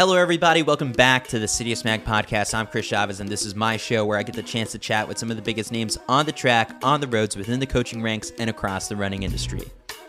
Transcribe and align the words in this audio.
Hello, 0.00 0.16
everybody. 0.16 0.62
Welcome 0.62 0.92
back 0.92 1.28
to 1.28 1.38
the 1.38 1.44
Citius 1.44 1.84
Mag 1.84 2.06
podcast. 2.06 2.54
I'm 2.54 2.66
Chris 2.66 2.86
Chavez, 2.86 3.20
and 3.20 3.28
this 3.28 3.44
is 3.44 3.54
my 3.54 3.76
show 3.76 4.06
where 4.06 4.16
I 4.16 4.22
get 4.22 4.34
the 4.34 4.42
chance 4.42 4.72
to 4.72 4.78
chat 4.78 5.06
with 5.06 5.18
some 5.18 5.30
of 5.30 5.36
the 5.36 5.42
biggest 5.42 5.72
names 5.72 5.98
on 6.08 6.24
the 6.24 6.32
track, 6.32 6.74
on 6.82 7.02
the 7.02 7.06
roads, 7.06 7.36
within 7.36 7.60
the 7.60 7.66
coaching 7.66 8.00
ranks, 8.00 8.32
and 8.38 8.48
across 8.48 8.88
the 8.88 8.96
running 8.96 9.24
industry. 9.24 9.60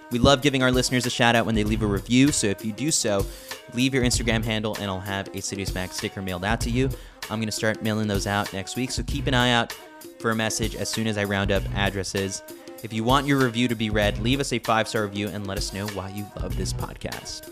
We 0.09 0.17
love 0.17 0.41
giving 0.41 0.63
our 0.63 0.71
listeners 0.71 1.05
a 1.05 1.09
shout 1.09 1.35
out 1.35 1.45
when 1.45 1.55
they 1.55 1.65
leave 1.65 1.81
a 1.81 1.85
review, 1.85 2.31
so 2.31 2.47
if 2.47 2.63
you 2.63 2.71
do 2.71 2.89
so, 2.89 3.25
leave 3.73 3.93
your 3.93 4.05
Instagram 4.05 4.45
handle 4.45 4.77
and 4.79 4.85
I'll 4.85 5.01
have 5.01 5.27
a 5.27 5.41
Citius 5.41 5.75
Mag 5.75 5.91
sticker 5.91 6.21
mailed 6.21 6.45
out 6.45 6.61
to 6.61 6.69
you. 6.69 6.89
I'm 7.23 7.39
going 7.39 7.47
to 7.47 7.51
start 7.51 7.83
mailing 7.83 8.07
those 8.07 8.27
out 8.27 8.53
next 8.53 8.77
week, 8.77 8.91
so 8.91 9.03
keep 9.03 9.27
an 9.27 9.33
eye 9.33 9.51
out 9.51 9.73
for 10.19 10.31
a 10.31 10.35
message 10.35 10.73
as 10.73 10.87
soon 10.87 11.05
as 11.05 11.17
I 11.17 11.25
round 11.25 11.51
up 11.51 11.63
addresses. 11.75 12.43
If 12.81 12.93
you 12.93 13.03
want 13.03 13.27
your 13.27 13.43
review 13.43 13.67
to 13.67 13.75
be 13.75 13.89
read, 13.89 14.19
leave 14.19 14.39
us 14.39 14.53
a 14.53 14.59
five 14.59 14.87
star 14.87 15.03
review 15.03 15.27
and 15.27 15.47
let 15.47 15.57
us 15.57 15.73
know 15.73 15.85
why 15.87 16.11
you 16.11 16.25
love 16.41 16.55
this 16.55 16.71
podcast. 16.71 17.51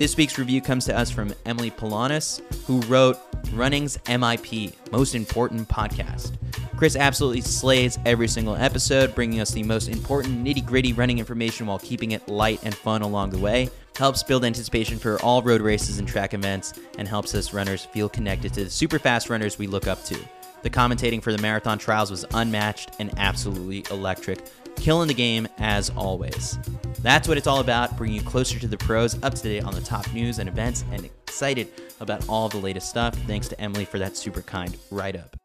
This 0.00 0.16
week's 0.16 0.38
review 0.38 0.62
comes 0.62 0.86
to 0.86 0.96
us 0.96 1.10
from 1.10 1.34
Emily 1.44 1.70
Polanis, 1.70 2.40
who 2.64 2.80
wrote 2.90 3.18
Running's 3.52 3.98
MIP, 4.06 4.72
Most 4.90 5.14
Important 5.14 5.68
Podcast. 5.68 6.38
Chris 6.78 6.96
absolutely 6.96 7.42
slays 7.42 7.98
every 8.06 8.26
single 8.26 8.56
episode, 8.56 9.14
bringing 9.14 9.40
us 9.40 9.50
the 9.50 9.62
most 9.62 9.88
important 9.88 10.42
nitty 10.42 10.64
gritty 10.64 10.94
running 10.94 11.18
information 11.18 11.66
while 11.66 11.78
keeping 11.78 12.12
it 12.12 12.26
light 12.30 12.60
and 12.62 12.74
fun 12.74 13.02
along 13.02 13.28
the 13.28 13.38
way. 13.38 13.68
Helps 13.94 14.22
build 14.22 14.42
anticipation 14.42 14.98
for 14.98 15.20
all 15.20 15.42
road 15.42 15.60
races 15.60 15.98
and 15.98 16.08
track 16.08 16.32
events, 16.32 16.72
and 16.96 17.06
helps 17.06 17.34
us 17.34 17.52
runners 17.52 17.84
feel 17.84 18.08
connected 18.08 18.54
to 18.54 18.64
the 18.64 18.70
super 18.70 18.98
fast 18.98 19.28
runners 19.28 19.58
we 19.58 19.66
look 19.66 19.86
up 19.86 20.02
to. 20.04 20.18
The 20.62 20.70
commentating 20.70 21.22
for 21.22 21.32
the 21.32 21.42
marathon 21.42 21.78
trials 21.78 22.10
was 22.10 22.24
unmatched 22.32 22.92
and 23.00 23.12
absolutely 23.18 23.84
electric, 23.90 24.46
killing 24.80 25.08
the 25.08 25.14
game 25.14 25.46
as 25.58 25.90
always. 25.90 26.58
That's 27.02 27.28
what 27.28 27.38
it's 27.38 27.46
all 27.46 27.60
about, 27.60 27.96
bringing 27.96 28.16
you 28.16 28.22
closer 28.22 28.58
to 28.58 28.66
the 28.66 28.76
pros, 28.76 29.22
up 29.22 29.34
to 29.34 29.42
date 29.42 29.64
on 29.64 29.74
the 29.74 29.80
top 29.80 30.10
news 30.12 30.38
and 30.38 30.48
events, 30.48 30.84
and 30.92 31.04
excited 31.04 31.68
about 32.00 32.28
all 32.28 32.48
the 32.48 32.58
latest 32.58 32.88
stuff. 32.88 33.14
Thanks 33.26 33.48
to 33.48 33.60
Emily 33.60 33.84
for 33.84 33.98
that 33.98 34.16
super 34.16 34.42
kind 34.42 34.76
write 34.90 35.16
up. 35.16 35.36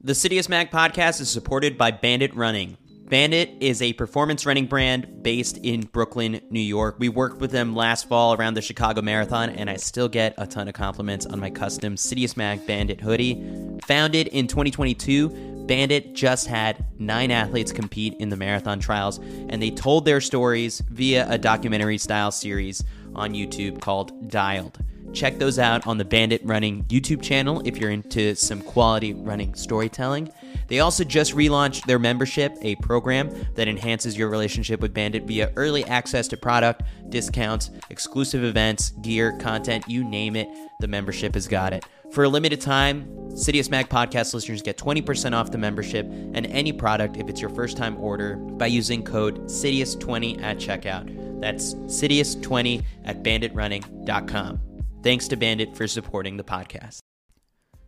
The 0.00 0.12
Citius 0.12 0.48
Mag 0.48 0.70
podcast 0.70 1.20
is 1.20 1.30
supported 1.30 1.78
by 1.78 1.90
Bandit 1.90 2.34
Running. 2.34 2.76
Bandit 3.06 3.50
is 3.60 3.82
a 3.82 3.92
performance 3.92 4.46
running 4.46 4.66
brand 4.66 5.22
based 5.22 5.58
in 5.58 5.82
Brooklyn, 5.82 6.40
New 6.50 6.60
York. 6.60 6.96
We 6.98 7.10
worked 7.10 7.38
with 7.38 7.50
them 7.50 7.74
last 7.74 8.08
fall 8.08 8.34
around 8.34 8.54
the 8.54 8.62
Chicago 8.62 9.02
Marathon, 9.02 9.50
and 9.50 9.68
I 9.68 9.76
still 9.76 10.08
get 10.08 10.34
a 10.38 10.46
ton 10.46 10.68
of 10.68 10.74
compliments 10.74 11.26
on 11.26 11.38
my 11.38 11.50
custom 11.50 11.96
Citius 11.96 12.36
Mag 12.36 12.66
Bandit 12.66 13.00
hoodie. 13.00 13.78
Founded 13.86 14.28
in 14.28 14.46
2022, 14.46 15.53
Bandit 15.66 16.14
just 16.14 16.46
had 16.46 16.84
nine 16.98 17.30
athletes 17.30 17.72
compete 17.72 18.14
in 18.18 18.28
the 18.28 18.36
marathon 18.36 18.78
trials, 18.80 19.18
and 19.48 19.62
they 19.62 19.70
told 19.70 20.04
their 20.04 20.20
stories 20.20 20.80
via 20.90 21.26
a 21.30 21.38
documentary 21.38 21.96
style 21.96 22.30
series 22.30 22.84
on 23.14 23.32
YouTube 23.32 23.80
called 23.80 24.28
Dialed. 24.28 24.78
Check 25.14 25.38
those 25.38 25.58
out 25.58 25.86
on 25.86 25.96
the 25.96 26.04
Bandit 26.04 26.42
Running 26.44 26.84
YouTube 26.84 27.22
channel 27.22 27.62
if 27.64 27.78
you're 27.78 27.90
into 27.90 28.34
some 28.34 28.60
quality 28.60 29.14
running 29.14 29.54
storytelling. 29.54 30.30
They 30.66 30.80
also 30.80 31.04
just 31.04 31.34
relaunched 31.34 31.86
their 31.86 31.98
membership, 31.98 32.56
a 32.62 32.74
program 32.76 33.30
that 33.54 33.68
enhances 33.68 34.18
your 34.18 34.28
relationship 34.28 34.80
with 34.80 34.92
Bandit 34.92 35.22
via 35.24 35.52
early 35.56 35.84
access 35.84 36.26
to 36.28 36.36
product, 36.36 36.82
discounts, 37.10 37.70
exclusive 37.90 38.42
events, 38.42 38.90
gear, 39.02 39.36
content, 39.38 39.84
you 39.88 40.02
name 40.02 40.36
it, 40.36 40.48
the 40.80 40.88
membership 40.88 41.34
has 41.34 41.46
got 41.46 41.72
it. 41.72 41.84
For 42.14 42.22
a 42.22 42.28
limited 42.28 42.60
time, 42.60 43.08
Citius 43.30 43.68
Mag 43.68 43.88
podcast 43.88 44.34
listeners 44.34 44.62
get 44.62 44.78
20% 44.78 45.32
off 45.32 45.50
the 45.50 45.58
membership 45.58 46.06
and 46.06 46.46
any 46.46 46.72
product 46.72 47.16
if 47.16 47.28
it's 47.28 47.40
your 47.40 47.50
first 47.50 47.76
time 47.76 47.98
order 48.00 48.36
by 48.36 48.66
using 48.66 49.02
code 49.02 49.46
CITIUS20 49.46 50.40
at 50.40 50.58
checkout. 50.58 51.40
That's 51.40 51.74
CITIUS20 51.74 52.84
at 53.04 53.24
banditrunning.com. 53.24 54.60
Thanks 55.02 55.26
to 55.26 55.36
Bandit 55.36 55.76
for 55.76 55.88
supporting 55.88 56.36
the 56.36 56.44
podcast. 56.44 57.00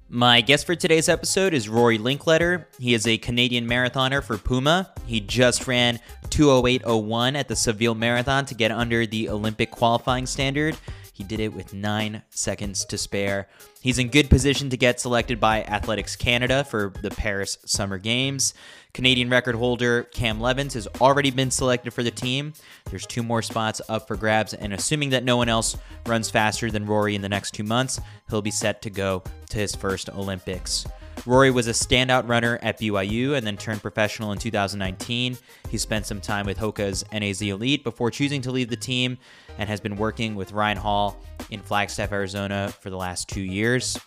My 0.08 0.40
guest 0.40 0.66
for 0.66 0.74
today's 0.74 1.08
episode 1.08 1.54
is 1.54 1.68
Rory 1.68 1.98
Linkletter. 1.98 2.64
He 2.80 2.94
is 2.94 3.06
a 3.06 3.18
Canadian 3.18 3.68
marathoner 3.68 4.24
for 4.24 4.38
Puma. 4.38 4.92
He 5.06 5.20
just 5.20 5.68
ran 5.68 6.00
208.01 6.30 7.36
at 7.36 7.46
the 7.46 7.54
Seville 7.54 7.94
Marathon 7.94 8.44
to 8.46 8.56
get 8.56 8.72
under 8.72 9.06
the 9.06 9.28
Olympic 9.28 9.70
qualifying 9.70 10.26
standard. 10.26 10.76
He 11.16 11.24
did 11.24 11.40
it 11.40 11.54
with 11.54 11.72
nine 11.72 12.20
seconds 12.28 12.84
to 12.84 12.98
spare. 12.98 13.48
He's 13.80 13.98
in 13.98 14.08
good 14.08 14.28
position 14.28 14.68
to 14.68 14.76
get 14.76 15.00
selected 15.00 15.40
by 15.40 15.62
Athletics 15.62 16.14
Canada 16.14 16.62
for 16.62 16.92
the 17.00 17.08
Paris 17.08 17.56
Summer 17.64 17.96
Games. 17.96 18.52
Canadian 18.92 19.30
record 19.30 19.54
holder 19.54 20.02
Cam 20.02 20.42
Levins 20.42 20.74
has 20.74 20.86
already 21.00 21.30
been 21.30 21.50
selected 21.50 21.94
for 21.94 22.02
the 22.02 22.10
team. 22.10 22.52
There's 22.90 23.06
two 23.06 23.22
more 23.22 23.40
spots 23.40 23.80
up 23.88 24.06
for 24.06 24.16
grabs, 24.16 24.52
and 24.52 24.74
assuming 24.74 25.08
that 25.10 25.24
no 25.24 25.38
one 25.38 25.48
else 25.48 25.74
runs 26.04 26.28
faster 26.28 26.70
than 26.70 26.84
Rory 26.84 27.14
in 27.14 27.22
the 27.22 27.30
next 27.30 27.54
two 27.54 27.64
months, 27.64 27.98
he'll 28.28 28.42
be 28.42 28.50
set 28.50 28.82
to 28.82 28.90
go 28.90 29.22
to 29.48 29.56
his 29.56 29.74
first 29.74 30.10
Olympics. 30.10 30.84
Rory 31.24 31.50
was 31.50 31.66
a 31.66 31.72
standout 31.72 32.28
runner 32.28 32.58
at 32.62 32.78
BYU 32.78 33.36
and 33.36 33.46
then 33.46 33.56
turned 33.56 33.80
professional 33.80 34.32
in 34.32 34.38
2019. 34.38 35.38
He 35.70 35.78
spent 35.78 36.04
some 36.04 36.20
time 36.20 36.44
with 36.44 36.58
Hoka's 36.58 37.04
NAZ 37.10 37.40
Elite 37.40 37.82
before 37.82 38.10
choosing 38.10 38.42
to 38.42 38.52
leave 38.52 38.68
the 38.68 38.76
team 38.76 39.16
and 39.58 39.68
has 39.68 39.80
been 39.80 39.96
working 39.96 40.34
with 40.34 40.52
Ryan 40.52 40.76
Hall 40.76 41.16
in 41.50 41.60
Flagstaff, 41.60 42.12
Arizona 42.12 42.72
for 42.80 42.90
the 42.90 42.96
last 42.96 43.28
two 43.28 43.40
years. 43.40 43.98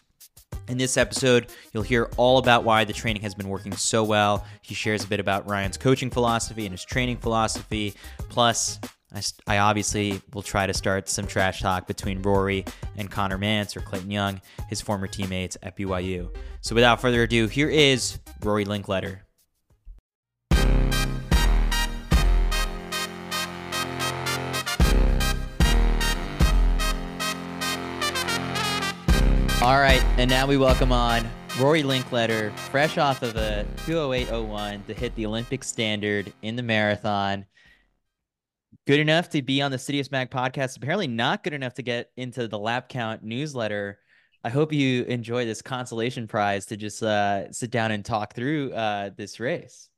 In 0.67 0.77
this 0.77 0.97
episode, 0.97 1.47
you'll 1.73 1.83
hear 1.83 2.09
all 2.17 2.37
about 2.37 2.63
why 2.63 2.83
the 2.83 2.93
training 2.93 3.23
has 3.23 3.33
been 3.33 3.49
working 3.49 3.75
so 3.75 4.03
well. 4.03 4.45
He 4.61 4.75
shares 4.75 5.03
a 5.03 5.07
bit 5.07 5.19
about 5.19 5.49
Ryan's 5.49 5.77
coaching 5.77 6.11
philosophy 6.11 6.65
and 6.65 6.71
his 6.71 6.85
training 6.85 7.17
philosophy. 7.17 7.95
Plus, 8.29 8.79
I, 9.13 9.21
I, 9.47 9.57
obviously 9.57 10.21
will 10.33 10.43
try 10.43 10.67
to 10.67 10.73
start 10.73 11.09
some 11.09 11.25
trash 11.25 11.61
talk 11.61 11.87
between 11.87 12.21
Rory 12.21 12.65
and 12.97 13.09
Conner 13.09 13.39
Mantz 13.39 13.75
or 13.75 13.81
Clayton 13.81 14.11
Young, 14.11 14.39
his 14.67 14.81
former 14.81 15.07
teammates 15.07 15.57
at 15.63 15.75
BYU. 15.75 16.35
So 16.61 16.75
without 16.75 17.01
further 17.01 17.23
ado, 17.23 17.47
here 17.47 17.69
is 17.69 18.19
Rory 18.43 18.65
Linkletter. 18.65 19.19
All 29.61 29.77
right, 29.77 30.01
and 30.17 30.29
now 30.29 30.47
we 30.47 30.55
welcome 30.55 30.93
on 30.93 31.29
Rory 31.59 31.83
Linkletter, 31.83 32.57
fresh 32.57 32.97
off 32.97 33.21
of 33.21 33.35
a 33.35 33.67
208.01 33.79 34.85
to 34.85 34.93
hit 34.93 35.13
the 35.15 35.25
Olympic 35.25 35.65
standard 35.65 36.31
in 36.41 36.55
the 36.55 36.63
marathon. 36.63 37.45
Good 38.87 39.01
enough 39.01 39.27
to 39.31 39.41
be 39.41 39.61
on 39.61 39.71
the 39.71 39.77
Citius 39.77 40.13
Mag 40.13 40.29
podcast. 40.29 40.77
Apparently, 40.77 41.07
not 41.07 41.43
good 41.43 41.51
enough 41.51 41.73
to 41.73 41.81
get 41.81 42.09
into 42.15 42.47
the 42.47 42.57
lap 42.57 42.87
count 42.87 43.21
newsletter. 43.21 43.99
I 44.45 44.49
hope 44.49 44.71
you 44.71 45.03
enjoy 45.03 45.43
this 45.43 45.61
consolation 45.61 46.25
prize 46.25 46.65
to 46.67 46.77
just 46.77 47.03
uh, 47.03 47.51
sit 47.51 47.69
down 47.69 47.91
and 47.91 48.05
talk 48.05 48.33
through 48.33 48.71
uh, 48.71 49.09
this 49.17 49.41
race. 49.41 49.89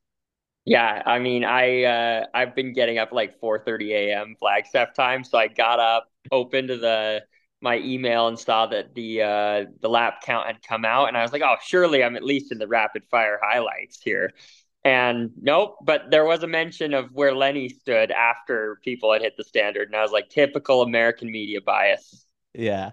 Yeah, 0.65 1.03
I 1.05 1.19
mean, 1.19 1.43
I 1.43 1.83
uh, 1.83 2.25
I've 2.33 2.55
been 2.55 2.73
getting 2.73 2.97
up 2.97 3.11
like 3.11 3.39
4:30 3.39 3.91
a.m. 3.91 4.35
Flagstaff 4.39 4.95
time, 4.95 5.23
so 5.23 5.37
I 5.37 5.49
got 5.49 5.79
up, 5.79 6.07
opened 6.31 6.69
the 6.69 7.21
my 7.61 7.77
email 7.77 8.27
and 8.27 8.37
saw 8.37 8.65
that 8.67 8.93
the 8.95 9.21
uh, 9.21 9.65
the 9.81 9.89
lap 9.89 10.21
count 10.23 10.47
had 10.47 10.61
come 10.61 10.83
out, 10.83 11.07
and 11.07 11.17
I 11.17 11.21
was 11.21 11.31
like, 11.31 11.41
oh, 11.41 11.55
surely 11.63 12.03
I'm 12.03 12.15
at 12.15 12.23
least 12.23 12.51
in 12.51 12.57
the 12.57 12.67
rapid 12.67 13.03
fire 13.09 13.39
highlights 13.41 14.01
here. 14.01 14.31
And 14.83 15.29
nope, 15.39 15.77
but 15.83 16.09
there 16.09 16.25
was 16.25 16.41
a 16.41 16.47
mention 16.47 16.95
of 16.95 17.11
where 17.11 17.35
Lenny 17.35 17.69
stood 17.69 18.09
after 18.09 18.79
people 18.83 19.13
had 19.13 19.21
hit 19.21 19.37
the 19.37 19.43
standard, 19.43 19.87
and 19.87 19.95
I 19.95 20.01
was 20.01 20.11
like, 20.11 20.29
typical 20.29 20.81
American 20.81 21.31
media 21.31 21.61
bias. 21.61 22.25
Yeah. 22.53 22.91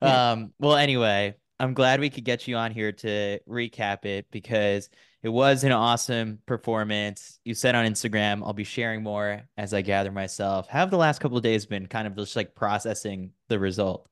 Um. 0.00 0.52
well, 0.58 0.76
anyway, 0.76 1.34
I'm 1.60 1.74
glad 1.74 2.00
we 2.00 2.10
could 2.10 2.24
get 2.24 2.48
you 2.48 2.56
on 2.56 2.70
here 2.70 2.92
to 2.92 3.38
recap 3.48 4.04
it 4.04 4.26
because 4.30 4.88
it 5.26 5.32
was 5.32 5.64
an 5.64 5.72
awesome 5.72 6.38
performance. 6.46 7.40
You 7.44 7.54
said 7.54 7.74
on 7.74 7.84
Instagram, 7.84 8.44
I'll 8.44 8.52
be 8.52 8.62
sharing 8.62 9.02
more 9.02 9.42
as 9.56 9.74
I 9.74 9.82
gather 9.82 10.12
myself. 10.12 10.68
How 10.68 10.78
have 10.78 10.92
the 10.92 10.98
last 10.98 11.18
couple 11.18 11.36
of 11.36 11.42
days 11.42 11.66
been 11.66 11.88
kind 11.88 12.06
of 12.06 12.14
just 12.14 12.36
like 12.36 12.54
processing 12.54 13.32
the 13.48 13.58
result? 13.58 14.08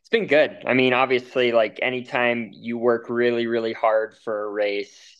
It's 0.00 0.08
been 0.08 0.26
good. 0.26 0.56
I 0.66 0.72
mean, 0.72 0.94
obviously, 0.94 1.52
like 1.52 1.80
anytime 1.82 2.48
you 2.50 2.78
work 2.78 3.10
really, 3.10 3.46
really 3.46 3.74
hard 3.74 4.16
for 4.24 4.44
a 4.44 4.50
race, 4.50 5.18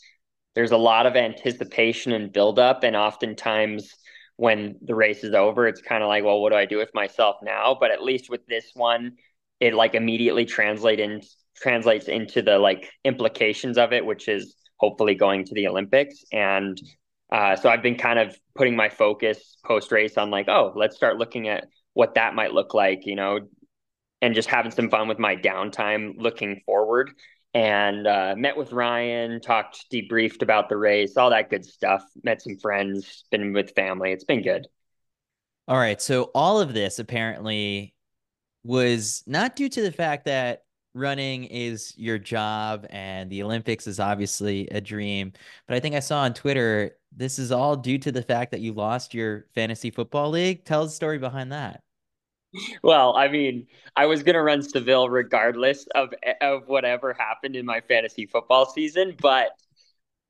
there's 0.55 0.73
a 0.73 0.79
lot 0.79 1.05
of 1.05 1.15
anticipation 1.15 2.12
and 2.12 2.32
buildup. 2.32 2.82
And 2.82 2.97
oftentimes, 2.97 3.94
when 4.37 4.76
the 4.81 4.94
race 4.94 5.25
is 5.25 5.35
over, 5.35 5.67
it's 5.67 5.82
kind 5.82 6.03
of 6.03 6.08
like, 6.08 6.25
well, 6.25 6.41
what 6.41 6.53
do 6.53 6.56
I 6.56 6.65
do 6.65 6.79
with 6.79 6.94
myself 6.94 7.37
now? 7.43 7.76
But 7.79 7.91
at 7.91 8.03
least 8.03 8.31
with 8.31 8.47
this 8.47 8.70
one, 8.73 9.19
it 9.61 9.75
like 9.75 9.94
immediately 9.94 10.47
translate 10.47 11.00
in 11.00 11.20
translates 11.55 12.08
into 12.08 12.41
the 12.41 12.58
like 12.58 12.91
implications 13.05 13.76
of 13.76 13.93
it, 13.93 14.06
which 14.06 14.26
is 14.26 14.56
hopefully 14.82 15.14
going 15.14 15.44
to 15.44 15.55
the 15.55 15.69
Olympics. 15.69 16.25
And 16.32 16.81
uh, 17.31 17.56
so 17.56 17.70
I've 17.70 17.82
been 17.82 17.96
kind 17.96 18.19
of 18.19 18.37
putting 18.55 18.76
my 18.76 18.88
focus 18.88 19.56
post 19.64 19.93
race 19.93 20.19
on 20.19 20.31
like, 20.31 20.49
oh, 20.49 20.73
let's 20.75 20.96
start 20.96 21.17
looking 21.17 21.49
at 21.49 21.69
what 21.94 22.17
that 22.17 22.34
might 22.34 22.52
look 22.52 22.75
like, 22.75 23.06
you 23.06 23.14
know, 23.14 23.40
and 24.20 24.34
just 24.34 24.49
having 24.49 24.73
some 24.73 24.90
fun 24.90 25.08
with 25.08 25.19
my 25.19 25.37
downtime 25.37 26.14
looking 26.17 26.61
forward. 26.67 27.12
And 27.55 28.06
uh, 28.06 28.34
met 28.37 28.56
with 28.56 28.73
Ryan, 28.73 29.40
talked, 29.40 29.84
debriefed 29.93 30.43
about 30.43 30.69
the 30.69 30.76
race, 30.76 31.17
all 31.17 31.31
that 31.31 31.50
good 31.50 31.64
stuff. 31.64 32.02
Met 32.25 32.43
some 32.43 32.56
friends, 32.56 33.25
been 33.31 33.52
with 33.52 33.75
family. 33.76 34.11
It's 34.11 34.25
been 34.25 34.43
good. 34.43 34.67
All 35.69 35.79
right. 35.79 36.00
So 36.02 36.31
all 36.34 36.61
of 36.61 36.75
this 36.75 36.99
apparently 36.99 37.94
was 38.64 39.23
not 39.26 39.55
due 39.55 39.69
to 39.69 39.82
the 39.82 39.93
fact 39.93 40.25
that 40.25 40.62
running 40.94 41.44
is 41.44 41.94
your 41.97 42.19
job 42.19 42.87
and 42.91 43.31
the 43.31 43.43
Olympics 43.43 43.87
is 43.87 44.00
obviously 44.00 44.69
a 44.69 44.81
dream. 44.81 45.33
But 45.67 45.77
I 45.77 45.81
think 45.81 45.94
I 45.94 46.00
saw 46.00 46.21
on 46.21 46.35
Twitter 46.35 46.97
this 47.15 47.39
is 47.39 47.53
all 47.53 47.77
due 47.77 47.99
to 47.99 48.12
the 48.12 48.23
fact 48.23 48.50
that 48.53 48.61
you 48.61 48.73
lost 48.73 49.15
your 49.15 49.47
fantasy 49.55 49.91
football 49.91 50.31
league. 50.31 50.65
Tell 50.65 50.85
the 50.85 50.91
story 50.91 51.19
behind 51.19 51.53
that. 51.53 51.83
Well, 52.83 53.17
I 53.17 53.29
mean, 53.29 53.67
I 53.97 54.06
was 54.06 54.23
going 54.23 54.35
to 54.35 54.43
run 54.43 54.62
Seville 54.62 55.09
regardless 55.09 55.87
of 55.94 56.12
of 56.43 56.69
whatever 56.69 57.15
happened 57.15 57.56
in 57.56 57.65
my 57.65 57.81
fantasy 57.81 58.27
football 58.27 58.67
season, 58.67 59.17
but 59.21 59.53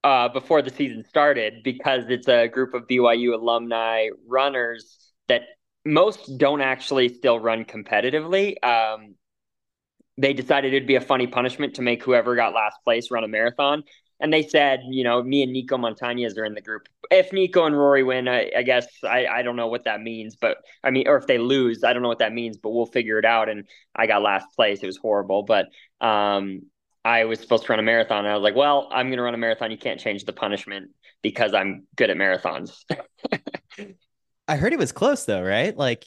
uh, 0.04 0.28
before 0.28 0.62
the 0.62 0.70
season 0.70 1.04
started, 1.04 1.62
because 1.62 2.04
it's 2.08 2.28
a 2.28 2.48
group 2.48 2.74
of 2.74 2.86
BYU 2.86 3.34
alumni 3.34 4.08
runners 4.26 5.12
that 5.28 5.42
most 5.84 6.38
don't 6.38 6.60
actually 6.60 7.08
still 7.08 7.38
run 7.38 7.64
competitively. 7.64 8.62
Um, 8.64 9.14
they 10.18 10.32
decided 10.32 10.74
it'd 10.74 10.86
be 10.86 10.96
a 10.96 11.00
funny 11.00 11.26
punishment 11.26 11.74
to 11.74 11.82
make 11.82 12.02
whoever 12.02 12.36
got 12.36 12.54
last 12.54 12.76
place 12.84 13.10
run 13.10 13.24
a 13.24 13.28
marathon. 13.28 13.82
And 14.20 14.32
they 14.32 14.46
said, 14.46 14.82
you 14.88 15.02
know, 15.02 15.20
me 15.20 15.42
and 15.42 15.52
Nico 15.52 15.76
Montañez 15.76 16.38
are 16.38 16.44
in 16.44 16.54
the 16.54 16.60
group. 16.60 16.88
If 17.10 17.32
Nico 17.32 17.64
and 17.64 17.76
Rory 17.76 18.04
win, 18.04 18.28
I, 18.28 18.52
I 18.56 18.62
guess 18.62 18.86
I, 19.02 19.26
I 19.26 19.42
don't 19.42 19.56
know 19.56 19.66
what 19.66 19.84
that 19.84 20.00
means, 20.00 20.36
but 20.36 20.58
I 20.84 20.90
mean, 20.90 21.08
or 21.08 21.16
if 21.16 21.26
they 21.26 21.38
lose, 21.38 21.82
I 21.82 21.92
don't 21.92 22.02
know 22.02 22.08
what 22.08 22.20
that 22.20 22.32
means, 22.32 22.56
but 22.56 22.70
we'll 22.70 22.86
figure 22.86 23.18
it 23.18 23.24
out. 23.24 23.48
And 23.48 23.64
I 23.96 24.06
got 24.06 24.22
last 24.22 24.46
place. 24.54 24.80
It 24.80 24.86
was 24.86 24.96
horrible, 24.96 25.42
but 25.42 25.66
um, 26.00 26.62
I 27.04 27.24
was 27.24 27.40
supposed 27.40 27.64
to 27.64 27.72
run 27.72 27.80
a 27.80 27.82
marathon. 27.82 28.24
I 28.24 28.34
was 28.34 28.44
like, 28.44 28.54
well, 28.54 28.88
I'm 28.92 29.08
going 29.08 29.16
to 29.16 29.24
run 29.24 29.34
a 29.34 29.38
marathon. 29.38 29.72
You 29.72 29.78
can't 29.78 29.98
change 29.98 30.24
the 30.24 30.32
punishment 30.32 30.92
because 31.20 31.52
I'm 31.52 31.86
good 31.96 32.10
at 32.10 32.16
marathons. 32.16 32.84
I 34.48 34.56
heard 34.56 34.72
it 34.72 34.78
was 34.78 34.92
close 34.92 35.24
though, 35.24 35.42
right? 35.42 35.76
Like 35.76 36.04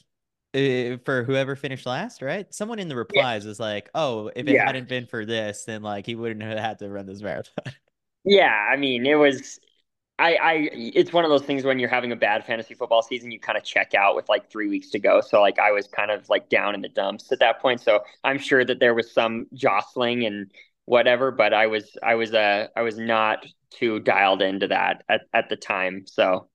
uh, 0.56 0.96
for 1.04 1.22
whoever 1.24 1.54
finished 1.54 1.86
last, 1.86 2.22
right? 2.22 2.52
Someone 2.54 2.78
in 2.78 2.88
the 2.88 2.96
replies 2.96 3.44
yeah. 3.44 3.48
was 3.48 3.60
like, 3.60 3.90
"Oh, 3.94 4.28
if 4.34 4.46
it 4.46 4.54
yeah. 4.54 4.66
hadn't 4.66 4.88
been 4.88 5.06
for 5.06 5.26
this, 5.26 5.64
then 5.64 5.82
like 5.82 6.06
he 6.06 6.14
wouldn't 6.14 6.42
have 6.42 6.58
had 6.58 6.78
to 6.78 6.88
run 6.88 7.06
this 7.06 7.20
marathon." 7.20 7.74
yeah, 8.24 8.66
I 8.70 8.76
mean, 8.76 9.06
it 9.06 9.16
was. 9.16 9.60
I, 10.18 10.36
I, 10.36 10.68
it's 10.72 11.12
one 11.12 11.24
of 11.24 11.30
those 11.30 11.42
things 11.42 11.64
when 11.64 11.78
you're 11.78 11.90
having 11.90 12.10
a 12.10 12.16
bad 12.16 12.46
fantasy 12.46 12.72
football 12.72 13.02
season, 13.02 13.30
you 13.30 13.38
kind 13.38 13.58
of 13.58 13.64
check 13.64 13.92
out 13.92 14.16
with 14.16 14.30
like 14.30 14.50
three 14.50 14.66
weeks 14.66 14.88
to 14.92 14.98
go. 14.98 15.20
So 15.20 15.42
like 15.42 15.58
I 15.58 15.72
was 15.72 15.86
kind 15.88 16.10
of 16.10 16.26
like 16.30 16.48
down 16.48 16.74
in 16.74 16.80
the 16.80 16.88
dumps 16.88 17.30
at 17.32 17.40
that 17.40 17.60
point. 17.60 17.82
So 17.82 18.00
I'm 18.24 18.38
sure 18.38 18.64
that 18.64 18.80
there 18.80 18.94
was 18.94 19.12
some 19.12 19.46
jostling 19.52 20.24
and 20.24 20.50
whatever, 20.86 21.30
but 21.30 21.52
I 21.52 21.66
was, 21.66 21.98
I 22.02 22.14
was, 22.14 22.32
uh, 22.32 22.68
I 22.74 22.80
was 22.80 22.96
not 22.96 23.44
too 23.68 24.00
dialed 24.00 24.40
into 24.40 24.68
that 24.68 25.04
at, 25.10 25.22
at 25.34 25.50
the 25.50 25.56
time. 25.56 26.04
So 26.06 26.48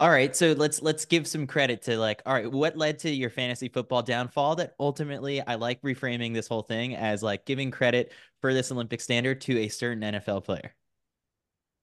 all 0.00 0.08
right, 0.08 0.34
so 0.34 0.52
let's 0.52 0.80
let's 0.80 1.04
give 1.04 1.26
some 1.26 1.46
credit 1.46 1.82
to 1.82 1.98
like, 1.98 2.22
all 2.24 2.32
right, 2.32 2.50
what 2.50 2.74
led 2.74 2.98
to 3.00 3.10
your 3.10 3.28
fantasy 3.28 3.68
football 3.68 4.00
downfall? 4.00 4.56
That 4.56 4.74
ultimately, 4.80 5.42
I 5.46 5.56
like 5.56 5.82
reframing 5.82 6.32
this 6.32 6.48
whole 6.48 6.62
thing 6.62 6.96
as 6.96 7.22
like 7.22 7.44
giving 7.44 7.70
credit 7.70 8.10
for 8.40 8.54
this 8.54 8.72
Olympic 8.72 9.02
standard 9.02 9.42
to 9.42 9.58
a 9.58 9.68
certain 9.68 10.02
NFL 10.02 10.44
player. 10.44 10.74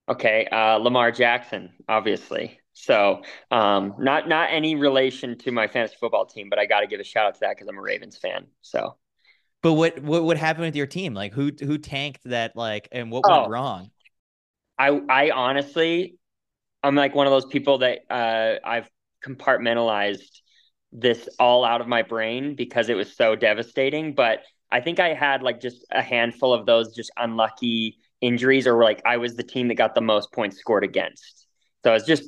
Okay, 0.10 0.48
uh, 0.52 0.78
Lamar 0.78 1.12
Jackson, 1.12 1.69
obviously. 1.88 2.60
So, 2.74 3.22
um, 3.52 3.94
not 4.00 4.28
not 4.28 4.50
any 4.52 4.74
relation 4.74 5.38
to 5.40 5.52
my 5.52 5.68
fantasy 5.68 5.98
football 6.00 6.25
team, 6.25 6.50
but 6.50 6.58
I 6.58 6.66
got 6.66 6.80
to 6.80 6.88
give 6.88 7.00
a 7.00 7.04
shout 7.04 7.28
out 7.28 7.36
to 7.36 7.40
that 7.42 7.56
because 7.56 7.68
I'm 7.68 7.78
a 7.78 7.81
Ravens 7.81 8.18
fan. 8.18 8.48
So, 8.62 8.96
but 9.62 9.74
what 9.74 10.02
what 10.02 10.24
what 10.24 10.38
happened 10.38 10.66
with 10.66 10.75
your 10.75 10.88
team? 10.88 11.14
Like, 11.14 11.34
who 11.34 11.52
who 11.60 11.78
tanked 11.78 12.24
that? 12.24 12.56
Like, 12.56 12.88
and 12.92 13.12
what 13.12 13.25
oh, 13.28 13.42
went 13.42 13.52
wrong? 13.52 13.92
I 14.80 14.88
I 15.08 15.30
honestly 15.30 16.18
I'm 16.83 16.95
like 16.95 17.15
one 17.15 17.27
of 17.27 17.31
those 17.31 17.45
people 17.45 17.79
that 17.79 18.00
uh, 18.09 18.56
I've 18.65 18.89
compartmentalized 19.25 20.41
this 20.91 21.27
all 21.39 21.65
out 21.65 21.81
of 21.81 21.88
my 21.88 22.01
brain 22.01 22.56
because 22.56 22.89
it 22.89 22.95
was 22.95 23.15
so 23.15 23.35
devastating. 23.35 24.13
But 24.13 24.44
I 24.71 24.81
think 24.81 25.00
I 25.00 25.13
had 25.13 25.44
like 25.44 25.59
just 25.59 25.85
a 25.91 26.01
handful 26.01 26.53
of 26.53 26.65
those 26.65 26.95
just 26.95 27.12
unlucky 27.18 27.97
injuries, 28.21 28.68
or 28.68 28.81
like 28.83 29.01
I 29.06 29.18
was 29.18 29.35
the 29.35 29.44
team 29.44 29.68
that 29.69 29.75
got 29.75 29.95
the 29.95 30.01
most 30.01 30.31
points 30.31 30.57
scored 30.57 30.83
against. 30.83 31.47
So 31.83 31.94
it's 31.94 32.06
just, 32.06 32.24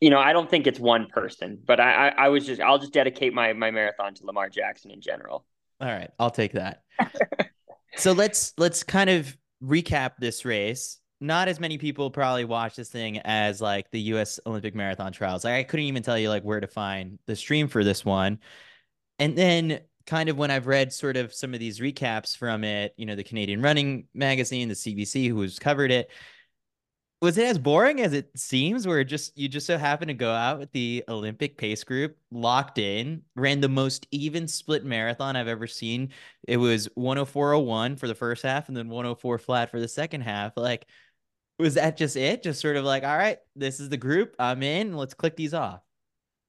you 0.00 0.10
know, 0.10 0.18
I 0.18 0.32
don't 0.32 0.48
think 0.48 0.66
it's 0.66 0.80
one 0.80 1.06
person, 1.06 1.58
but 1.64 1.80
I, 1.80 2.08
I, 2.08 2.24
I 2.24 2.28
was 2.28 2.46
just, 2.46 2.60
I'll 2.60 2.78
just 2.78 2.92
dedicate 2.92 3.34
my 3.34 3.52
my 3.52 3.70
marathon 3.70 4.14
to 4.14 4.26
Lamar 4.26 4.48
Jackson 4.48 4.90
in 4.90 5.00
general. 5.00 5.44
All 5.80 5.88
right, 5.88 6.10
I'll 6.18 6.30
take 6.30 6.52
that. 6.52 6.82
so 7.96 8.12
let's 8.12 8.52
let's 8.58 8.82
kind 8.82 9.10
of 9.10 9.36
recap 9.62 10.12
this 10.18 10.44
race 10.44 10.98
not 11.20 11.48
as 11.48 11.60
many 11.60 11.78
people 11.78 12.10
probably 12.10 12.44
watch 12.44 12.76
this 12.76 12.88
thing 12.88 13.18
as 13.18 13.60
like 13.60 13.90
the 13.90 14.00
US 14.14 14.40
Olympic 14.46 14.74
marathon 14.74 15.12
trials. 15.12 15.44
Like, 15.44 15.54
I 15.54 15.62
couldn't 15.64 15.86
even 15.86 16.02
tell 16.02 16.18
you 16.18 16.28
like 16.28 16.42
where 16.42 16.60
to 16.60 16.66
find 16.66 17.18
the 17.26 17.36
stream 17.36 17.68
for 17.68 17.84
this 17.84 18.04
one. 18.04 18.38
And 19.18 19.36
then 19.36 19.80
kind 20.06 20.28
of 20.28 20.38
when 20.38 20.50
I've 20.50 20.66
read 20.66 20.92
sort 20.92 21.16
of 21.16 21.32
some 21.32 21.52
of 21.54 21.60
these 21.60 21.78
recaps 21.78 22.36
from 22.36 22.64
it, 22.64 22.94
you 22.96 23.06
know, 23.06 23.16
the 23.16 23.24
Canadian 23.24 23.60
Running 23.62 24.06
Magazine, 24.14 24.68
the 24.68 24.74
CBC 24.74 25.28
who's 25.28 25.58
covered 25.58 25.90
it, 25.90 26.10
was 27.20 27.36
it 27.36 27.46
as 27.46 27.58
boring 27.58 28.00
as 28.00 28.14
it 28.14 28.30
seems 28.34 28.86
where 28.86 29.04
just 29.04 29.36
you 29.36 29.46
just 29.46 29.66
so 29.66 29.76
happen 29.76 30.08
to 30.08 30.14
go 30.14 30.32
out 30.32 30.58
with 30.58 30.72
the 30.72 31.04
Olympic 31.06 31.58
pace 31.58 31.84
group 31.84 32.16
locked 32.30 32.78
in, 32.78 33.22
ran 33.36 33.60
the 33.60 33.68
most 33.68 34.06
even 34.10 34.48
split 34.48 34.84
marathon 34.86 35.36
I've 35.36 35.48
ever 35.48 35.66
seen. 35.66 36.12
It 36.48 36.56
was 36.56 36.88
104.01 36.96 37.98
for 37.98 38.08
the 38.08 38.14
first 38.14 38.42
half 38.42 38.68
and 38.68 38.76
then 38.76 38.88
104 38.88 39.38
flat 39.38 39.70
for 39.70 39.80
the 39.80 39.88
second 39.88 40.22
half. 40.22 40.56
Like 40.56 40.86
was 41.60 41.74
that 41.74 41.96
just 41.96 42.16
it? 42.16 42.42
Just 42.42 42.60
sort 42.60 42.76
of 42.76 42.84
like, 42.84 43.04
all 43.04 43.16
right, 43.16 43.38
this 43.54 43.80
is 43.80 43.88
the 43.88 43.96
group 43.96 44.34
I'm 44.38 44.62
in. 44.62 44.96
Let's 44.96 45.14
click 45.14 45.36
these 45.36 45.54
off. 45.54 45.80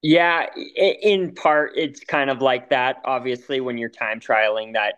Yeah, 0.01 0.47
in 0.55 1.35
part, 1.35 1.73
it's 1.75 1.99
kind 1.99 2.29
of 2.31 2.41
like 2.41 2.69
that. 2.71 2.97
Obviously, 3.05 3.61
when 3.61 3.77
you're 3.77 3.89
time 3.89 4.19
trialing, 4.19 4.73
that 4.73 4.95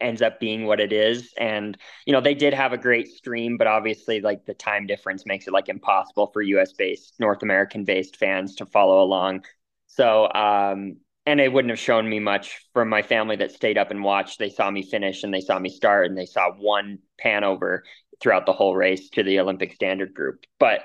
ends 0.00 0.20
up 0.22 0.38
being 0.38 0.66
what 0.66 0.78
it 0.78 0.92
is. 0.92 1.32
And, 1.38 1.76
you 2.06 2.12
know, 2.12 2.20
they 2.20 2.34
did 2.34 2.52
have 2.52 2.72
a 2.72 2.78
great 2.78 3.08
stream, 3.08 3.56
but 3.56 3.66
obviously, 3.66 4.20
like 4.20 4.44
the 4.44 4.54
time 4.54 4.86
difference 4.86 5.24
makes 5.24 5.46
it 5.46 5.52
like 5.52 5.68
impossible 5.68 6.28
for 6.32 6.42
US 6.42 6.72
based, 6.74 7.14
North 7.18 7.42
American 7.42 7.84
based 7.84 8.16
fans 8.16 8.56
to 8.56 8.66
follow 8.66 9.02
along. 9.02 9.44
So, 9.86 10.30
um, 10.32 10.96
and 11.24 11.40
it 11.40 11.52
wouldn't 11.52 11.70
have 11.70 11.78
shown 11.78 12.08
me 12.08 12.18
much 12.18 12.66
from 12.74 12.88
my 12.88 13.02
family 13.02 13.36
that 13.36 13.52
stayed 13.52 13.78
up 13.78 13.90
and 13.90 14.02
watched. 14.02 14.38
They 14.38 14.50
saw 14.50 14.70
me 14.70 14.82
finish 14.82 15.22
and 15.22 15.32
they 15.32 15.40
saw 15.40 15.58
me 15.58 15.70
start 15.70 16.06
and 16.06 16.18
they 16.18 16.26
saw 16.26 16.50
one 16.50 16.98
pan 17.18 17.44
over 17.44 17.84
throughout 18.22 18.46
the 18.46 18.52
whole 18.52 18.74
race 18.74 19.10
to 19.10 19.22
the 19.22 19.40
Olympic 19.40 19.74
standard 19.74 20.14
group. 20.14 20.44
But 20.58 20.82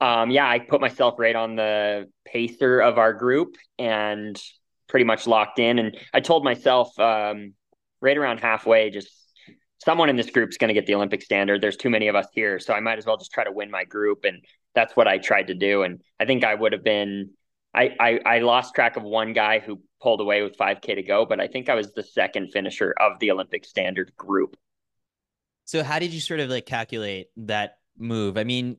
um, 0.00 0.30
yeah, 0.30 0.48
I 0.48 0.58
put 0.58 0.80
myself 0.80 1.14
right 1.18 1.36
on 1.36 1.56
the 1.56 2.10
pacer 2.26 2.80
of 2.80 2.98
our 2.98 3.12
group 3.12 3.56
and 3.78 4.40
pretty 4.88 5.04
much 5.04 5.26
locked 5.26 5.58
in. 5.58 5.78
And 5.78 5.96
I 6.12 6.20
told 6.20 6.44
myself 6.44 6.98
um, 6.98 7.54
right 8.00 8.16
around 8.16 8.40
halfway, 8.40 8.90
just 8.90 9.08
someone 9.84 10.08
in 10.10 10.16
this 10.16 10.30
group 10.30 10.50
is 10.50 10.58
going 10.58 10.68
to 10.68 10.74
get 10.74 10.86
the 10.86 10.94
Olympic 10.94 11.22
standard. 11.22 11.60
There's 11.60 11.76
too 11.76 11.90
many 11.90 12.08
of 12.08 12.16
us 12.16 12.26
here, 12.32 12.58
so 12.58 12.74
I 12.74 12.80
might 12.80 12.98
as 12.98 13.06
well 13.06 13.16
just 13.16 13.32
try 13.32 13.44
to 13.44 13.52
win 13.52 13.70
my 13.70 13.84
group. 13.84 14.24
And 14.24 14.44
that's 14.74 14.96
what 14.96 15.06
I 15.06 15.18
tried 15.18 15.46
to 15.46 15.54
do. 15.54 15.82
And 15.82 16.00
I 16.18 16.24
think 16.24 16.44
I 16.44 16.54
would 16.54 16.72
have 16.72 16.84
been. 16.84 17.30
I, 17.76 17.90
I, 17.98 18.20
I 18.24 18.38
lost 18.38 18.72
track 18.72 18.96
of 18.96 19.02
one 19.02 19.32
guy 19.32 19.58
who 19.58 19.80
pulled 20.00 20.20
away 20.20 20.42
with 20.42 20.56
5K 20.56 20.94
to 20.94 21.02
go, 21.02 21.26
but 21.26 21.40
I 21.40 21.48
think 21.48 21.68
I 21.68 21.74
was 21.74 21.92
the 21.92 22.04
second 22.04 22.52
finisher 22.52 22.94
of 23.00 23.18
the 23.18 23.32
Olympic 23.32 23.64
standard 23.64 24.12
group. 24.16 24.56
So 25.64 25.82
how 25.82 25.98
did 25.98 26.12
you 26.12 26.20
sort 26.20 26.40
of 26.40 26.50
like 26.50 26.66
calculate 26.66 27.28
that 27.36 27.78
move? 27.98 28.36
I 28.36 28.44
mean, 28.44 28.76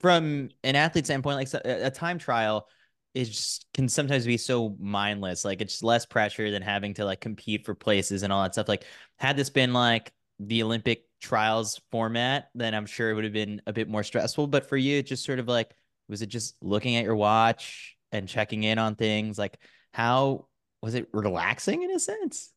from 0.00 0.50
an 0.62 0.76
athlete 0.76 1.06
standpoint, 1.06 1.36
like 1.36 1.64
a 1.64 1.90
time 1.90 2.18
trial 2.18 2.68
is 3.14 3.28
just, 3.28 3.66
can 3.72 3.88
sometimes 3.88 4.26
be 4.26 4.36
so 4.36 4.76
mindless. 4.78 5.44
Like 5.44 5.60
it's 5.60 5.82
less 5.82 6.04
pressure 6.04 6.50
than 6.50 6.62
having 6.62 6.94
to 6.94 7.04
like 7.04 7.20
compete 7.20 7.64
for 7.64 7.74
places 7.74 8.22
and 8.22 8.32
all 8.32 8.42
that 8.42 8.54
stuff. 8.54 8.68
Like 8.68 8.84
had 9.16 9.36
this 9.36 9.50
been 9.50 9.72
like 9.72 10.12
the 10.40 10.62
Olympic 10.62 11.04
trials 11.20 11.80
format, 11.90 12.50
then 12.54 12.74
I'm 12.74 12.86
sure 12.86 13.10
it 13.10 13.14
would 13.14 13.24
have 13.24 13.32
been 13.32 13.62
a 13.66 13.72
bit 13.72 13.88
more 13.88 14.02
stressful. 14.02 14.48
But 14.48 14.68
for 14.68 14.76
you, 14.76 15.02
just 15.02 15.24
sort 15.24 15.38
of 15.38 15.48
like, 15.48 15.70
was 16.08 16.22
it 16.22 16.26
just 16.26 16.56
looking 16.60 16.96
at 16.96 17.04
your 17.04 17.16
watch 17.16 17.96
and 18.12 18.28
checking 18.28 18.64
in 18.64 18.78
on 18.78 18.96
things? 18.96 19.38
Like 19.38 19.58
how 19.92 20.48
was 20.82 20.94
it 20.94 21.08
relaxing 21.12 21.82
in 21.82 21.90
a 21.92 22.00
sense? 22.00 22.52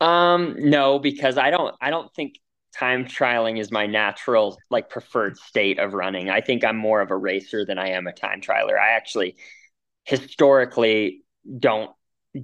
Um, 0.00 0.54
no, 0.58 0.98
because 0.98 1.36
I 1.36 1.50
don't, 1.50 1.74
I 1.80 1.90
don't 1.90 2.14
think 2.14 2.38
time 2.76 3.04
trialing 3.04 3.58
is 3.58 3.70
my 3.70 3.86
natural 3.86 4.58
like 4.70 4.90
preferred 4.90 5.36
state 5.38 5.78
of 5.78 5.94
running. 5.94 6.30
I 6.30 6.40
think 6.40 6.64
I'm 6.64 6.76
more 6.76 7.00
of 7.00 7.10
a 7.10 7.16
racer 7.16 7.64
than 7.64 7.78
I 7.78 7.90
am 7.90 8.06
a 8.06 8.12
time 8.12 8.40
trialer. 8.40 8.78
I 8.78 8.90
actually 8.90 9.36
historically 10.04 11.22
don't 11.58 11.90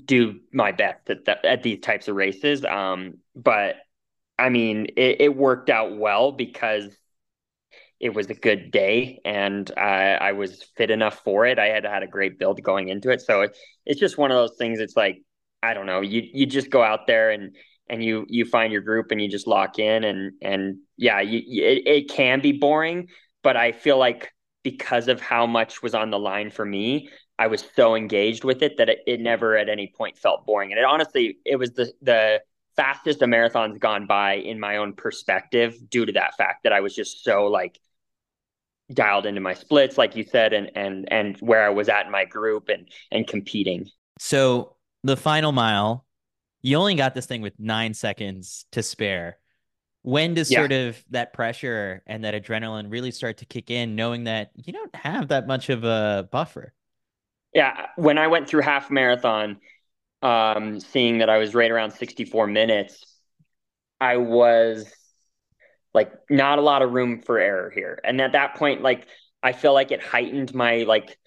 do 0.04 0.40
my 0.52 0.72
best 0.72 1.08
at, 1.10 1.24
the, 1.24 1.46
at 1.46 1.62
these 1.62 1.80
types 1.80 2.08
of 2.08 2.16
races. 2.16 2.64
Um, 2.64 3.18
but 3.34 3.76
I 4.38 4.48
mean, 4.48 4.86
it, 4.96 5.20
it, 5.20 5.36
worked 5.36 5.70
out 5.70 5.96
well 5.96 6.32
because 6.32 6.96
it 8.00 8.12
was 8.12 8.28
a 8.28 8.34
good 8.34 8.70
day 8.70 9.20
and 9.24 9.70
I, 9.76 10.14
I 10.14 10.32
was 10.32 10.62
fit 10.76 10.90
enough 10.90 11.22
for 11.22 11.46
it. 11.46 11.58
I 11.58 11.66
had 11.66 11.84
had 11.84 12.02
a 12.02 12.08
great 12.08 12.38
build 12.38 12.62
going 12.62 12.88
into 12.88 13.10
it. 13.10 13.20
So 13.20 13.42
it, 13.42 13.56
it's 13.86 14.00
just 14.00 14.18
one 14.18 14.32
of 14.32 14.36
those 14.36 14.56
things. 14.56 14.80
It's 14.80 14.96
like, 14.96 15.22
I 15.62 15.74
don't 15.74 15.86
know, 15.86 16.00
you, 16.00 16.22
you 16.32 16.46
just 16.46 16.70
go 16.70 16.82
out 16.82 17.06
there 17.06 17.30
and, 17.30 17.54
and 17.88 18.02
you, 18.02 18.26
you 18.28 18.44
find 18.44 18.72
your 18.72 18.82
group 18.82 19.10
and 19.10 19.20
you 19.20 19.28
just 19.28 19.46
lock 19.46 19.78
in 19.78 20.04
and, 20.04 20.32
and 20.40 20.78
yeah, 20.96 21.20
you, 21.20 21.42
it, 21.62 21.86
it 21.86 22.10
can 22.10 22.40
be 22.40 22.52
boring, 22.52 23.08
but 23.42 23.56
I 23.56 23.72
feel 23.72 23.98
like 23.98 24.32
because 24.62 25.08
of 25.08 25.20
how 25.20 25.46
much 25.46 25.82
was 25.82 25.94
on 25.94 26.10
the 26.10 26.18
line 26.18 26.50
for 26.50 26.64
me, 26.64 27.10
I 27.38 27.48
was 27.48 27.64
so 27.76 27.94
engaged 27.94 28.44
with 28.44 28.62
it 28.62 28.78
that 28.78 28.88
it, 28.88 29.00
it 29.06 29.20
never 29.20 29.56
at 29.56 29.68
any 29.68 29.92
point 29.94 30.16
felt 30.16 30.46
boring. 30.46 30.72
And 30.72 30.78
it 30.78 30.84
honestly, 30.84 31.38
it 31.44 31.56
was 31.56 31.72
the, 31.72 31.92
the, 32.02 32.40
fastest 32.76 33.22
a 33.22 33.26
marathon's 33.26 33.78
gone 33.78 34.06
by 34.06 34.34
in 34.34 34.58
my 34.58 34.78
own 34.78 34.94
perspective 34.94 35.76
due 35.88 36.04
to 36.06 36.12
that 36.12 36.36
fact 36.36 36.64
that 36.64 36.72
I 36.72 36.80
was 36.80 36.94
just 36.94 37.24
so 37.24 37.46
like 37.46 37.78
dialed 38.92 39.26
into 39.26 39.40
my 39.40 39.54
splits 39.54 39.96
like 39.96 40.14
you 40.14 40.24
said 40.24 40.52
and 40.52 40.70
and 40.74 41.08
and 41.10 41.38
where 41.38 41.64
I 41.64 41.70
was 41.70 41.88
at 41.88 42.06
in 42.06 42.12
my 42.12 42.24
group 42.24 42.68
and 42.68 42.88
and 43.10 43.26
competing. 43.26 43.88
So 44.18 44.76
the 45.02 45.16
final 45.16 45.52
mile 45.52 46.03
you 46.64 46.78
only 46.78 46.94
got 46.94 47.14
this 47.14 47.26
thing 47.26 47.42
with 47.42 47.52
9 47.60 47.92
seconds 47.92 48.64
to 48.72 48.82
spare. 48.82 49.36
When 50.00 50.32
does 50.32 50.50
yeah. 50.50 50.60
sort 50.60 50.72
of 50.72 51.04
that 51.10 51.34
pressure 51.34 52.02
and 52.06 52.24
that 52.24 52.34
adrenaline 52.34 52.90
really 52.90 53.10
start 53.10 53.36
to 53.38 53.44
kick 53.44 53.70
in 53.70 53.96
knowing 53.96 54.24
that 54.24 54.50
you 54.56 54.72
don't 54.72 54.94
have 54.94 55.28
that 55.28 55.46
much 55.46 55.68
of 55.68 55.84
a 55.84 56.26
buffer? 56.32 56.72
Yeah, 57.52 57.88
when 57.96 58.16
I 58.16 58.28
went 58.28 58.48
through 58.48 58.62
half 58.62 58.90
marathon 58.90 59.58
um, 60.22 60.80
seeing 60.80 61.18
that 61.18 61.28
I 61.28 61.36
was 61.36 61.54
right 61.54 61.70
around 61.70 61.90
64 61.90 62.46
minutes, 62.46 63.04
I 64.00 64.16
was 64.16 64.90
like 65.92 66.12
not 66.30 66.58
a 66.58 66.62
lot 66.62 66.80
of 66.80 66.92
room 66.92 67.20
for 67.20 67.38
error 67.38 67.70
here. 67.70 68.00
And 68.02 68.22
at 68.22 68.32
that 68.32 68.54
point, 68.54 68.80
like 68.80 69.06
I 69.42 69.52
feel 69.52 69.74
like 69.74 69.90
it 69.90 70.02
heightened 70.02 70.54
my 70.54 70.84
like 70.84 71.18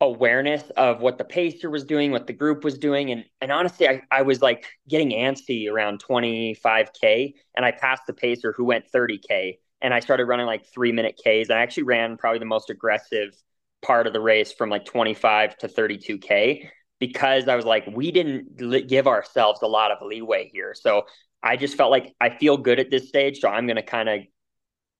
awareness 0.00 0.62
of 0.76 1.00
what 1.00 1.18
the 1.18 1.24
pacer 1.24 1.68
was 1.68 1.84
doing, 1.84 2.10
what 2.10 2.26
the 2.26 2.32
group 2.32 2.64
was 2.64 2.78
doing. 2.78 3.10
And 3.10 3.24
and 3.40 3.52
honestly, 3.52 3.88
I, 3.88 4.02
I 4.10 4.22
was 4.22 4.40
like 4.40 4.66
getting 4.88 5.10
antsy 5.10 5.70
around 5.70 6.02
25K 6.02 7.34
and 7.54 7.64
I 7.64 7.72
passed 7.72 8.06
the 8.06 8.12
pacer 8.12 8.54
who 8.56 8.64
went 8.64 8.90
30K 8.92 9.58
and 9.82 9.92
I 9.92 10.00
started 10.00 10.26
running 10.26 10.46
like 10.46 10.66
three 10.66 10.92
minute 10.92 11.16
Ks. 11.18 11.50
I 11.50 11.60
actually 11.60 11.84
ran 11.84 12.16
probably 12.16 12.38
the 12.38 12.44
most 12.46 12.70
aggressive 12.70 13.34
part 13.82 14.06
of 14.06 14.12
the 14.12 14.20
race 14.20 14.52
from 14.52 14.70
like 14.70 14.84
25 14.84 15.58
to 15.58 15.68
32K 15.68 16.68
because 16.98 17.48
I 17.48 17.56
was 17.56 17.64
like, 17.64 17.86
we 17.86 18.10
didn't 18.10 18.86
give 18.86 19.06
ourselves 19.06 19.60
a 19.62 19.66
lot 19.66 19.90
of 19.90 20.06
leeway 20.06 20.50
here. 20.52 20.74
So 20.74 21.06
I 21.42 21.56
just 21.56 21.76
felt 21.76 21.90
like 21.90 22.14
I 22.20 22.30
feel 22.30 22.58
good 22.58 22.78
at 22.78 22.90
this 22.90 23.08
stage. 23.08 23.40
So 23.40 23.48
I'm 23.48 23.66
going 23.66 23.76
to 23.76 23.82
kind 23.82 24.08
of 24.08 24.20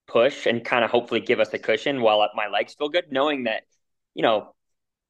push 0.07 0.47
and 0.47 0.65
kind 0.65 0.83
of 0.83 0.89
hopefully 0.89 1.21
give 1.21 1.39
us 1.39 1.53
a 1.53 1.59
cushion 1.59 2.01
while 2.01 2.27
my 2.35 2.47
legs 2.47 2.73
feel 2.73 2.89
good, 2.89 3.05
knowing 3.11 3.43
that, 3.43 3.63
you 4.15 4.23
know, 4.23 4.53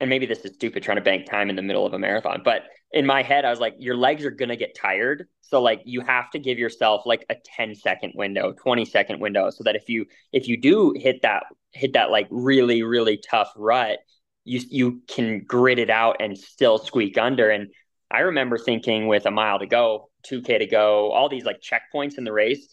and 0.01 0.10
maybe 0.10 0.25
this 0.25 0.39
is 0.39 0.53
stupid 0.55 0.84
trying 0.84 0.98
to 0.98 1.03
bank 1.03 1.29
time 1.29 1.50
in 1.50 1.55
the 1.55 1.62
middle 1.62 1.86
of 1.86 1.93
a 1.93 2.00
marathon, 2.00 2.41
but 2.43 2.63
in 2.91 3.05
my 3.05 3.22
head, 3.22 3.46
I 3.46 3.51
was 3.51 3.60
like, 3.60 3.75
your 3.77 3.96
legs 3.96 4.25
are 4.25 4.31
going 4.31 4.50
to 4.50 4.58
get 4.58 4.75
tired. 4.75 5.27
So 5.41 5.62
like 5.62 5.81
you 5.86 6.01
have 6.01 6.29
to 6.31 6.39
give 6.39 6.58
yourself 6.58 7.03
like 7.05 7.25
a 7.29 7.36
10 7.55 7.75
second 7.75 8.13
window, 8.15 8.53
20 8.53 8.84
second 8.84 9.22
window 9.22 9.50
so 9.51 9.63
that 9.63 9.75
if 9.75 9.88
you, 9.88 10.05
if 10.34 10.48
you 10.48 10.60
do 10.60 10.93
hit 10.98 11.22
that, 11.22 11.43
hit 11.72 11.93
that 11.93 12.10
like 12.10 12.27
really, 12.31 12.84
really 12.84 13.17
tough 13.17 13.53
rut, 13.55 14.00
you 14.43 14.60
you 14.70 15.01
can 15.08 15.43
grit 15.46 15.77
it 15.77 15.91
out 15.91 16.17
and 16.20 16.38
still 16.38 16.79
squeak 16.79 17.17
under. 17.17 17.50
And 17.50 17.70
I 18.10 18.22
remember 18.22 18.58
thinking 18.58 19.08
with 19.08 19.25
a 19.25 19.31
mile 19.31 19.60
to 19.60 19.67
go, 19.67 20.10
2K 20.27 20.60
to 20.60 20.65
go, 20.65 21.12
all 21.12 21.29
these 21.29 21.46
like 21.46 21.62
checkpoints 21.62 22.17
in 22.17 22.24
the 22.24 22.34
race, 22.34 22.67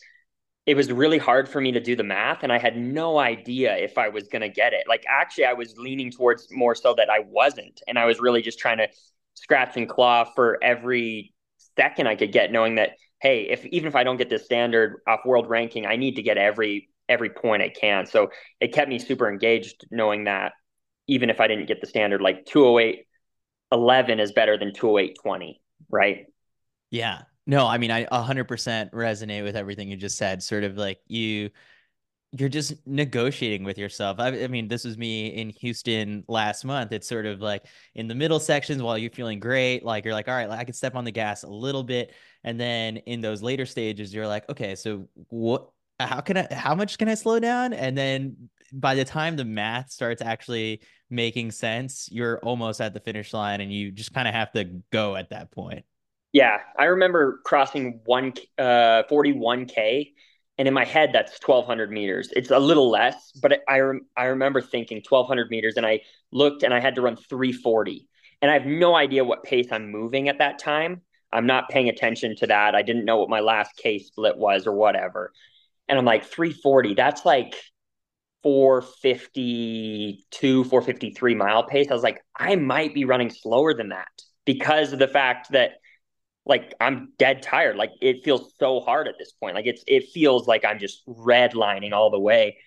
it 0.69 0.77
was 0.77 0.93
really 0.93 1.17
hard 1.17 1.49
for 1.49 1.63
me 1.63 1.73
to 1.73 1.81
do 1.81 1.97
the 1.97 2.05
math. 2.05 2.43
And 2.43 2.53
I 2.53 2.59
had 2.59 2.77
no 2.77 3.19
idea 3.19 3.75
if 3.75 3.97
I 3.97 4.11
was 4.11 4.29
going 4.29 4.43
to 4.43 4.51
get 4.51 4.75
it. 4.75 4.85
Like, 4.87 5.03
actually, 5.09 5.47
I 5.47 5.55
was 5.55 5.79
leaning 5.79 6.11
towards 6.11 6.47
more 6.53 6.75
so 6.75 6.93
that 6.93 7.09
I 7.09 7.21
wasn't. 7.21 7.81
And 7.89 7.99
I 7.99 8.05
was 8.05 8.21
really 8.21 8.43
just 8.43 8.59
trying 8.59 8.77
to 8.77 8.89
scratch 9.33 9.79
and 9.79 9.89
claw 9.89 10.25
for 10.25 10.63
every 10.63 11.33
second 11.75 12.07
I 12.07 12.17
could 12.17 12.33
get, 12.33 12.53
knowing 12.53 12.75
that, 12.75 12.91
hey, 13.19 13.49
if 13.49 13.65
even 13.65 13.89
if 13.89 13.97
I 13.97 14.05
don't 14.05 14.19
get 14.19 14.29
this 14.29 14.45
standard 14.45 14.97
off 15.07 15.21
world 15.25 15.49
ranking, 15.49 15.87
I 15.87 15.97
need 15.97 16.17
to 16.17 16.23
get 16.23 16.37
every 16.37 16.91
every 17.09 17.31
point 17.31 17.63
I 17.63 17.71
can. 17.71 18.05
So 18.05 18.29
it 18.61 18.75
kept 18.75 18.91
me 18.91 18.99
super 18.99 19.27
engaged 19.27 19.87
knowing 19.91 20.25
that 20.25 20.53
even 21.07 21.31
if 21.31 21.41
I 21.41 21.49
didn't 21.49 21.65
get 21.65 21.81
the 21.81 21.87
standard, 21.87 22.21
like 22.21 22.45
208 22.45 23.07
11 23.73 24.21
is 24.21 24.33
better 24.33 24.59
than 24.59 24.75
208 24.75 25.17
20, 25.23 25.63
right? 25.89 26.27
Yeah. 26.91 27.23
No, 27.49 27.67
I 27.67 27.79
mean, 27.79 27.91
I 27.91 28.05
100% 28.05 28.91
resonate 28.93 29.43
with 29.43 29.57
everything 29.57 29.89
you 29.89 29.97
just 29.97 30.19
said. 30.19 30.43
Sort 30.43 30.65
of 30.65 30.77
like 30.77 31.01
you, 31.07 31.49
you're 32.33 32.51
just 32.51 32.75
negotiating 32.87 33.65
with 33.65 33.79
yourself. 33.79 34.21
I, 34.21 34.45
I, 34.45 34.49
mean, 34.49 34.69
this 34.69 34.85
was 34.85 34.99
me 34.99 35.29
in 35.29 35.49
Houston 35.49 36.25
last 36.29 36.67
month. 36.67 36.93
It's 36.93 37.09
sort 37.09 37.25
of 37.25 37.41
like 37.41 37.65
in 37.95 38.07
the 38.07 38.15
middle 38.15 38.39
sections 38.39 38.83
while 38.83 38.99
you're 38.99 39.11
feeling 39.11 39.41
great, 39.41 39.83
like 39.83 40.05
you're 40.05 40.13
like, 40.13 40.29
all 40.29 40.35
right, 40.35 40.47
like 40.47 40.59
I 40.59 40.65
can 40.65 40.75
step 40.75 40.95
on 40.95 41.05
the 41.05 41.11
gas 41.11 41.43
a 41.43 41.49
little 41.49 41.83
bit. 41.83 42.13
And 42.45 42.61
then 42.61 42.99
in 42.99 43.23
those 43.23 43.43
later 43.43 43.65
stages, 43.65 44.13
you're 44.13 44.27
like, 44.27 44.47
okay, 44.51 44.75
so 44.75 45.09
what, 45.31 45.71
how 45.99 46.21
can 46.21 46.37
I, 46.37 46.49
how 46.53 46.75
much 46.75 46.99
can 46.99 47.09
I 47.09 47.15
slow 47.15 47.41
down? 47.41 47.73
And 47.73 47.97
then 47.97 48.51
by 48.75 48.95
the 48.95 49.07
time 49.07 49.37
the 49.37 49.47
math 49.47 49.91
starts 49.91 50.21
actually 50.21 50.83
making 51.09 51.53
sense, 51.53 52.11
you're 52.13 52.41
almost 52.41 52.83
at 52.83 52.93
the 52.93 53.01
finish 53.01 53.33
line 53.33 53.63
and 53.63 53.73
you 53.73 53.91
just 53.91 54.13
kind 54.13 54.29
of 54.29 54.35
have 54.35 54.53
to 54.53 54.65
go 54.93 55.17
at 55.17 55.31
that 55.31 55.51
point. 55.51 55.87
Yeah, 56.33 56.59
I 56.79 56.87
remember 56.87 57.41
crossing 57.45 58.01
one 58.05 58.35
uh 58.59 59.05
41k 59.09 60.13
and 60.59 60.69
in 60.69 60.75
my 60.75 60.85
head 60.85 61.11
that's 61.13 61.39
1200 61.41 61.91
meters. 61.91 62.31
It's 62.35 62.51
a 62.51 62.59
little 62.59 62.91
less, 62.91 63.33
but 63.41 63.61
I 63.69 63.81
rem- 63.81 64.07
I 64.17 64.25
remember 64.25 64.61
thinking 64.61 65.03
1200 65.09 65.51
meters 65.51 65.75
and 65.77 65.87
I 65.87 66.01
looked 66.33 66.63
and 66.63 66.75
I 66.75 66.81
had 66.81 66.97
to 66.97 67.03
run 67.03 67.17
340. 67.17 68.07
And 68.43 68.51
I 68.51 68.55
have 68.55 68.67
no 68.67 68.95
idea 68.95 69.25
what 69.25 69.43
pace 69.43 69.69
I'm 69.73 69.91
moving 69.91 70.29
at 70.29 70.39
that 70.39 70.59
time. 70.59 71.03
I'm 71.33 71.47
not 71.47 71.69
paying 71.69 71.89
attention 71.89 72.37
to 72.37 72.47
that. 72.47 72.75
I 72.75 72.83
didn't 72.83 73.05
know 73.05 73.19
what 73.19 73.29
my 73.31 73.41
last 73.41 73.77
K 73.77 73.99
split 73.99 74.37
was 74.37 74.67
or 74.67 74.73
whatever. 74.73 75.33
And 75.89 75.99
I'm 75.99 76.05
like 76.05 76.25
340, 76.25 76.95
that's 76.95 77.25
like 77.27 77.55
452, 78.43 80.65
453 80.65 81.35
mile 81.35 81.65
pace. 81.65 81.89
I 81.91 81.95
was 81.95 82.03
like, 82.03 82.23
I 82.37 82.57
might 82.57 82.95
be 82.95 83.05
running 83.05 83.31
slower 83.31 83.75
than 83.75 83.91
that 83.91 84.09
because 84.45 84.93
of 84.93 84.99
the 84.99 85.09
fact 85.09 85.53
that 85.53 85.73
like 86.49 86.75
I'm 86.81 87.13
dead 87.19 87.43
tired. 87.43 87.77
Like 87.77 87.93
it 88.01 88.25
feels 88.25 88.53
so 88.59 88.81
hard 88.81 89.07
at 89.07 89.15
this 89.19 89.33
point. 89.33 89.55
Like 89.55 89.67
it's 89.67 89.85
it 89.87 90.09
feels 90.09 90.49
like 90.49 90.65
I'm 90.65 90.79
just 90.79 91.07
redlining 91.07 91.93
all 91.93 92.11
the 92.11 92.19
way. 92.19 92.59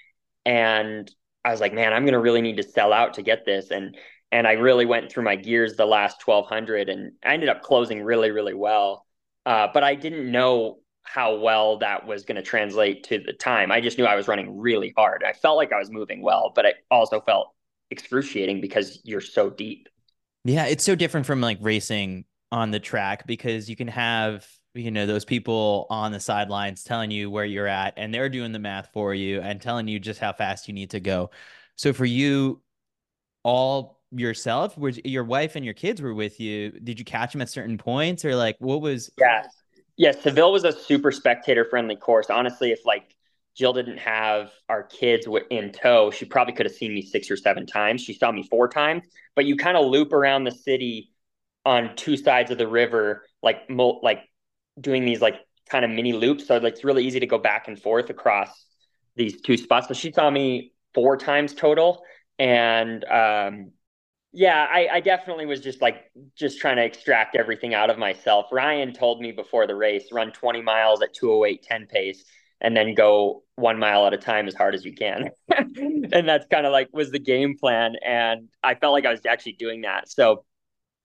And 0.45 1.11
I 1.43 1.51
was 1.51 1.59
like, 1.59 1.73
man, 1.73 1.91
I'm 1.91 2.05
gonna 2.05 2.19
really 2.19 2.41
need 2.41 2.57
to 2.57 2.63
sell 2.63 2.93
out 2.93 3.15
to 3.15 3.23
get 3.23 3.45
this. 3.45 3.71
And 3.71 3.97
and 4.31 4.47
I 4.47 4.53
really 4.53 4.85
went 4.85 5.11
through 5.11 5.23
my 5.23 5.35
gears 5.35 5.75
the 5.75 5.85
last 5.85 6.25
1200 6.25 6.89
and 6.89 7.13
I 7.25 7.33
ended 7.33 7.49
up 7.49 7.63
closing 7.63 8.03
really, 8.03 8.31
really 8.31 8.53
well. 8.53 9.05
Uh, 9.45 9.67
but 9.73 9.83
I 9.83 9.95
didn't 9.95 10.31
know 10.31 10.79
how 11.03 11.35
well 11.37 11.79
that 11.79 12.05
was 12.05 12.23
going 12.23 12.35
to 12.35 12.43
translate 12.43 13.03
to 13.05 13.19
the 13.19 13.33
time. 13.33 13.71
I 13.71 13.81
just 13.81 13.97
knew 13.97 14.05
I 14.05 14.15
was 14.15 14.27
running 14.27 14.59
really 14.59 14.93
hard. 14.95 15.23
I 15.27 15.33
felt 15.33 15.57
like 15.57 15.73
I 15.73 15.79
was 15.79 15.89
moving 15.89 16.21
well, 16.21 16.53
but 16.55 16.65
it 16.65 16.75
also 16.89 17.19
felt 17.19 17.53
excruciating 17.89 18.61
because 18.61 19.01
you're 19.03 19.19
so 19.19 19.49
deep. 19.49 19.89
Yeah, 20.45 20.65
it's 20.67 20.83
so 20.83 20.95
different 20.95 21.25
from 21.25 21.41
like 21.41 21.57
racing 21.59 22.25
on 22.51 22.71
the 22.71 22.79
track 22.79 23.25
because 23.27 23.69
you 23.69 23.75
can 23.75 23.87
have 23.87 24.47
you 24.73 24.91
know 24.91 25.05
those 25.05 25.25
people 25.25 25.85
on 25.89 26.11
the 26.11 26.19
sidelines 26.19 26.83
telling 26.83 27.11
you 27.11 27.29
where 27.29 27.45
you're 27.45 27.67
at 27.67 27.93
and 27.97 28.13
they're 28.13 28.29
doing 28.29 28.51
the 28.51 28.59
math 28.59 28.89
for 28.93 29.13
you 29.13 29.41
and 29.41 29.61
telling 29.61 29.87
you 29.87 29.99
just 29.99 30.19
how 30.19 30.31
fast 30.31 30.67
you 30.67 30.73
need 30.73 30.91
to 30.91 30.99
go. 30.99 31.29
So 31.75 31.93
for 31.93 32.05
you 32.05 32.61
all 33.43 33.99
yourself 34.11 34.77
was 34.77 34.99
your 35.05 35.23
wife 35.23 35.55
and 35.55 35.63
your 35.63 35.73
kids 35.73 36.01
were 36.01 36.13
with 36.13 36.39
you 36.39 36.69
did 36.83 36.99
you 36.99 37.05
catch 37.05 37.31
them 37.31 37.41
at 37.41 37.49
certain 37.49 37.77
points 37.77 38.25
or 38.25 38.35
like 38.35 38.57
what 38.59 38.81
was 38.81 39.09
yeah 39.17 39.43
yeah, 40.01 40.13
Seville 40.13 40.51
was 40.51 40.63
a 40.63 40.71
super 40.71 41.11
spectator 41.11 41.63
friendly 41.63 41.95
course. 41.95 42.31
Honestly, 42.31 42.71
if 42.71 42.87
like 42.87 43.15
Jill 43.55 43.73
didn't 43.73 43.99
have 43.99 44.51
our 44.67 44.81
kids 44.81 45.27
in 45.51 45.71
tow, 45.71 46.09
she 46.09 46.25
probably 46.25 46.55
could 46.55 46.65
have 46.65 46.73
seen 46.73 46.91
me 46.91 47.03
six 47.03 47.29
or 47.29 47.37
seven 47.37 47.67
times. 47.67 48.01
She 48.01 48.13
saw 48.13 48.31
me 48.31 48.41
four 48.41 48.67
times, 48.67 49.03
but 49.35 49.45
you 49.45 49.55
kind 49.55 49.77
of 49.77 49.85
loop 49.85 50.11
around 50.11 50.45
the 50.45 50.51
city 50.51 51.10
on 51.65 51.95
two 51.95 52.17
sides 52.17 52.51
of 52.51 52.57
the 52.57 52.67
river, 52.67 53.25
like 53.41 53.61
like 53.69 54.19
doing 54.79 55.05
these 55.05 55.21
like 55.21 55.35
kind 55.69 55.85
of 55.85 55.91
mini 55.91 56.13
loops. 56.13 56.47
So 56.47 56.57
like 56.57 56.73
it's 56.73 56.83
really 56.83 57.05
easy 57.05 57.19
to 57.19 57.27
go 57.27 57.37
back 57.37 57.67
and 57.67 57.79
forth 57.79 58.09
across 58.09 58.65
these 59.15 59.41
two 59.41 59.57
spots. 59.57 59.87
So 59.87 59.93
she 59.93 60.11
saw 60.11 60.29
me 60.29 60.73
four 60.93 61.17
times 61.17 61.53
total, 61.53 62.03
and 62.39 63.03
um, 63.05 63.71
yeah, 64.33 64.67
I, 64.69 64.87
I, 64.91 64.99
definitely 65.01 65.45
was 65.45 65.59
just 65.59 65.81
like 65.81 66.09
just 66.35 66.59
trying 66.59 66.77
to 66.77 66.83
extract 66.83 67.35
everything 67.35 67.73
out 67.73 67.89
of 67.89 67.97
myself. 67.97 68.47
Ryan 68.51 68.93
told 68.93 69.21
me 69.21 69.31
before 69.31 69.67
the 69.67 69.75
race, 69.75 70.05
run 70.11 70.31
20 70.31 70.61
miles 70.61 71.01
at 71.01 71.13
208 71.13 71.63
10 71.63 71.87
pace. 71.87 72.23
and 72.61 72.77
then 72.77 72.93
go 72.93 73.43
one 73.55 73.79
mile 73.79 74.05
at 74.07 74.13
a 74.13 74.17
time 74.17 74.47
as 74.47 74.53
hard 74.53 74.73
as 74.73 74.85
you 74.85 74.93
can. 74.93 75.31
and 75.49 76.27
that's 76.27 76.45
kind 76.47 76.65
of 76.65 76.71
like 76.71 76.89
was 76.93 77.11
the 77.11 77.19
game 77.19 77.57
plan. 77.57 77.95
And 78.05 78.49
I 78.63 78.75
felt 78.75 78.93
like 78.93 79.05
I 79.05 79.11
was 79.11 79.25
actually 79.25 79.53
doing 79.53 79.81
that. 79.81 80.09
So 80.09 80.45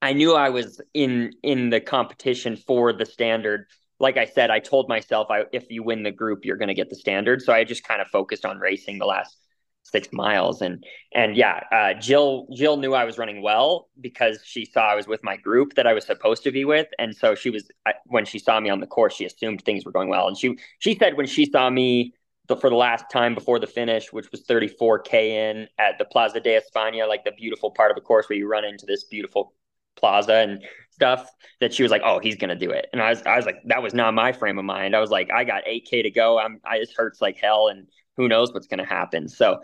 I 0.07 0.13
knew 0.13 0.35
I 0.35 0.51
was 0.51 0.81
in 0.95 1.33
in 1.43 1.71
the 1.71 1.81
competition 1.81 2.57
for 2.57 2.93
the 2.93 3.05
standard. 3.05 3.67
Like 3.99 4.17
I 4.17 4.27
said, 4.27 4.51
I 4.51 4.61
told 4.61 4.89
myself 4.89 5.27
I, 5.31 5.47
if 5.53 5.69
you 5.69 5.83
win 5.83 6.05
the 6.05 6.13
group, 6.13 6.45
you're 6.45 6.57
going 6.57 6.69
to 6.69 6.75
get 6.75 6.91
the 6.91 6.97
standard. 6.97 7.43
So 7.43 7.53
I 7.53 7.65
just 7.65 7.83
kind 7.83 8.01
of 8.01 8.07
focused 8.07 8.45
on 8.45 8.59
racing 8.59 9.01
the 9.01 9.07
last 9.07 9.37
six 9.83 10.13
miles 10.13 10.63
and 10.63 10.85
and 11.13 11.37
yeah 11.37 11.61
uh, 11.71 11.95
jill 11.95 12.49
jill 12.53 12.77
knew 12.77 12.93
i 12.93 13.05
was 13.05 13.19
running 13.19 13.41
well 13.41 13.89
because 14.01 14.41
she 14.45 14.65
saw 14.65 14.81
i 14.81 14.97
was 14.97 15.07
with 15.07 15.23
my 15.23 15.37
group 15.37 15.75
that 15.75 15.87
i 15.87 15.93
was 15.93 16.05
supposed 16.05 16.43
to 16.43 16.51
be 16.51 16.65
with 16.65 16.89
and 16.99 17.15
so 17.15 17.37
she 17.37 17.51
was 17.51 17.71
when 18.07 18.25
she 18.25 18.41
saw 18.41 18.59
me 18.59 18.69
on 18.69 18.81
the 18.81 18.87
course 18.89 19.15
she 19.15 19.25
assumed 19.25 19.63
things 19.63 19.85
were 19.85 19.93
going 19.93 20.09
well 20.09 20.27
and 20.27 20.37
she 20.37 20.59
she 20.81 20.97
said 20.97 21.17
when 21.17 21.25
she 21.25 21.47
saw 21.47 21.71
me 21.71 22.13
the, 22.49 22.57
for 22.57 22.69
the 22.69 22.75
last 22.75 23.05
time 23.13 23.33
before 23.33 23.61
the 23.61 23.67
finish 23.69 24.13
which 24.13 24.29
was 24.33 24.45
34k 24.45 25.15
in 25.15 25.69
at 25.79 25.99
the 25.99 26.05
plaza 26.05 26.41
de 26.41 26.61
españa 26.61 27.07
like 27.07 27.23
the 27.23 27.31
beautiful 27.31 27.71
part 27.71 27.93
of 27.93 27.95
the 27.95 28.01
course 28.01 28.29
where 28.29 28.37
you 28.37 28.49
run 28.49 28.65
into 28.65 28.87
this 28.87 29.05
beautiful 29.05 29.55
plaza 29.97 30.35
and 30.35 30.63
stuff 30.91 31.29
that 31.61 31.75
she 31.75 31.83
was 31.83 31.93
like 31.93 32.03
oh 32.05 32.19
he's 32.19 32.37
gonna 32.37 32.57
do 32.57 32.71
it 32.71 32.87
and 32.93 33.03
i 33.03 33.11
was 33.11 33.23
i 33.23 33.37
was 33.37 33.45
like 33.45 33.57
that 33.67 33.83
was 33.83 33.93
not 33.93 34.15
my 34.15 34.33
frame 34.33 34.59
of 34.59 34.65
mind 34.65 34.97
i 34.97 35.01
was 35.01 35.11
like 35.11 35.31
i 35.31 35.45
got 35.45 35.63
8k 35.65 36.03
to 36.03 36.11
go 36.11 36.39
i'm 36.39 36.59
i 36.65 36.79
just 36.79 36.97
hurts 36.97 37.21
like 37.21 37.37
hell 37.37 37.69
and 37.69 37.87
who 38.17 38.29
knows 38.29 38.53
what's 38.53 38.67
to 38.67 38.85
happen. 38.85 39.29
So, 39.29 39.61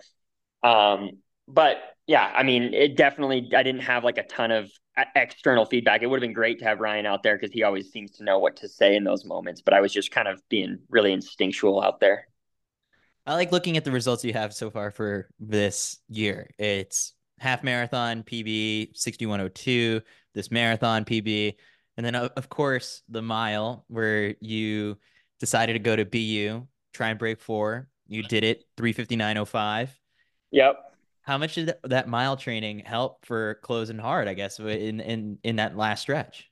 um, 0.63 1.11
but 1.49 1.79
yeah, 2.07 2.31
I 2.35 2.43
mean, 2.43 2.75
it 2.75 2.97
definitely, 2.97 3.51
I 3.57 3.63
didn't 3.63 3.83
have 3.83 4.05
like 4.05 4.19
a 4.19 4.25
ton 4.25 4.51
of 4.51 4.71
external 5.17 5.65
feedback. 5.65 6.03
It 6.03 6.07
would 6.07 6.17
have 6.17 6.29
been 6.29 6.35
great 6.35 6.59
to 6.59 6.65
have 6.67 6.81
Ryan 6.81 7.07
out 7.07 7.23
there 7.23 7.37
because 7.37 7.53
he 7.53 7.63
always 7.63 7.91
seems 7.91 8.13
to 8.13 8.25
know 8.25 8.39
what 8.39 8.57
to 8.57 8.69
say 8.69 8.95
in 8.95 9.05
those 9.05 9.25
moments, 9.25 9.63
but 9.63 9.75
I 9.75 9.81
was 9.81 9.93
just 9.93 10.11
kind 10.11 10.29
of 10.29 10.41
being 10.49 10.79
really 10.91 11.13
instinctual 11.13 11.83
out 11.83 12.01
there. 12.01 12.29
I 13.25 13.35
like 13.35 13.53
looking 13.53 13.77
at 13.77 13.85
the 13.85 13.93
results 13.93 14.25
you 14.25 14.33
have 14.33 14.53
so 14.53 14.71
far 14.71 14.91
for 14.91 15.29
this 15.39 15.99
year. 16.09 16.51
It's 16.59 17.15
half 17.39 17.63
marathon 17.63 18.23
PB 18.23 18.97
6102, 18.97 20.01
this 20.35 20.51
marathon 20.51 21.05
PB, 21.05 21.55
and 21.97 22.07
then 22.07 22.15
of 22.15 22.49
course 22.49 23.03
the 23.09 23.23
mile 23.23 23.85
where 23.89 24.35
you 24.41 24.99
decided 25.41 25.75
to 25.75 25.79
go 25.79 25.97
to 25.97 26.05
BU, 26.05 26.67
try 26.95 27.11
and 27.11 27.19
break 27.19 27.41
four, 27.41 27.89
you 28.07 28.23
did 28.23 28.45
it 28.45 28.65
359.05. 28.77 29.89
Yep. 30.51 30.77
How 31.23 31.39
much 31.39 31.55
did 31.55 31.75
that 31.85 32.09
mile 32.09 32.37
training 32.37 32.81
help 32.81 33.25
for 33.25 33.55
closing 33.63 33.99
hard, 33.99 34.29
I 34.29 34.35
guess, 34.35 34.59
in 34.59 35.01
in 35.01 35.39
in 35.45 35.57
that 35.57 35.77
last 35.77 36.03
stretch? 36.03 36.51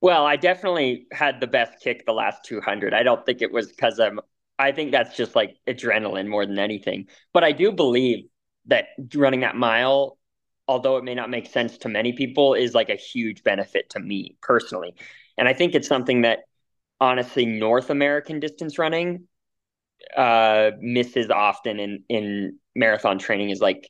Well, 0.00 0.26
I 0.26 0.36
definitely 0.36 1.06
had 1.12 1.40
the 1.40 1.46
best 1.46 1.80
kick 1.80 2.04
the 2.04 2.12
last 2.12 2.44
200. 2.44 2.92
I 2.92 3.02
don't 3.02 3.24
think 3.24 3.40
it 3.40 3.50
was 3.50 3.68
because 3.68 3.98
I'm 3.98 4.20
I 4.58 4.72
think 4.72 4.92
that's 4.92 5.16
just 5.16 5.34
like 5.34 5.56
adrenaline 5.66 6.28
more 6.28 6.46
than 6.46 6.58
anything. 6.58 7.08
But 7.32 7.44
I 7.44 7.52
do 7.52 7.72
believe 7.72 8.26
that 8.66 8.86
running 9.14 9.40
that 9.40 9.56
mile, 9.56 10.18
although 10.66 10.96
it 10.96 11.04
may 11.04 11.14
not 11.14 11.30
make 11.30 11.46
sense 11.46 11.78
to 11.78 11.88
many 11.88 12.12
people, 12.12 12.54
is 12.54 12.74
like 12.74 12.90
a 12.90 12.96
huge 12.96 13.42
benefit 13.42 13.90
to 13.90 14.00
me 14.00 14.36
personally. 14.40 14.94
And 15.36 15.48
I 15.48 15.52
think 15.52 15.74
it's 15.74 15.88
something 15.88 16.22
that 16.22 16.40
honestly 17.00 17.46
North 17.46 17.90
American 17.90 18.40
distance 18.40 18.78
running 18.78 19.26
uh, 20.16 20.70
misses 20.80 21.30
often 21.30 21.80
in 21.80 22.04
in 22.08 22.58
marathon 22.74 23.18
training 23.18 23.50
is 23.50 23.60
like 23.60 23.88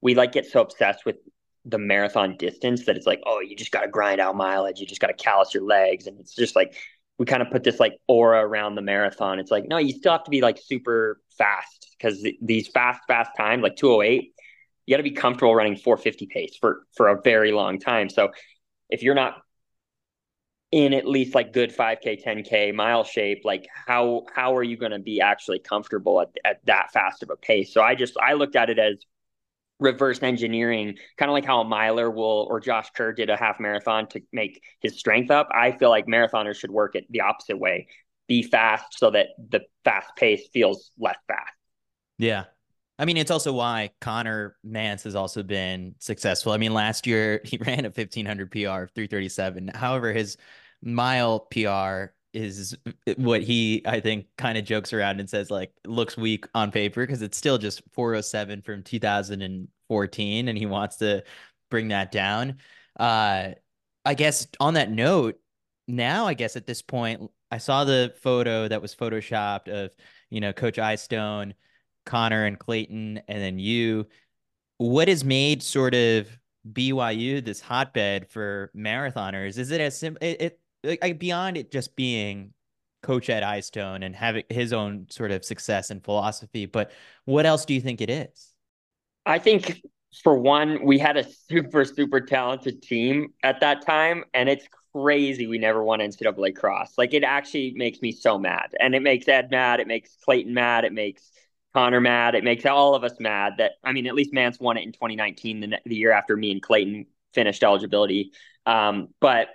we 0.00 0.14
like 0.14 0.32
get 0.32 0.46
so 0.46 0.60
obsessed 0.60 1.04
with 1.04 1.16
the 1.64 1.78
marathon 1.78 2.36
distance 2.38 2.86
that 2.86 2.96
it's 2.96 3.06
like 3.06 3.20
oh 3.26 3.40
you 3.40 3.54
just 3.54 3.70
got 3.70 3.82
to 3.82 3.88
grind 3.88 4.20
out 4.20 4.34
mileage 4.34 4.80
you 4.80 4.86
just 4.86 5.00
got 5.00 5.08
to 5.08 5.14
callous 5.14 5.52
your 5.52 5.62
legs 5.62 6.06
and 6.06 6.18
it's 6.18 6.34
just 6.34 6.56
like 6.56 6.74
we 7.20 7.26
kind 7.26 7.42
of 7.42 7.50
put 7.50 7.62
this 7.62 7.78
like 7.78 7.98
aura 8.08 8.42
around 8.42 8.76
the 8.76 8.80
marathon. 8.82 9.38
It's 9.38 9.50
like 9.50 9.68
no 9.68 9.76
you 9.76 9.92
still 9.92 10.12
have 10.12 10.24
to 10.24 10.30
be 10.30 10.40
like 10.40 10.58
super 10.58 11.20
fast 11.36 11.94
because 11.98 12.26
these 12.40 12.66
fast 12.68 13.02
fast 13.06 13.32
times 13.36 13.62
like 13.62 13.76
208 13.76 14.32
you 14.86 14.92
got 14.94 14.96
to 14.96 15.02
be 15.02 15.10
comfortable 15.10 15.54
running 15.54 15.76
450 15.76 16.26
pace 16.26 16.56
for 16.58 16.86
for 16.96 17.08
a 17.08 17.20
very 17.20 17.52
long 17.52 17.78
time. 17.78 18.08
So 18.08 18.30
if 18.88 19.02
you're 19.02 19.14
not 19.14 19.36
in 20.72 20.94
at 20.94 21.06
least 21.06 21.34
like 21.34 21.52
good 21.52 21.76
5k 21.76 22.24
10k 22.24 22.74
mile 22.74 23.04
shape 23.04 23.42
like 23.44 23.66
how 23.86 24.24
how 24.34 24.56
are 24.56 24.62
you 24.62 24.78
going 24.78 24.92
to 24.92 24.98
be 24.98 25.20
actually 25.20 25.58
comfortable 25.58 26.22
at, 26.22 26.28
at 26.42 26.64
that 26.64 26.90
fast 26.90 27.22
of 27.22 27.28
a 27.28 27.36
pace? 27.36 27.74
So 27.74 27.82
i 27.82 27.94
just 27.94 28.16
i 28.16 28.32
looked 28.32 28.56
at 28.56 28.70
it 28.70 28.78
as 28.78 28.96
reverse 29.80 30.22
engineering 30.22 30.96
kind 31.16 31.30
of 31.30 31.32
like 31.32 31.44
how 31.44 31.60
a 31.60 31.64
miler 31.64 32.10
will 32.10 32.46
or 32.50 32.60
josh 32.60 32.90
kerr 32.94 33.12
did 33.12 33.30
a 33.30 33.36
half 33.36 33.58
marathon 33.58 34.06
to 34.06 34.20
make 34.32 34.62
his 34.80 34.98
strength 34.98 35.30
up 35.30 35.48
i 35.52 35.72
feel 35.72 35.90
like 35.90 36.06
marathoners 36.06 36.56
should 36.56 36.70
work 36.70 36.94
it 36.94 37.04
the 37.10 37.22
opposite 37.22 37.58
way 37.58 37.86
be 38.28 38.42
fast 38.42 38.98
so 38.98 39.10
that 39.10 39.28
the 39.50 39.60
fast 39.84 40.14
pace 40.16 40.48
feels 40.52 40.90
less 40.98 41.18
fast 41.26 41.52
yeah 42.18 42.44
I 43.00 43.06
mean, 43.06 43.16
it's 43.16 43.30
also 43.30 43.54
why 43.54 43.92
Conner 44.02 44.56
Mantz 44.62 45.04
has 45.04 45.14
also 45.14 45.42
been 45.42 45.94
successful. 46.00 46.52
I 46.52 46.58
mean, 46.58 46.74
last 46.74 47.06
year 47.06 47.40
he 47.44 47.56
ran 47.56 47.86
a 47.86 47.88
1500 47.88 48.50
PR 48.50 48.58
of 48.58 48.90
337. 48.90 49.68
However, 49.68 50.12
his 50.12 50.36
mile 50.82 51.40
PR 51.40 52.12
is 52.32 52.76
what 53.16 53.42
he 53.42 53.82
I 53.86 54.00
think 54.00 54.26
kind 54.36 54.56
of 54.56 54.64
jokes 54.64 54.92
around 54.92 55.20
and 55.20 55.28
says 55.28 55.50
like 55.50 55.72
looks 55.86 56.16
weak 56.16 56.46
on 56.54 56.70
paper 56.70 57.04
because 57.04 57.22
it's 57.22 57.36
still 57.36 57.58
just 57.58 57.82
407 57.92 58.62
from 58.62 58.82
2014 58.82 60.48
and 60.48 60.58
he 60.58 60.66
wants 60.66 60.96
to 60.96 61.24
bring 61.70 61.88
that 61.88 62.12
down. 62.12 62.58
Uh 62.98 63.50
I 64.04 64.14
guess 64.14 64.46
on 64.60 64.74
that 64.74 64.90
note, 64.90 65.38
now 65.86 66.26
I 66.26 66.34
guess 66.34 66.56
at 66.56 66.66
this 66.66 66.82
point 66.82 67.30
I 67.50 67.58
saw 67.58 67.84
the 67.84 68.14
photo 68.22 68.68
that 68.68 68.80
was 68.80 68.94
photoshopped 68.94 69.68
of, 69.68 69.90
you 70.30 70.40
know, 70.40 70.52
Coach 70.52 70.78
Eyestone, 70.78 71.54
Conner 72.06 72.46
and 72.46 72.58
Clayton 72.58 73.22
and 73.28 73.42
then 73.42 73.58
you. 73.58 74.06
What 74.78 75.08
has 75.08 75.24
made 75.24 75.62
sort 75.62 75.94
of 75.94 76.28
BYU 76.72 77.44
this 77.44 77.60
hotbed 77.60 78.28
for 78.30 78.70
marathoners? 78.74 79.58
Is 79.58 79.70
it 79.70 79.80
as 79.80 79.98
simple 79.98 80.26
it, 80.26 80.40
it 80.40 80.59
like 80.82 81.18
beyond 81.18 81.56
it 81.56 81.70
just 81.70 81.96
being 81.96 82.52
coach 83.02 83.30
at 83.30 83.42
Eyestone 83.42 84.02
and 84.02 84.14
having 84.14 84.44
his 84.48 84.72
own 84.72 85.06
sort 85.10 85.30
of 85.30 85.44
success 85.44 85.90
and 85.90 86.04
philosophy, 86.04 86.66
but 86.66 86.90
what 87.24 87.46
else 87.46 87.64
do 87.64 87.74
you 87.74 87.80
think 87.80 88.00
it 88.00 88.10
is? 88.10 88.54
I 89.26 89.38
think 89.38 89.82
for 90.22 90.36
one, 90.38 90.84
we 90.84 90.98
had 90.98 91.16
a 91.16 91.24
super, 91.24 91.84
super 91.84 92.20
talented 92.20 92.82
team 92.82 93.32
at 93.42 93.60
that 93.60 93.86
time, 93.86 94.24
and 94.34 94.48
it's 94.48 94.66
crazy 94.92 95.46
we 95.46 95.58
never 95.58 95.82
won 95.82 96.00
NCAA 96.00 96.54
cross. 96.56 96.98
Like 96.98 97.14
it 97.14 97.22
actually 97.22 97.72
makes 97.76 98.02
me 98.02 98.12
so 98.12 98.38
mad. 98.38 98.74
And 98.78 98.94
it 98.94 99.02
makes 99.02 99.28
Ed 99.28 99.50
mad, 99.50 99.80
it 99.80 99.86
makes 99.86 100.16
Clayton 100.24 100.52
mad, 100.52 100.84
it 100.84 100.92
makes 100.92 101.30
Conner 101.72 102.00
mad, 102.00 102.34
it 102.34 102.42
makes 102.42 102.66
all 102.66 102.94
of 102.94 103.04
us 103.04 103.14
mad 103.20 103.54
that 103.58 103.72
I 103.84 103.92
mean, 103.92 104.06
at 104.06 104.14
least 104.14 104.32
Mantz 104.32 104.60
won 104.60 104.76
it 104.76 104.82
in 104.82 104.92
2019, 104.92 105.60
the, 105.60 105.78
the 105.86 105.94
year 105.94 106.10
after 106.10 106.36
me 106.36 106.50
and 106.50 106.60
Clayton 106.60 107.06
finished 107.32 107.62
eligibility. 107.62 108.32
Um, 108.66 109.08
but 109.20 109.48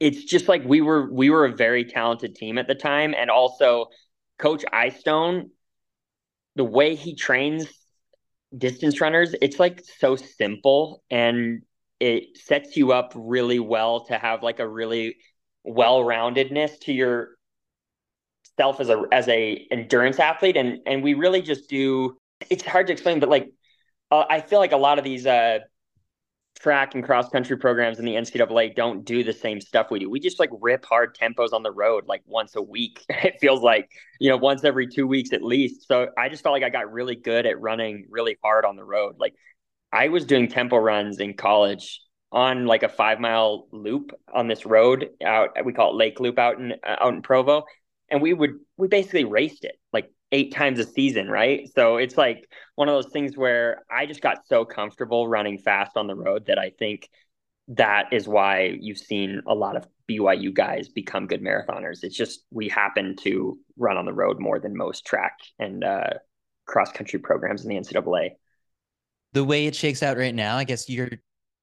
it's 0.00 0.24
just 0.24 0.48
like 0.48 0.64
we 0.64 0.80
were 0.80 1.10
we 1.12 1.30
were 1.30 1.46
a 1.46 1.54
very 1.54 1.84
talented 1.84 2.34
team 2.34 2.58
at 2.58 2.66
the 2.66 2.74
time. 2.74 3.14
And 3.16 3.30
also 3.30 3.86
coach 4.38 4.64
Eyestone 4.72 5.50
the 6.54 6.64
way 6.64 6.94
he 6.94 7.14
trains 7.14 7.66
distance 8.56 9.00
runners 9.00 9.34
it's 9.40 9.58
like 9.58 9.82
so 9.98 10.16
simple. 10.16 11.02
And 11.10 11.62
it 12.00 12.36
sets 12.36 12.76
you 12.76 12.92
up 12.92 13.12
really 13.14 13.58
well 13.58 14.04
to 14.06 14.18
have 14.18 14.42
like 14.42 14.60
a 14.60 14.68
really 14.68 15.16
well-roundedness 15.64 16.78
to 16.80 16.92
your 16.92 17.30
self 18.58 18.80
as 18.80 18.90
a 18.90 19.02
as 19.12 19.28
a 19.28 19.66
endurance 19.70 20.18
athlete. 20.18 20.56
And 20.56 20.80
and 20.86 21.02
we 21.02 21.14
really 21.14 21.42
just 21.42 21.70
do 21.70 22.18
it's 22.50 22.64
hard 22.64 22.86
to 22.88 22.92
explain 22.92 23.18
but 23.18 23.30
like 23.30 23.50
uh, 24.10 24.24
I 24.28 24.40
feel 24.40 24.58
like 24.58 24.72
a 24.72 24.76
lot 24.76 24.98
of 24.98 25.04
these 25.04 25.26
uh 25.26 25.60
track 26.58 26.94
and 26.94 27.04
cross 27.04 27.28
country 27.28 27.56
programs 27.56 27.98
in 27.98 28.04
the 28.04 28.14
NCAA 28.14 28.74
don't 28.74 29.04
do 29.04 29.22
the 29.22 29.32
same 29.32 29.60
stuff 29.60 29.90
we 29.90 29.98
do. 29.98 30.10
We 30.10 30.20
just 30.20 30.40
like 30.40 30.50
rip 30.60 30.84
hard 30.84 31.16
tempos 31.16 31.52
on 31.52 31.62
the 31.62 31.70
road 31.70 32.04
like 32.06 32.22
once 32.26 32.56
a 32.56 32.62
week. 32.62 33.04
It 33.26 33.38
feels 33.40 33.60
like, 33.60 33.90
you 34.20 34.30
know, 34.30 34.36
once 34.36 34.64
every 34.64 34.86
two 34.86 35.06
weeks 35.06 35.32
at 35.32 35.42
least. 35.42 35.88
So 35.88 36.08
I 36.16 36.28
just 36.28 36.42
felt 36.42 36.52
like 36.52 36.62
I 36.62 36.70
got 36.70 36.92
really 36.92 37.16
good 37.16 37.44
at 37.44 37.60
running 37.60 38.06
really 38.08 38.36
hard 38.42 38.64
on 38.64 38.76
the 38.76 38.84
road. 38.84 39.16
Like 39.18 39.34
I 39.92 40.08
was 40.08 40.24
doing 40.24 40.48
tempo 40.48 40.76
runs 40.76 41.18
in 41.18 41.34
college 41.34 42.00
on 42.32 42.66
like 42.66 42.82
a 42.82 42.88
five 42.88 43.20
mile 43.20 43.66
loop 43.72 44.12
on 44.32 44.48
this 44.48 44.66
road 44.66 45.10
out. 45.24 45.50
We 45.64 45.72
call 45.72 45.92
it 45.92 45.96
Lake 45.96 46.20
Loop 46.20 46.38
out 46.38 46.58
in 46.58 46.74
out 46.84 47.14
in 47.14 47.22
Provo, 47.22 47.64
and 48.08 48.20
we 48.20 48.32
would 48.32 48.58
we 48.76 48.88
basically 48.88 49.24
raced 49.24 49.64
it 49.64 49.76
like 49.92 50.10
eight 50.36 50.52
times 50.52 50.78
a 50.78 50.84
season, 50.84 51.30
right? 51.30 51.66
So 51.74 51.96
it's 51.96 52.18
like 52.18 52.46
one 52.74 52.90
of 52.90 52.94
those 52.94 53.10
things 53.10 53.38
where 53.38 53.86
I 53.90 54.04
just 54.04 54.20
got 54.20 54.46
so 54.46 54.66
comfortable 54.66 55.26
running 55.26 55.56
fast 55.56 55.96
on 55.96 56.06
the 56.06 56.14
road 56.14 56.44
that 56.48 56.58
I 56.58 56.72
think 56.78 57.08
that 57.68 58.12
is 58.12 58.28
why 58.28 58.76
you've 58.78 58.98
seen 58.98 59.40
a 59.46 59.54
lot 59.54 59.76
of 59.76 59.88
BYU 60.10 60.52
guys 60.52 60.90
become 60.90 61.26
good 61.26 61.42
marathoners. 61.42 62.00
It's 62.04 62.14
just 62.14 62.44
we 62.50 62.68
happen 62.68 63.16
to 63.22 63.58
run 63.78 63.96
on 63.96 64.04
the 64.04 64.12
road 64.12 64.38
more 64.38 64.60
than 64.60 64.76
most 64.76 65.06
track 65.06 65.38
and 65.58 65.82
uh, 65.82 66.10
cross 66.66 66.92
country 66.92 67.18
programs 67.18 67.64
in 67.64 67.70
the 67.70 67.76
NCAA. 67.76 68.32
The 69.32 69.42
way 69.42 69.66
it 69.66 69.74
shakes 69.74 70.02
out 70.02 70.18
right 70.18 70.34
now, 70.34 70.58
I 70.58 70.64
guess 70.64 70.90
you're 70.90 71.12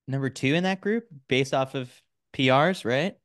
number 0.08 0.32
two 0.32 0.56
in 0.56 0.64
that 0.64 0.82
group 0.82 1.06
based 1.28 1.54
off 1.54 1.76
of 1.76 1.92
PRs, 2.34 2.86
right? 2.86 3.16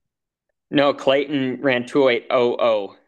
No, 0.70 0.92
Clayton 0.92 1.62
ran 1.62 1.86
20800 1.86 2.98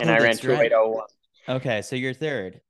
and 0.00 0.10
oh, 0.10 0.14
I 0.14 0.18
ran 0.18 0.36
two 0.36 0.52
eight 0.52 0.72
oh 0.74 0.88
one. 0.88 1.06
Okay, 1.50 1.82
so 1.82 1.96
you're 1.96 2.14
third. 2.14 2.60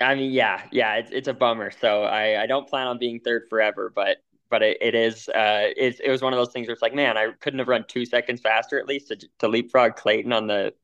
I 0.00 0.14
mean, 0.14 0.32
yeah, 0.32 0.62
yeah, 0.70 0.96
it's 0.96 1.10
it's 1.10 1.28
a 1.28 1.34
bummer. 1.34 1.70
So 1.70 2.02
I 2.02 2.42
I 2.42 2.46
don't 2.46 2.68
plan 2.68 2.86
on 2.86 2.98
being 2.98 3.20
third 3.20 3.44
forever, 3.48 3.90
but 3.94 4.18
but 4.50 4.62
it, 4.62 4.76
it 4.82 4.94
is 4.94 5.30
uh 5.30 5.68
it, 5.76 5.98
it 6.04 6.10
was 6.10 6.20
one 6.20 6.34
of 6.34 6.38
those 6.38 6.52
things 6.52 6.66
where 6.66 6.74
it's 6.74 6.82
like, 6.82 6.94
man, 6.94 7.16
I 7.16 7.30
couldn't 7.40 7.58
have 7.58 7.68
run 7.68 7.86
two 7.88 8.04
seconds 8.04 8.42
faster 8.42 8.78
at 8.78 8.86
least 8.86 9.08
to, 9.08 9.16
to 9.38 9.48
leapfrog 9.48 9.96
Clayton 9.96 10.32
on 10.32 10.46
the 10.46 10.74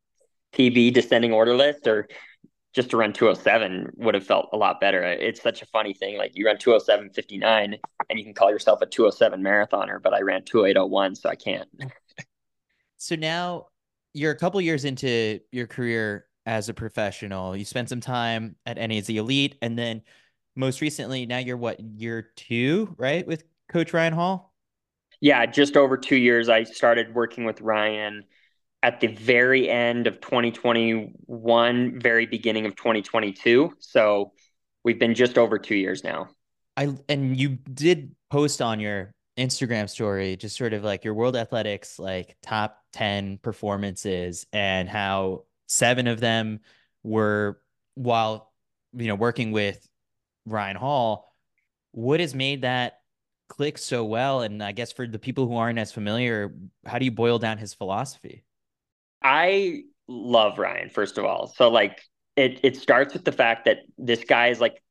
PB 0.54 0.94
descending 0.94 1.34
order 1.34 1.54
list, 1.54 1.86
or 1.86 2.08
just 2.72 2.90
to 2.90 2.96
run 2.96 3.12
207 3.12 3.90
would 3.96 4.14
have 4.14 4.26
felt 4.26 4.48
a 4.54 4.56
lot 4.56 4.80
better. 4.80 5.02
It's 5.02 5.42
such 5.42 5.60
a 5.60 5.66
funny 5.66 5.92
thing. 5.92 6.16
Like 6.16 6.32
you 6.34 6.46
run 6.46 6.56
207.59 6.56 7.78
and 8.08 8.18
you 8.18 8.24
can 8.24 8.32
call 8.34 8.50
yourself 8.50 8.80
a 8.80 8.86
207 8.86 9.42
marathoner, 9.42 10.00
but 10.02 10.14
I 10.14 10.20
ran 10.20 10.44
2801, 10.44 11.16
so 11.16 11.28
I 11.28 11.34
can't. 11.34 11.68
so 12.96 13.16
now 13.16 13.66
you're 14.14 14.32
a 14.32 14.36
couple 14.36 14.60
years 14.60 14.84
into 14.84 15.40
your 15.52 15.66
career 15.66 16.27
as 16.48 16.70
a 16.70 16.74
professional. 16.74 17.54
You 17.54 17.66
spent 17.66 17.90
some 17.90 18.00
time 18.00 18.56
at 18.64 18.78
NAZ 18.78 19.10
Elite, 19.10 19.56
and 19.60 19.78
then 19.78 20.00
most 20.56 20.80
recently, 20.80 21.26
now 21.26 21.38
you're 21.38 21.58
what 21.58 21.78
year 21.78 22.30
two, 22.36 22.94
right, 22.96 23.24
with 23.26 23.44
Coach 23.68 23.92
Ryan 23.92 24.14
Hall? 24.14 24.54
Yeah, 25.20 25.44
just 25.44 25.76
over 25.76 25.98
two 25.98 26.16
years. 26.16 26.48
I 26.48 26.64
started 26.64 27.14
working 27.14 27.44
with 27.44 27.60
Ryan 27.60 28.24
at 28.82 29.00
the 29.00 29.08
very 29.08 29.68
end 29.68 30.06
of 30.06 30.22
2021, 30.22 32.00
very 32.00 32.26
beginning 32.26 32.64
of 32.64 32.74
2022. 32.76 33.74
So 33.78 34.32
we've 34.84 34.98
been 34.98 35.14
just 35.14 35.36
over 35.36 35.58
two 35.58 35.76
years 35.76 36.02
now. 36.02 36.30
I 36.78 36.94
and 37.10 37.36
you 37.36 37.58
did 37.74 38.14
post 38.30 38.62
on 38.62 38.80
your 38.80 39.12
Instagram 39.36 39.88
story 39.88 40.36
just 40.36 40.56
sort 40.56 40.72
of 40.72 40.82
like 40.82 41.04
your 41.04 41.14
World 41.14 41.36
Athletics 41.36 41.98
like 41.98 42.36
top 42.42 42.82
10 42.92 43.38
performances 43.38 44.46
and 44.52 44.88
how 44.88 45.44
seven 45.68 46.06
of 46.08 46.18
them 46.20 46.60
were 47.02 47.60
while 47.94 48.52
you 48.92 49.06
know 49.06 49.14
working 49.14 49.52
with 49.52 49.86
Ryan 50.46 50.76
Hall. 50.76 51.32
What 51.92 52.20
has 52.20 52.34
made 52.34 52.62
that 52.62 53.00
click 53.48 53.78
so 53.78 54.04
well? 54.04 54.42
And 54.42 54.62
I 54.62 54.72
guess 54.72 54.92
for 54.92 55.06
the 55.06 55.18
people 55.18 55.46
who 55.46 55.56
aren't 55.56 55.78
as 55.78 55.92
familiar, 55.92 56.54
how 56.84 56.98
do 56.98 57.04
you 57.04 57.10
boil 57.10 57.38
down 57.38 57.58
his 57.58 57.74
philosophy? 57.74 58.44
I 59.22 59.82
love 60.06 60.58
Ryan, 60.58 60.90
first 60.90 61.18
of 61.18 61.24
all. 61.24 61.48
So 61.48 61.68
like 61.68 62.02
it 62.36 62.60
it 62.62 62.76
starts 62.76 63.14
with 63.14 63.24
the 63.24 63.32
fact 63.32 63.66
that 63.66 63.78
this 63.96 64.24
guy 64.24 64.48
is 64.48 64.60
like 64.60 64.82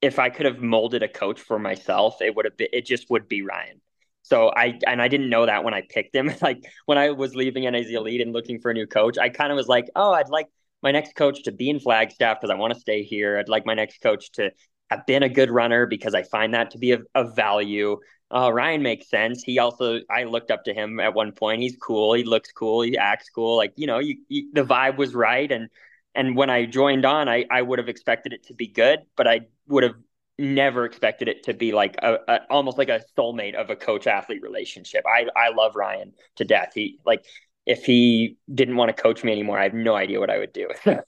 if 0.00 0.18
I 0.18 0.30
could 0.30 0.46
have 0.46 0.58
molded 0.58 1.02
a 1.02 1.08
coach 1.08 1.40
for 1.40 1.58
myself, 1.58 2.20
it 2.20 2.34
would 2.34 2.44
have 2.44 2.56
been 2.56 2.68
it 2.72 2.86
just 2.86 3.10
would 3.10 3.28
be 3.28 3.42
Ryan. 3.42 3.80
So 4.22 4.50
I 4.50 4.78
and 4.86 5.02
I 5.02 5.08
didn't 5.08 5.30
know 5.30 5.46
that 5.46 5.64
when 5.64 5.74
I 5.74 5.82
picked 5.88 6.14
him. 6.14 6.30
Like 6.42 6.64
when 6.86 6.98
I 6.98 7.10
was 7.10 7.34
leaving 7.34 7.64
NAZ 7.64 7.90
Elite 7.90 8.20
and 8.20 8.32
looking 8.32 8.60
for 8.60 8.70
a 8.70 8.74
new 8.74 8.86
coach, 8.86 9.18
I 9.18 9.28
kind 9.28 9.52
of 9.52 9.56
was 9.56 9.68
like, 9.68 9.88
oh, 9.96 10.12
I'd 10.12 10.28
like 10.28 10.46
my 10.82 10.90
next 10.90 11.14
coach 11.14 11.44
to 11.44 11.52
be 11.52 11.70
in 11.70 11.80
Flagstaff 11.80 12.40
because 12.40 12.50
I 12.50 12.58
want 12.58 12.74
to 12.74 12.80
stay 12.80 13.02
here. 13.02 13.38
I'd 13.38 13.48
like 13.48 13.66
my 13.66 13.74
next 13.74 14.00
coach 14.00 14.32
to 14.32 14.50
have 14.90 15.06
been 15.06 15.22
a 15.22 15.28
good 15.28 15.50
runner 15.50 15.86
because 15.86 16.14
I 16.14 16.22
find 16.22 16.54
that 16.54 16.72
to 16.72 16.78
be 16.78 16.92
of, 16.92 17.06
of 17.14 17.36
value 17.36 17.98
uh, 18.32 18.50
Ryan 18.50 18.82
makes 18.82 19.10
sense. 19.10 19.42
He 19.42 19.58
also, 19.58 20.00
I 20.10 20.24
looked 20.24 20.50
up 20.50 20.64
to 20.64 20.72
him 20.72 21.00
at 21.00 21.12
one 21.12 21.32
point. 21.32 21.60
He's 21.60 21.76
cool. 21.76 22.14
He 22.14 22.24
looks 22.24 22.50
cool. 22.50 22.80
He 22.80 22.96
acts 22.96 23.28
cool. 23.28 23.56
Like, 23.56 23.74
you 23.76 23.86
know, 23.86 23.98
you, 23.98 24.16
you, 24.28 24.50
the 24.54 24.64
vibe 24.64 24.96
was 24.96 25.14
right. 25.14 25.50
And, 25.52 25.68
and 26.14 26.34
when 26.34 26.48
I 26.48 26.64
joined 26.64 27.04
on, 27.04 27.28
I, 27.28 27.44
I 27.50 27.60
would 27.60 27.78
have 27.78 27.90
expected 27.90 28.32
it 28.32 28.44
to 28.44 28.54
be 28.54 28.68
good, 28.68 29.00
but 29.16 29.28
I 29.28 29.42
would 29.68 29.82
have 29.82 29.96
never 30.38 30.84
expected 30.84 31.28
it 31.28 31.44
to 31.44 31.54
be 31.54 31.72
like 31.72 31.96
a, 32.02 32.18
a 32.28 32.40
almost 32.50 32.78
like 32.78 32.88
a 32.88 33.02
soulmate 33.16 33.54
of 33.54 33.70
a 33.70 33.76
coach 33.76 34.06
athlete 34.06 34.42
relationship. 34.42 35.04
I, 35.06 35.26
I 35.36 35.50
love 35.50 35.76
Ryan 35.76 36.12
to 36.36 36.44
death. 36.44 36.72
He 36.74 36.98
like, 37.04 37.24
if 37.66 37.84
he 37.84 38.36
didn't 38.52 38.76
want 38.76 38.94
to 38.94 39.02
coach 39.02 39.22
me 39.22 39.32
anymore, 39.32 39.58
I 39.58 39.64
have 39.64 39.74
no 39.74 39.94
idea 39.94 40.18
what 40.18 40.30
I 40.30 40.38
would 40.38 40.52
do. 40.52 40.68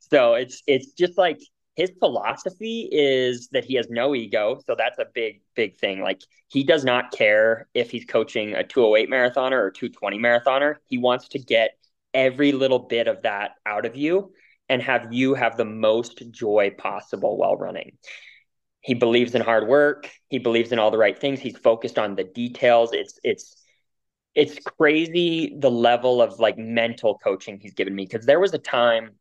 so 0.00 0.34
it's, 0.34 0.62
it's 0.66 0.92
just 0.92 1.16
like, 1.16 1.38
his 1.76 1.90
philosophy 1.98 2.88
is 2.90 3.48
that 3.48 3.64
he 3.64 3.74
has 3.74 3.88
no 3.90 4.14
ego. 4.14 4.60
So 4.64 4.76
that's 4.76 4.98
a 4.98 5.06
big, 5.12 5.40
big 5.56 5.76
thing. 5.76 6.00
Like 6.00 6.20
he 6.48 6.62
does 6.62 6.84
not 6.84 7.10
care 7.10 7.68
if 7.74 7.90
he's 7.90 8.04
coaching 8.04 8.54
a 8.54 8.62
208 8.62 9.10
marathoner 9.10 9.58
or 9.58 9.70
220 9.72 10.18
marathoner. 10.18 10.76
He 10.86 10.98
wants 10.98 11.28
to 11.28 11.38
get 11.40 11.70
every 12.12 12.52
little 12.52 12.78
bit 12.78 13.08
of 13.08 13.22
that 13.22 13.52
out 13.66 13.86
of 13.86 13.96
you 13.96 14.32
and 14.68 14.80
have 14.82 15.12
you 15.12 15.34
have 15.34 15.56
the 15.56 15.64
most 15.64 16.22
joy 16.30 16.70
possible 16.78 17.36
while 17.36 17.56
running. 17.56 17.98
He 18.84 18.94
believes 18.94 19.34
in 19.34 19.42
hard 19.42 19.66
work. 19.66 20.10
He 20.28 20.38
believes 20.38 20.72
in 20.72 20.78
all 20.78 20.90
the 20.90 20.98
right 20.98 21.18
things. 21.18 21.40
He's 21.40 21.56
focused 21.56 21.98
on 21.98 22.14
the 22.14 22.24
details. 22.24 22.92
It's, 22.92 23.18
it's, 23.24 23.56
it's 24.34 24.58
crazy 24.58 25.56
the 25.58 25.70
level 25.70 26.20
of 26.20 26.40
like 26.40 26.58
mental 26.58 27.18
coaching 27.18 27.58
he's 27.60 27.74
given 27.74 27.94
me 27.94 28.04
because 28.04 28.26
there 28.26 28.40
was 28.40 28.52
a 28.52 28.58
time 28.58 29.12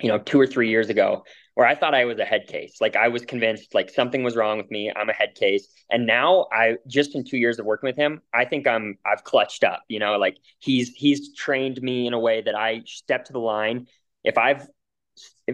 you 0.00 0.08
know, 0.08 0.18
two 0.18 0.40
or 0.40 0.46
three 0.46 0.68
years 0.70 0.88
ago 0.90 1.24
where 1.54 1.66
I 1.66 1.74
thought 1.74 1.94
I 1.94 2.04
was 2.04 2.18
a 2.18 2.24
head 2.24 2.46
case. 2.46 2.76
Like 2.80 2.94
I 2.94 3.08
was 3.08 3.24
convinced 3.24 3.74
like 3.74 3.90
something 3.90 4.22
was 4.22 4.36
wrong 4.36 4.58
with 4.58 4.70
me. 4.70 4.92
I'm 4.94 5.08
a 5.08 5.12
head 5.12 5.34
case. 5.34 5.68
And 5.90 6.06
now 6.06 6.46
I 6.52 6.76
just 6.86 7.14
in 7.14 7.24
two 7.24 7.36
years 7.36 7.58
of 7.58 7.66
working 7.66 7.88
with 7.88 7.96
him, 7.96 8.22
I 8.32 8.44
think 8.44 8.66
I'm 8.66 8.98
I've 9.04 9.24
clutched 9.24 9.64
up, 9.64 9.82
you 9.88 9.98
know, 9.98 10.16
like 10.18 10.36
he's 10.60 10.90
he's 10.90 11.34
trained 11.34 11.82
me 11.82 12.06
in 12.06 12.12
a 12.12 12.18
way 12.18 12.42
that 12.42 12.54
I 12.54 12.82
step 12.86 13.24
to 13.26 13.32
the 13.32 13.40
line. 13.40 13.88
If 14.22 14.38
I've 14.38 14.68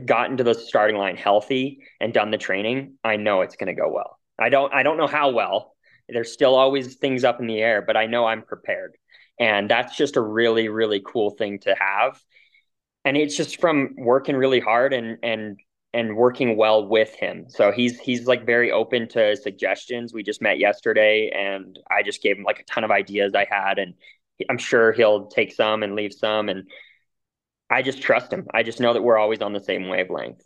gotten 0.05 0.37
to 0.39 0.45
the 0.45 0.55
starting 0.55 0.97
line 0.97 1.17
healthy 1.17 1.81
and 2.01 2.13
done 2.13 2.31
the 2.31 2.39
training, 2.39 2.95
I 3.05 3.17
know 3.17 3.43
it's 3.43 3.57
going 3.57 3.75
to 3.75 3.81
go 3.81 3.91
well. 3.91 4.19
I 4.39 4.49
don't 4.49 4.73
I 4.75 4.83
don't 4.83 4.97
know 4.97 5.07
how 5.07 5.31
well. 5.31 5.75
There's 6.09 6.33
still 6.33 6.55
always 6.55 6.97
things 6.97 7.25
up 7.25 7.41
in 7.41 7.47
the 7.47 7.61
air, 7.61 7.83
but 7.83 7.97
I 7.97 8.07
know 8.07 8.27
I'm 8.27 8.43
prepared. 8.43 8.97
And 9.39 9.71
that's 9.71 9.97
just 9.97 10.17
a 10.17 10.21
really 10.21 10.69
really 10.69 11.03
cool 11.05 11.31
thing 11.31 11.61
to 11.61 11.75
have 11.79 12.21
and 13.05 13.17
it's 13.17 13.37
just 13.37 13.61
from 13.61 13.95
working 13.97 14.37
really 14.37 14.61
hard 14.61 14.93
and 14.93 15.19
and 15.23 15.61
and 15.93 16.17
working 16.17 16.57
well 16.57 16.89
with 16.89 17.15
him. 17.15 17.47
So 17.49 17.71
he's 17.71 18.01
he's 18.01 18.27
like 18.27 18.45
very 18.45 18.73
open 18.73 19.09
to 19.11 19.37
suggestions. 19.37 20.13
We 20.13 20.23
just 20.23 20.43
met 20.43 20.59
yesterday 20.59 21.31
and 21.31 21.79
I 21.91 22.03
just 22.03 22.23
gave 22.23 22.37
him 22.37 22.45
like 22.45 22.61
a 22.61 22.65
ton 22.65 22.85
of 22.85 22.91
ideas 22.91 23.35
I 23.35 23.47
had 23.49 23.79
and 23.79 23.95
I'm 24.51 24.59
sure 24.59 24.93
he'll 24.93 25.27
take 25.27 25.53
some 25.53 25.83
and 25.83 25.95
leave 25.95 26.13
some 26.13 26.49
and 26.49 26.69
I 27.71 27.83
just 27.83 28.03
trust 28.03 28.33
him. 28.33 28.47
I 28.53 28.63
just 28.63 28.81
know 28.81 28.93
that 28.93 29.03
we're 29.03 29.19
always 29.19 29.41
on 29.41 29.53
the 29.53 29.61
same 29.61 29.89
wavelength. 29.89 30.43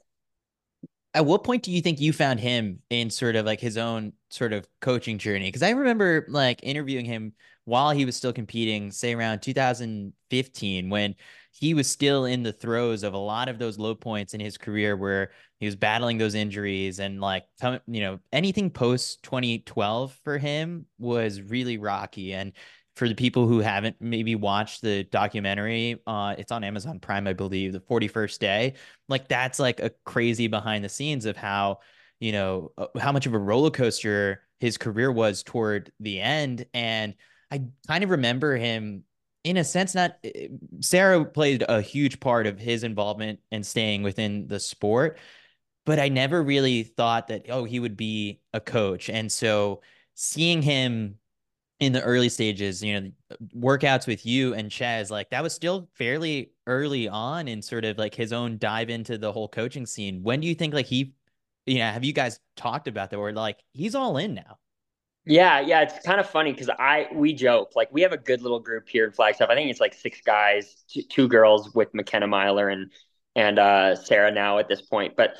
At 1.14 1.26
what 1.26 1.42
point 1.42 1.62
do 1.62 1.72
you 1.72 1.80
think 1.80 2.00
you 2.00 2.12
found 2.12 2.38
him 2.38 2.80
in 2.90 3.10
sort 3.10 3.34
of 3.34 3.46
like 3.46 3.60
his 3.60 3.76
own 3.76 4.12
sort 4.30 4.52
of 4.52 4.66
coaching 4.80 5.18
journey? 5.18 5.46
Because 5.46 5.62
I 5.62 5.70
remember 5.70 6.26
like 6.28 6.60
interviewing 6.62 7.06
him 7.06 7.32
while 7.64 7.90
he 7.90 8.04
was 8.04 8.16
still 8.16 8.32
competing, 8.32 8.90
say 8.90 9.14
around 9.14 9.40
2015, 9.40 10.90
when 10.90 11.14
he 11.50 11.74
was 11.74 11.88
still 11.90 12.24
in 12.24 12.42
the 12.42 12.52
throes 12.52 13.02
of 13.02 13.14
a 13.14 13.18
lot 13.18 13.48
of 13.48 13.58
those 13.58 13.78
low 13.78 13.94
points 13.94 14.32
in 14.32 14.40
his 14.40 14.56
career 14.56 14.96
where 14.96 15.32
he 15.58 15.66
was 15.66 15.76
battling 15.76 16.18
those 16.18 16.34
injuries 16.34 17.00
and 17.00 17.20
like 17.20 17.44
you 17.86 18.00
know 18.00 18.18
anything 18.32 18.70
post 18.70 19.22
2012 19.24 20.16
for 20.22 20.38
him 20.38 20.86
was 20.98 21.42
really 21.42 21.78
rocky 21.78 22.32
and 22.32 22.52
for 22.98 23.08
the 23.08 23.14
people 23.14 23.46
who 23.46 23.60
haven't 23.60 23.96
maybe 24.00 24.34
watched 24.34 24.82
the 24.82 25.04
documentary 25.04 26.00
uh 26.06 26.34
it's 26.36 26.52
on 26.52 26.64
Amazon 26.64 26.98
Prime 26.98 27.26
I 27.26 27.32
believe 27.32 27.72
the 27.72 27.80
41st 27.80 28.38
day 28.38 28.74
like 29.08 29.28
that's 29.28 29.58
like 29.58 29.80
a 29.80 29.90
crazy 30.04 30.48
behind 30.48 30.84
the 30.84 30.88
scenes 30.88 31.24
of 31.24 31.36
how 31.36 31.78
you 32.20 32.32
know 32.32 32.72
uh, 32.76 32.86
how 32.98 33.12
much 33.12 33.26
of 33.26 33.34
a 33.34 33.38
roller 33.38 33.70
coaster 33.70 34.42
his 34.60 34.76
career 34.76 35.12
was 35.12 35.42
toward 35.42 35.92
the 36.00 36.20
end 36.20 36.66
and 36.74 37.14
I 37.50 37.62
kind 37.86 38.04
of 38.04 38.10
remember 38.10 38.56
him 38.56 39.04
in 39.44 39.56
a 39.56 39.64
sense, 39.64 39.94
not 39.94 40.18
eh, 40.24 40.48
Sara 40.80 41.24
played 41.24 41.64
a 41.68 41.80
huge 41.80 42.20
part 42.20 42.46
of 42.46 42.58
his 42.58 42.84
involvement 42.84 43.40
and 43.50 43.64
staying 43.64 44.02
within 44.02 44.46
the 44.48 44.60
sport, 44.60 45.18
but 45.86 45.98
I 45.98 46.08
never 46.08 46.42
really 46.42 46.82
thought 46.82 47.28
that, 47.28 47.46
oh, 47.48 47.64
he 47.64 47.80
would 47.80 47.96
be 47.96 48.40
a 48.52 48.60
coach. 48.60 49.08
And 49.08 49.30
so 49.30 49.80
seeing 50.14 50.60
him 50.60 51.18
in 51.80 51.92
the 51.92 52.02
early 52.02 52.28
stages, 52.28 52.82
you 52.82 53.00
know, 53.00 53.10
workouts 53.56 54.06
with 54.06 54.26
you 54.26 54.54
and 54.54 54.70
Ches, 54.70 55.10
like 55.10 55.30
that 55.30 55.42
was 55.42 55.54
still 55.54 55.88
fairly 55.94 56.52
early 56.66 57.08
on 57.08 57.46
in 57.46 57.62
sort 57.62 57.84
of 57.84 57.98
like 57.98 58.14
his 58.14 58.32
own 58.32 58.58
dive 58.58 58.90
into 58.90 59.16
the 59.16 59.32
whole 59.32 59.48
coaching 59.48 59.86
scene. 59.86 60.22
When 60.22 60.40
do 60.40 60.48
you 60.48 60.54
think 60.54 60.74
like 60.74 60.86
he, 60.86 61.14
you 61.66 61.78
know, 61.78 61.90
have 61.90 62.04
you 62.04 62.12
guys 62.12 62.40
talked 62.56 62.88
about 62.88 63.10
that 63.10 63.16
or 63.16 63.32
like 63.32 63.62
he's 63.72 63.94
all 63.94 64.16
in 64.16 64.34
now? 64.34 64.58
Yeah, 65.24 65.60
yeah, 65.60 65.82
it's 65.82 66.04
kind 66.06 66.18
of 66.18 66.28
funny 66.28 66.52
because 66.52 66.70
I 66.70 67.06
we 67.12 67.34
joke 67.34 67.76
like 67.76 67.92
we 67.92 68.00
have 68.00 68.12
a 68.12 68.18
good 68.18 68.40
little 68.40 68.60
group 68.60 68.88
here 68.88 69.04
in 69.04 69.12
Flagstaff. 69.12 69.50
I 69.50 69.54
think 69.54 69.70
it's 69.70 69.80
like 69.80 69.92
six 69.92 70.22
guys, 70.22 70.84
two, 70.88 71.02
two 71.02 71.28
girls 71.28 71.74
with 71.74 71.92
McKenna 71.92 72.26
Myler 72.26 72.70
and 72.70 72.90
and 73.36 73.58
uh, 73.58 73.94
Sara 73.94 74.32
now 74.32 74.58
at 74.58 74.68
this 74.68 74.80
point. 74.80 75.16
But 75.16 75.36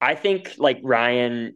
I 0.00 0.14
think 0.14 0.54
like 0.58 0.80
Ryan, 0.82 1.54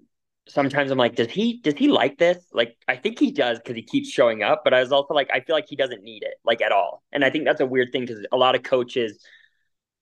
sometimes 0.49 0.91
I'm 0.91 0.99
like, 0.99 1.17
does 1.17 1.31
he 1.31 1.61
does 1.61 1.75
he 1.75 1.89
like 1.89 2.19
this? 2.19 2.39
Like 2.53 2.77
I 2.89 2.97
think 2.97 3.19
he 3.19 3.31
does 3.31 3.59
because 3.59 3.77
he 3.77 3.83
keeps 3.83 4.11
showing 4.11 4.43
up. 4.43 4.63
But 4.65 4.75
I 4.75 4.81
was 4.81 4.93
also 4.93 5.15
like, 5.15 5.31
I 5.33 5.41
feel 5.41 5.55
like 5.57 5.69
he 5.69 5.77
doesn't 5.77 6.03
need 6.03 6.23
it 6.23 6.35
like 6.45 6.61
at 6.63 6.73
all. 6.73 7.03
And 7.13 7.25
I 7.25 7.31
think 7.31 7.45
that's 7.45 7.61
a 7.61 7.67
weird 7.67 7.93
thing 7.93 8.03
because 8.03 8.27
a 8.33 8.37
lot 8.37 8.55
of 8.55 8.63
coaches 8.63 9.25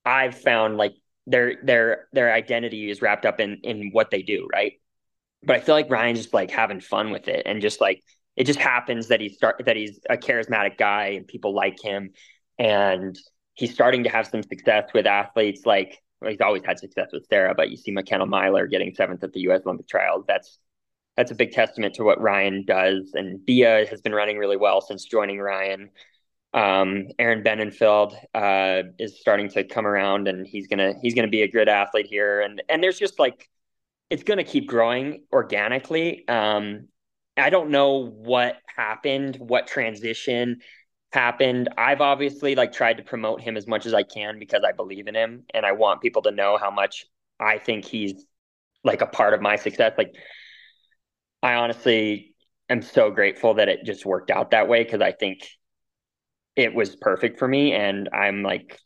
I've 0.05 0.37
found 0.39 0.77
like 0.77 0.95
their 1.27 1.57
their 1.65 2.09
their 2.13 2.33
identity 2.33 2.91
is 2.91 3.03
wrapped 3.03 3.27
up 3.27 3.41
in 3.41 3.59
in 3.65 3.91
what 3.93 4.11
they 4.11 4.23
do, 4.23 4.49
right? 4.53 4.75
but 5.47 5.57
I 5.57 5.61
feel 5.61 5.75
like 5.75 5.91
Ryan's 5.91 6.21
just 6.21 6.35
like 6.35 6.51
having 6.51 6.81
fun 6.81 7.11
with 7.11 7.29
it 7.29 7.43
and 7.47 7.63
just 7.63 7.81
like 7.81 8.03
it 8.37 8.45
just 8.45 8.59
happens 8.59 9.09
that 9.09 9.21
he 9.21 9.29
start 9.29 9.63
that 9.65 9.77
he's 9.77 10.01
a 10.11 10.17
charismatic 10.17 10.77
guy 10.77 11.09
and 11.09 11.27
people 11.27 11.55
like 11.55 11.81
him 11.83 12.11
and 12.59 13.17
he's 13.55 13.73
starting 13.73 14.05
to 14.05 14.11
have 14.11 14.27
some 14.27 14.43
success 14.43 14.91
with 14.93 15.07
athletes 15.07 15.65
like 15.65 16.03
well, 16.21 16.31
he's 16.31 16.41
always 16.41 16.63
had 16.65 16.79
success 16.79 17.09
with 17.13 17.27
Sara, 17.29 17.55
but 17.55 17.71
you 17.71 17.77
see 17.77 17.91
McKenna 17.91 18.27
Myler 18.27 18.67
getting 18.67 18.95
seventh 18.95 19.23
at 19.23 19.33
the 19.33 19.41
U.S. 19.41 19.63
Olympic 19.65 19.89
trials. 19.89 20.25
That's 20.27 20.59
that's 21.17 21.31
a 21.31 21.35
big 21.35 21.53
testament 21.53 21.95
to 21.95 22.05
what 22.05 22.21
Ryan 22.21 22.65
does. 22.67 23.13
And 23.15 23.45
Bia 23.45 23.87
has 23.87 24.01
been 24.03 24.15
running 24.15 24.37
really 24.37 24.57
well 24.57 24.81
since 24.81 25.05
joining 25.05 25.41
Ryan. 25.41 25.91
Um, 26.53 27.09
Aaron 27.19 27.43
Benenfield 27.43 28.15
uh, 28.35 28.89
is 28.99 29.21
starting 29.21 29.49
to 29.51 29.65
come 29.65 29.87
around, 29.87 30.29
and 30.29 30.47
he's 30.47 30.67
gonna 30.69 30.95
he's 31.03 31.15
gonna 31.15 31.29
be 31.29 31.43
a 31.43 31.49
good 31.49 31.69
athlete 31.69 32.07
here. 32.07 32.41
And 32.41 32.63
and 32.69 32.83
there's 32.83 32.99
just 32.99 33.19
like 33.19 33.49
it's 34.11 34.23
gonna 34.23 34.45
keep 34.45 34.69
growing 34.69 35.25
organically. 35.33 36.27
Um, 36.29 36.89
I 37.37 37.51
don't 37.51 37.71
know 37.71 38.07
what 38.07 38.57
happened, 38.75 39.37
what 39.37 39.67
transition 39.67 40.61
happened. 41.17 41.71
I've 41.79 42.03
obviously 42.03 42.55
like 42.55 42.73
tried 42.73 42.99
to 42.99 43.03
promote 43.03 43.41
him 43.41 43.57
as 43.57 43.67
much 43.67 43.87
as 43.87 43.95
I 43.95 44.03
can 44.03 44.39
because 44.39 44.63
I 44.69 44.73
believe 44.73 45.09
in 45.09 45.15
him 45.15 45.45
and 45.55 45.65
I 45.65 45.73
want 45.73 46.03
people 46.03 46.21
to 46.23 46.31
know 46.31 46.59
how 46.59 46.71
much 46.71 47.07
I 47.41 47.57
think 47.57 47.87
he's 47.87 48.27
like 48.85 49.01
a 49.01 49.07
part 49.07 49.33
of 49.33 49.41
my 49.41 49.57
success. 49.57 49.95
Like 49.97 50.15
I 51.43 51.55
honestly 51.55 52.35
am 52.69 52.83
so 52.83 53.11
grateful 53.11 53.55
that 53.55 53.71
it 53.71 53.85
just 53.85 54.05
worked 54.05 54.31
out 54.31 54.51
that 54.51 54.69
way 54.69 54.85
because 54.85 55.01
I 55.01 55.13
think 55.13 55.49
it 56.55 56.75
was 56.75 56.95
perfect 56.97 57.39
for 57.39 57.49
me 57.49 57.73
and 57.73 58.11
I'm 58.13 58.43
like 58.43 58.79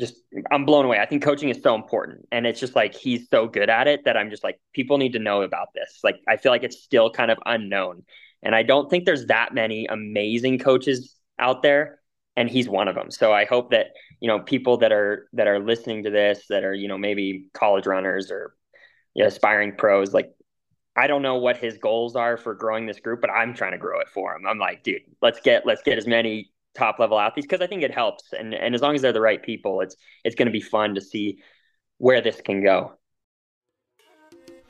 just 0.00 0.16
I'm 0.50 0.64
blown 0.64 0.84
away. 0.84 0.98
I 0.98 1.06
think 1.06 1.22
coaching 1.22 1.48
is 1.48 1.62
so 1.62 1.76
important 1.76 2.26
and 2.32 2.44
it's 2.44 2.58
just 2.58 2.74
like 2.74 2.92
he's 2.92 3.28
so 3.30 3.46
good 3.46 3.70
at 3.70 3.86
it 3.86 4.04
that 4.04 4.16
I'm 4.16 4.30
just 4.30 4.42
like 4.42 4.60
people 4.72 4.98
need 4.98 5.12
to 5.12 5.20
know 5.20 5.42
about 5.42 5.68
this. 5.76 6.00
Like 6.02 6.16
I 6.26 6.38
feel 6.38 6.50
like 6.50 6.64
it's 6.64 6.82
still 6.82 7.08
kind 7.08 7.30
of 7.30 7.38
unknown. 7.46 8.02
And 8.42 8.54
I 8.54 8.64
don't 8.64 8.90
think 8.90 9.04
there's 9.04 9.26
that 9.26 9.54
many 9.54 9.86
amazing 9.86 10.58
coaches 10.58 11.17
out 11.38 11.62
there 11.62 12.00
and 12.36 12.48
he's 12.48 12.68
one 12.68 12.88
of 12.88 12.94
them. 12.94 13.10
So 13.10 13.32
I 13.32 13.44
hope 13.44 13.70
that, 13.72 13.88
you 14.20 14.28
know, 14.28 14.40
people 14.40 14.78
that 14.78 14.92
are 14.92 15.28
that 15.32 15.46
are 15.46 15.58
listening 15.58 16.04
to 16.04 16.10
this 16.10 16.46
that 16.48 16.64
are, 16.64 16.74
you 16.74 16.88
know, 16.88 16.98
maybe 16.98 17.46
college 17.52 17.86
runners 17.86 18.30
or 18.30 18.54
you 19.14 19.24
know, 19.24 19.28
aspiring 19.28 19.74
pros 19.76 20.14
like 20.14 20.32
I 20.98 21.06
don't 21.06 21.22
know 21.22 21.36
what 21.36 21.56
his 21.56 21.78
goals 21.78 22.16
are 22.16 22.36
for 22.36 22.54
growing 22.54 22.86
this 22.86 22.98
group, 22.98 23.20
but 23.20 23.30
I'm 23.30 23.54
trying 23.54 23.70
to 23.70 23.78
grow 23.78 24.00
it 24.00 24.08
for 24.08 24.34
him. 24.34 24.46
I'm 24.48 24.58
like, 24.58 24.82
dude, 24.82 25.02
let's 25.22 25.40
get 25.40 25.64
let's 25.64 25.82
get 25.82 25.96
as 25.96 26.08
many 26.08 26.50
top 26.76 26.98
level 26.98 27.18
athletes 27.20 27.46
because 27.46 27.62
I 27.62 27.68
think 27.68 27.82
it 27.82 27.92
helps. 27.92 28.32
And 28.32 28.52
and 28.52 28.74
as 28.74 28.82
long 28.82 28.96
as 28.96 29.02
they're 29.02 29.12
the 29.12 29.20
right 29.20 29.42
people, 29.42 29.80
it's 29.80 29.96
it's 30.24 30.34
going 30.34 30.46
to 30.46 30.52
be 30.52 30.60
fun 30.60 30.96
to 30.96 31.00
see 31.00 31.38
where 31.98 32.20
this 32.20 32.40
can 32.40 32.62
go. 32.62 32.92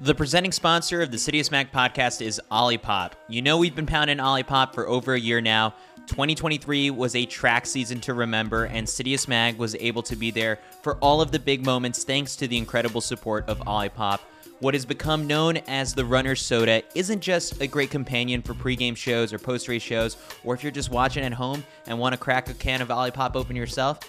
The 0.00 0.14
presenting 0.14 0.52
sponsor 0.52 1.00
of 1.02 1.10
the 1.10 1.16
Citius 1.16 1.50
Mag 1.50 1.72
podcast 1.72 2.24
is 2.24 2.40
Olipop. 2.52 3.12
You 3.28 3.42
know 3.42 3.58
we've 3.58 3.74
been 3.74 3.86
pounding 3.86 4.18
Olipop 4.18 4.72
for 4.72 4.86
over 4.86 5.14
a 5.14 5.18
year 5.18 5.40
now. 5.40 5.74
2023 6.08 6.90
was 6.90 7.14
a 7.14 7.26
track 7.26 7.66
season 7.66 8.00
to 8.00 8.14
remember, 8.14 8.64
and 8.64 8.86
Citius 8.86 9.28
Mag 9.28 9.58
was 9.58 9.74
able 9.76 10.02
to 10.04 10.16
be 10.16 10.30
there 10.30 10.58
for 10.82 10.96
all 10.96 11.20
of 11.20 11.30
the 11.30 11.38
big 11.38 11.64
moments 11.64 12.02
thanks 12.02 12.34
to 12.36 12.48
the 12.48 12.56
incredible 12.56 13.02
support 13.02 13.46
of 13.46 13.58
Olipop. 13.60 14.20
What 14.60 14.74
has 14.74 14.86
become 14.86 15.26
known 15.26 15.58
as 15.68 15.94
the 15.94 16.04
runner's 16.04 16.40
soda 16.40 16.82
isn't 16.94 17.20
just 17.20 17.60
a 17.60 17.66
great 17.66 17.90
companion 17.90 18.42
for 18.42 18.54
pregame 18.54 18.96
shows 18.96 19.32
or 19.32 19.38
post 19.38 19.68
race 19.68 19.82
shows, 19.82 20.16
or 20.44 20.54
if 20.54 20.62
you're 20.62 20.72
just 20.72 20.90
watching 20.90 21.24
at 21.24 21.32
home 21.32 21.62
and 21.86 21.98
want 21.98 22.14
to 22.14 22.18
crack 22.18 22.48
a 22.48 22.54
can 22.54 22.80
of 22.80 22.88
Olipop 22.88 23.36
open 23.36 23.54
yourself, 23.54 24.00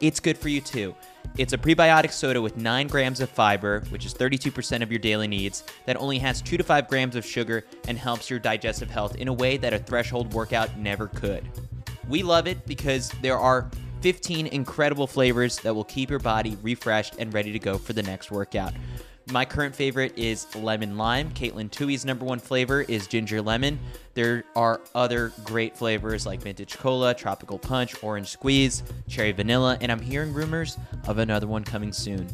it's 0.00 0.20
good 0.20 0.36
for 0.36 0.50
you 0.50 0.60
too. 0.60 0.94
It's 1.38 1.52
a 1.52 1.58
prebiotic 1.58 2.12
soda 2.12 2.40
with 2.40 2.56
9 2.56 2.86
grams 2.86 3.20
of 3.20 3.28
fiber, 3.28 3.80
which 3.90 4.06
is 4.06 4.14
32% 4.14 4.82
of 4.82 4.90
your 4.90 4.98
daily 4.98 5.28
needs, 5.28 5.64
that 5.84 5.96
only 5.96 6.18
has 6.18 6.40
2 6.40 6.56
to 6.56 6.64
5 6.64 6.88
grams 6.88 7.14
of 7.14 7.26
sugar 7.26 7.64
and 7.88 7.98
helps 7.98 8.30
your 8.30 8.38
digestive 8.38 8.90
health 8.90 9.16
in 9.16 9.28
a 9.28 9.32
way 9.32 9.56
that 9.56 9.74
a 9.74 9.78
threshold 9.78 10.32
workout 10.32 10.76
never 10.78 11.08
could. 11.08 11.46
We 12.08 12.22
love 12.22 12.46
it 12.46 12.64
because 12.66 13.10
there 13.20 13.38
are 13.38 13.70
15 14.00 14.46
incredible 14.46 15.06
flavors 15.06 15.58
that 15.60 15.74
will 15.74 15.84
keep 15.84 16.10
your 16.10 16.18
body 16.18 16.56
refreshed 16.62 17.16
and 17.18 17.34
ready 17.34 17.52
to 17.52 17.58
go 17.58 17.76
for 17.76 17.92
the 17.92 18.02
next 18.02 18.30
workout. 18.30 18.72
My 19.32 19.44
current 19.44 19.74
favorite 19.74 20.16
is 20.16 20.54
lemon 20.54 20.96
lime. 20.96 21.30
Caitlin 21.30 21.68
Tui's 21.68 22.04
number 22.04 22.24
one 22.24 22.38
flavor 22.38 22.82
is 22.82 23.08
ginger 23.08 23.42
lemon. 23.42 23.80
There 24.14 24.44
are 24.54 24.80
other 24.94 25.32
great 25.42 25.76
flavors 25.76 26.26
like 26.26 26.40
vintage 26.40 26.78
cola, 26.78 27.12
tropical 27.12 27.58
punch, 27.58 28.02
orange 28.04 28.28
squeeze, 28.28 28.84
cherry 29.08 29.32
vanilla, 29.32 29.78
and 29.80 29.90
I'm 29.90 30.00
hearing 30.00 30.32
rumors 30.32 30.78
of 31.08 31.18
another 31.18 31.48
one 31.48 31.64
coming 31.64 31.92
soon. 31.92 32.28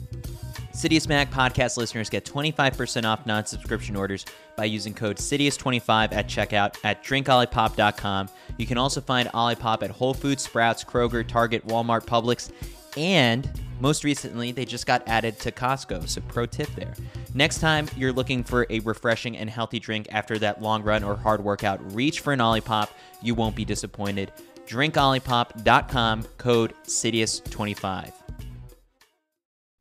Citius 0.75 1.09
Mag 1.09 1.31
podcast 1.31 1.79
listeners 1.79 2.11
get 2.11 2.27
25% 2.27 3.05
off 3.05 3.25
non 3.25 3.47
subscription 3.47 3.97
orders 3.97 4.27
by 4.57 4.67
using 4.67 4.93
code 4.93 5.17
CITIUS25 5.17 6.13
at 6.13 6.29
checkout 6.29 6.77
at 6.85 7.03
drinkolipop.com. 7.03 8.29
You 8.59 8.67
can 8.67 8.77
also 8.77 9.01
find 9.01 9.31
Olipop 9.31 9.83
at 9.83 9.91
Whole 9.91 10.13
Foods, 10.13 10.43
Sprouts, 10.43 10.85
Kroger, 10.85 11.27
Target, 11.27 11.67
Walmart, 11.67 12.05
Publix, 12.05 12.51
and 12.99 13.51
most 13.81 14.05
recently, 14.05 14.53
they 14.53 14.65
just 14.65 14.87
got 14.87 15.03
added 15.07 15.39
to 15.41 15.53
Costco, 15.53 16.09
so 16.09 16.21
pro 16.29 16.47
tip 16.47 16.69
there. 16.75 16.95
Next 17.35 17.59
time 17.59 17.89
you're 17.97 18.13
looking 18.13 18.45
for 18.45 18.67
a 18.71 18.81
refreshing 18.81 19.37
and 19.37 19.49
healthy 19.51 19.79
drink 19.79 20.09
after 20.11 20.39
that 20.39 20.63
long 20.63 20.83
run 20.83 21.03
or 21.03 21.17
hard 21.17 21.43
workout, 21.43 21.95
reach 21.95 22.21
for 22.21 22.33
an 22.33 22.39
Olipop. 22.39 22.89
You 23.21 23.35
won't 23.35 23.57
be 23.57 23.65
disappointed. 23.65 24.33
DrinkOlipop.com, 24.67 26.23
code 26.39 26.75
CITIUS25. 26.85 28.13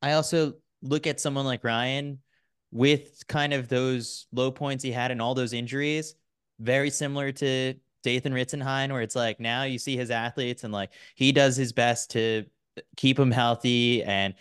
I 0.02 0.14
also 0.14 0.56
look 0.82 1.06
at 1.08 1.20
someone 1.20 1.46
like 1.46 1.64
Ryan 1.64 2.20
with 2.72 3.24
kind 3.28 3.54
of 3.54 3.68
those 3.68 4.28
low 4.32 4.52
points 4.52 4.84
he 4.84 4.92
had 4.92 5.12
and 5.12 5.22
all 5.22 5.36
those 5.36 5.54
injuries, 5.54 6.16
very 6.60 6.90
similar 6.90 7.32
to 7.34 7.76
Dathan 8.04 8.34
Ritzenhein, 8.34 8.92
where 8.92 9.02
it's 9.02 9.16
like 9.16 9.40
now 9.40 9.64
you 9.64 9.78
see 9.78 9.96
his 9.96 10.10
athletes 10.10 10.64
and 10.64 10.74
like 10.74 10.92
he 11.16 11.32
does 11.32 11.56
his 11.56 11.74
best 11.74 12.12
to 12.12 12.46
keep 12.96 13.18
him 13.20 13.32
healthy 13.32 14.04
and 14.04 14.34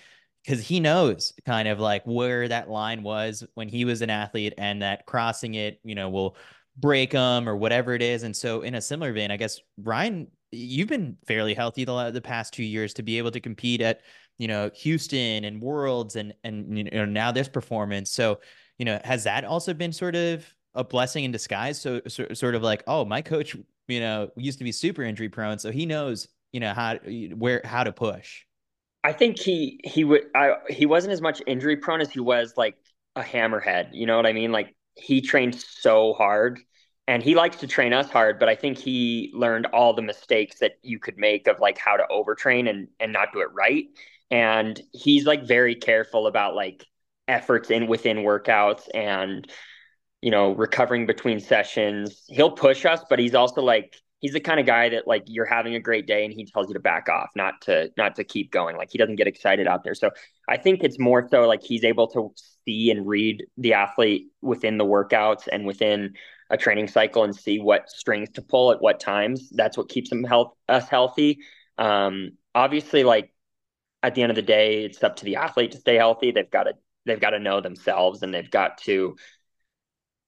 because 0.44 0.66
he 0.66 0.80
knows 0.80 1.34
kind 1.44 1.68
of 1.68 1.78
like 1.78 2.02
where 2.04 2.48
that 2.48 2.70
line 2.70 3.02
was 3.02 3.44
when 3.54 3.68
he 3.68 3.84
was 3.84 4.02
an 4.02 4.10
athlete 4.10 4.54
and 4.58 4.82
that 4.82 5.06
crossing 5.06 5.54
it, 5.54 5.80
you 5.84 5.94
know, 5.94 6.08
will 6.08 6.36
break 6.76 7.12
him 7.12 7.48
or 7.48 7.56
whatever 7.56 7.94
it 7.94 8.02
is. 8.02 8.22
And 8.22 8.34
so, 8.34 8.62
in 8.62 8.74
a 8.74 8.80
similar 8.80 9.12
vein, 9.12 9.30
I 9.30 9.36
guess 9.36 9.60
Ryan, 9.78 10.28
you've 10.50 10.88
been 10.88 11.16
fairly 11.26 11.54
healthy 11.54 11.84
the, 11.84 12.10
the 12.10 12.20
past 12.22 12.54
two 12.54 12.64
years 12.64 12.94
to 12.94 13.02
be 13.02 13.18
able 13.18 13.30
to 13.32 13.40
compete 13.40 13.80
at, 13.80 14.00
you 14.38 14.48
know, 14.48 14.70
Houston 14.74 15.44
and 15.44 15.60
Worlds 15.60 16.16
and 16.16 16.32
and 16.42 16.76
you 16.76 16.84
know 16.84 17.04
now 17.04 17.32
this 17.32 17.48
performance. 17.48 18.10
So, 18.10 18.40
you 18.78 18.84
know, 18.84 18.98
has 19.04 19.24
that 19.24 19.44
also 19.44 19.74
been 19.74 19.92
sort 19.92 20.16
of 20.16 20.46
a 20.74 20.84
blessing 20.84 21.24
in 21.24 21.32
disguise? 21.32 21.80
So, 21.80 22.00
so 22.08 22.26
sort 22.32 22.54
of 22.54 22.62
like, 22.62 22.82
oh, 22.86 23.04
my 23.04 23.20
coach, 23.20 23.56
you 23.88 24.00
know, 24.00 24.30
used 24.36 24.58
to 24.58 24.64
be 24.64 24.72
super 24.72 25.02
injury 25.02 25.28
prone, 25.28 25.58
so 25.58 25.70
he 25.70 25.84
knows 25.84 26.28
you 26.52 26.60
know 26.60 26.72
how 26.74 26.96
where 26.96 27.60
how 27.64 27.84
to 27.84 27.92
push. 27.92 28.44
I 29.02 29.12
think 29.12 29.38
he 29.38 29.80
he 29.84 30.04
would 30.04 30.22
I 30.34 30.56
he 30.68 30.86
wasn't 30.86 31.12
as 31.12 31.20
much 31.20 31.42
injury 31.46 31.76
prone 31.76 32.00
as 32.00 32.10
he 32.10 32.20
was 32.20 32.54
like 32.56 32.76
a 33.16 33.22
hammerhead. 33.22 33.90
You 33.92 34.06
know 34.06 34.16
what 34.16 34.26
I 34.26 34.32
mean? 34.32 34.52
Like 34.52 34.74
he 34.94 35.20
trained 35.20 35.54
so 35.54 36.12
hard 36.14 36.60
and 37.08 37.22
he 37.22 37.34
likes 37.34 37.56
to 37.58 37.66
train 37.66 37.92
us 37.92 38.10
hard, 38.10 38.38
but 38.38 38.48
I 38.48 38.54
think 38.54 38.78
he 38.78 39.32
learned 39.34 39.66
all 39.66 39.94
the 39.94 40.02
mistakes 40.02 40.58
that 40.60 40.72
you 40.82 40.98
could 40.98 41.18
make 41.18 41.46
of 41.48 41.58
like 41.60 41.78
how 41.78 41.96
to 41.96 42.04
overtrain 42.10 42.68
and 42.68 42.88
and 42.98 43.12
not 43.12 43.32
do 43.32 43.40
it 43.40 43.48
right. 43.52 43.86
And 44.30 44.80
he's 44.92 45.26
like 45.26 45.44
very 45.44 45.74
careful 45.74 46.26
about 46.26 46.54
like 46.54 46.86
efforts 47.26 47.70
in 47.70 47.86
within 47.86 48.18
workouts 48.18 48.88
and 48.92 49.50
you 50.20 50.30
know 50.30 50.52
recovering 50.52 51.06
between 51.06 51.40
sessions. 51.40 52.24
He'll 52.28 52.50
push 52.50 52.84
us, 52.84 53.02
but 53.08 53.18
he's 53.18 53.34
also 53.34 53.62
like 53.62 53.96
he's 54.20 54.33
the 54.33 54.40
kind 54.40 54.61
of 54.61 54.66
guy 54.66 54.90
that 54.90 55.06
like 55.09 55.24
you're 55.26 55.46
having 55.46 55.74
a 55.74 55.80
great 55.80 56.06
day 56.06 56.24
and 56.24 56.33
he 56.33 56.44
tells 56.44 56.68
you 56.68 56.74
to 56.74 56.80
back 56.80 57.09
off, 57.09 57.30
not 57.35 57.61
to 57.62 57.90
not 57.96 58.16
to 58.16 58.24
keep 58.24 58.52
going. 58.52 58.76
Like 58.76 58.90
he 58.90 58.98
doesn't 58.98 59.16
get 59.16 59.26
excited 59.26 59.66
out 59.66 59.83
there. 59.83 59.94
So 59.94 60.11
I 60.48 60.56
think 60.56 60.83
it's 60.83 60.98
more 60.98 61.26
so 61.28 61.46
like 61.46 61.62
he's 61.62 61.85
able 61.85 62.06
to 62.09 62.33
see 62.64 62.90
and 62.90 63.06
read 63.06 63.44
the 63.56 63.74
athlete 63.74 64.28
within 64.42 64.78
the 64.78 64.85
workouts 64.85 65.48
and 65.50 65.66
within 65.66 66.14
a 66.50 66.56
training 66.56 66.88
cycle 66.88 67.24
and 67.24 67.35
see 67.35 67.59
what 67.61 67.88
strings 67.88 68.28
to 68.30 68.42
pull 68.42 68.72
at 68.72 68.83
what 68.83 69.00
times. 69.00 69.50
That's 69.50 69.76
what 69.76 69.88
keeps 69.88 70.12
him 70.12 70.24
health 70.24 70.54
us 70.68 70.88
healthy. 70.88 71.38
Um, 71.78 72.33
obviously, 72.54 73.04
like 73.04 73.33
at 74.02 74.14
the 74.14 74.22
end 74.22 74.30
of 74.30 74.37
the 74.37 74.42
day, 74.42 74.85
it's 74.85 75.02
up 75.02 75.16
to 75.16 75.24
the 75.24 75.37
athlete 75.37 75.72
to 75.72 75.78
stay 75.78 75.96
healthy. 75.96 76.30
They've 76.30 76.50
got 76.50 76.64
to 76.64 76.74
they've 77.06 77.20
got 77.20 77.30
to 77.30 77.38
know 77.38 77.61
themselves 77.61 78.22
and 78.22 78.35
they've 78.35 78.50
got 78.50 78.78
to 78.78 79.16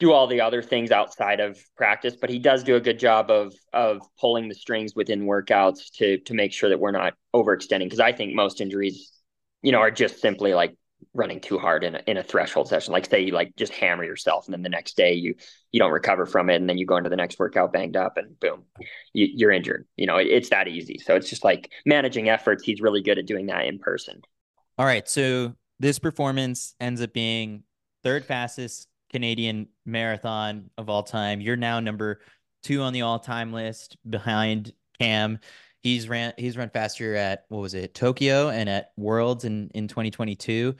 do 0.02 0.10
all 0.10 0.26
the 0.26 0.40
other 0.40 0.62
things 0.62 0.90
outside 0.90 1.38
of 1.38 1.56
practice, 1.76 2.16
but 2.20 2.28
he 2.28 2.40
does 2.40 2.64
do 2.64 2.74
a 2.74 2.80
good 2.80 2.98
job 2.98 3.30
of 3.30 3.54
of 3.72 4.00
pulling 4.20 4.48
the 4.48 4.54
strings 4.54 4.96
within 4.96 5.26
workouts 5.26 5.92
to 5.92 6.18
to 6.18 6.34
make 6.34 6.52
sure 6.52 6.68
that 6.68 6.80
we're 6.80 6.90
not 6.90 7.14
overextending. 7.32 7.84
Because 7.84 8.00
I 8.00 8.10
think 8.10 8.34
most 8.34 8.60
injuries, 8.60 9.12
you 9.62 9.70
know, 9.70 9.78
are 9.78 9.92
just 9.92 10.20
simply 10.20 10.54
like 10.54 10.76
running 11.14 11.38
too 11.40 11.56
hard 11.56 11.84
in 11.84 11.94
a, 11.94 12.00
in 12.08 12.16
a 12.16 12.22
threshold 12.22 12.66
session. 12.66 12.92
Like 12.92 13.06
say 13.06 13.20
you 13.20 13.32
like 13.32 13.54
just 13.54 13.72
hammer 13.72 14.02
yourself, 14.02 14.46
and 14.46 14.52
then 14.52 14.62
the 14.62 14.68
next 14.68 14.96
day 14.96 15.14
you 15.14 15.36
you 15.70 15.78
don't 15.78 15.92
recover 15.92 16.26
from 16.26 16.50
it, 16.50 16.56
and 16.56 16.68
then 16.68 16.78
you 16.78 16.84
go 16.84 16.96
into 16.96 17.08
the 17.08 17.14
next 17.14 17.38
workout 17.38 17.72
banged 17.72 17.96
up, 17.96 18.16
and 18.16 18.40
boom, 18.40 18.64
you, 19.12 19.46
are 19.46 19.52
injured. 19.52 19.86
You 19.96 20.08
know, 20.08 20.16
it, 20.16 20.26
it's 20.26 20.48
that 20.48 20.66
easy. 20.66 20.98
So 20.98 21.14
it's 21.14 21.30
just 21.30 21.44
like 21.44 21.70
managing 21.86 22.28
efforts. 22.28 22.64
He's 22.64 22.80
really 22.80 23.02
good 23.02 23.18
at 23.18 23.26
doing 23.26 23.46
that 23.46 23.66
in 23.66 23.78
person. 23.78 24.20
All 24.78 24.86
right, 24.86 25.08
so 25.08 25.54
this 25.78 26.00
performance 26.00 26.74
ends 26.80 27.00
up 27.00 27.12
being 27.12 27.62
third 28.02 28.24
fastest 28.24 28.88
Canadian 29.12 29.68
marathon 29.84 30.70
of 30.78 30.88
all 30.88 31.02
time. 31.02 31.40
You're 31.40 31.56
now 31.56 31.80
number 31.80 32.20
two 32.62 32.82
on 32.82 32.92
the 32.92 33.02
all 33.02 33.18
time 33.18 33.52
list 33.52 33.96
behind 34.08 34.72
Cam. 34.98 35.38
He's 35.80 36.08
ran 36.08 36.32
he's 36.36 36.56
run 36.56 36.70
faster 36.70 37.14
at 37.14 37.44
what 37.48 37.60
was 37.60 37.74
it 37.74 37.94
Tokyo 37.94 38.48
and 38.48 38.68
at 38.68 38.92
Worlds 38.96 39.44
in 39.44 39.70
in 39.74 39.88
2022. 39.88 40.74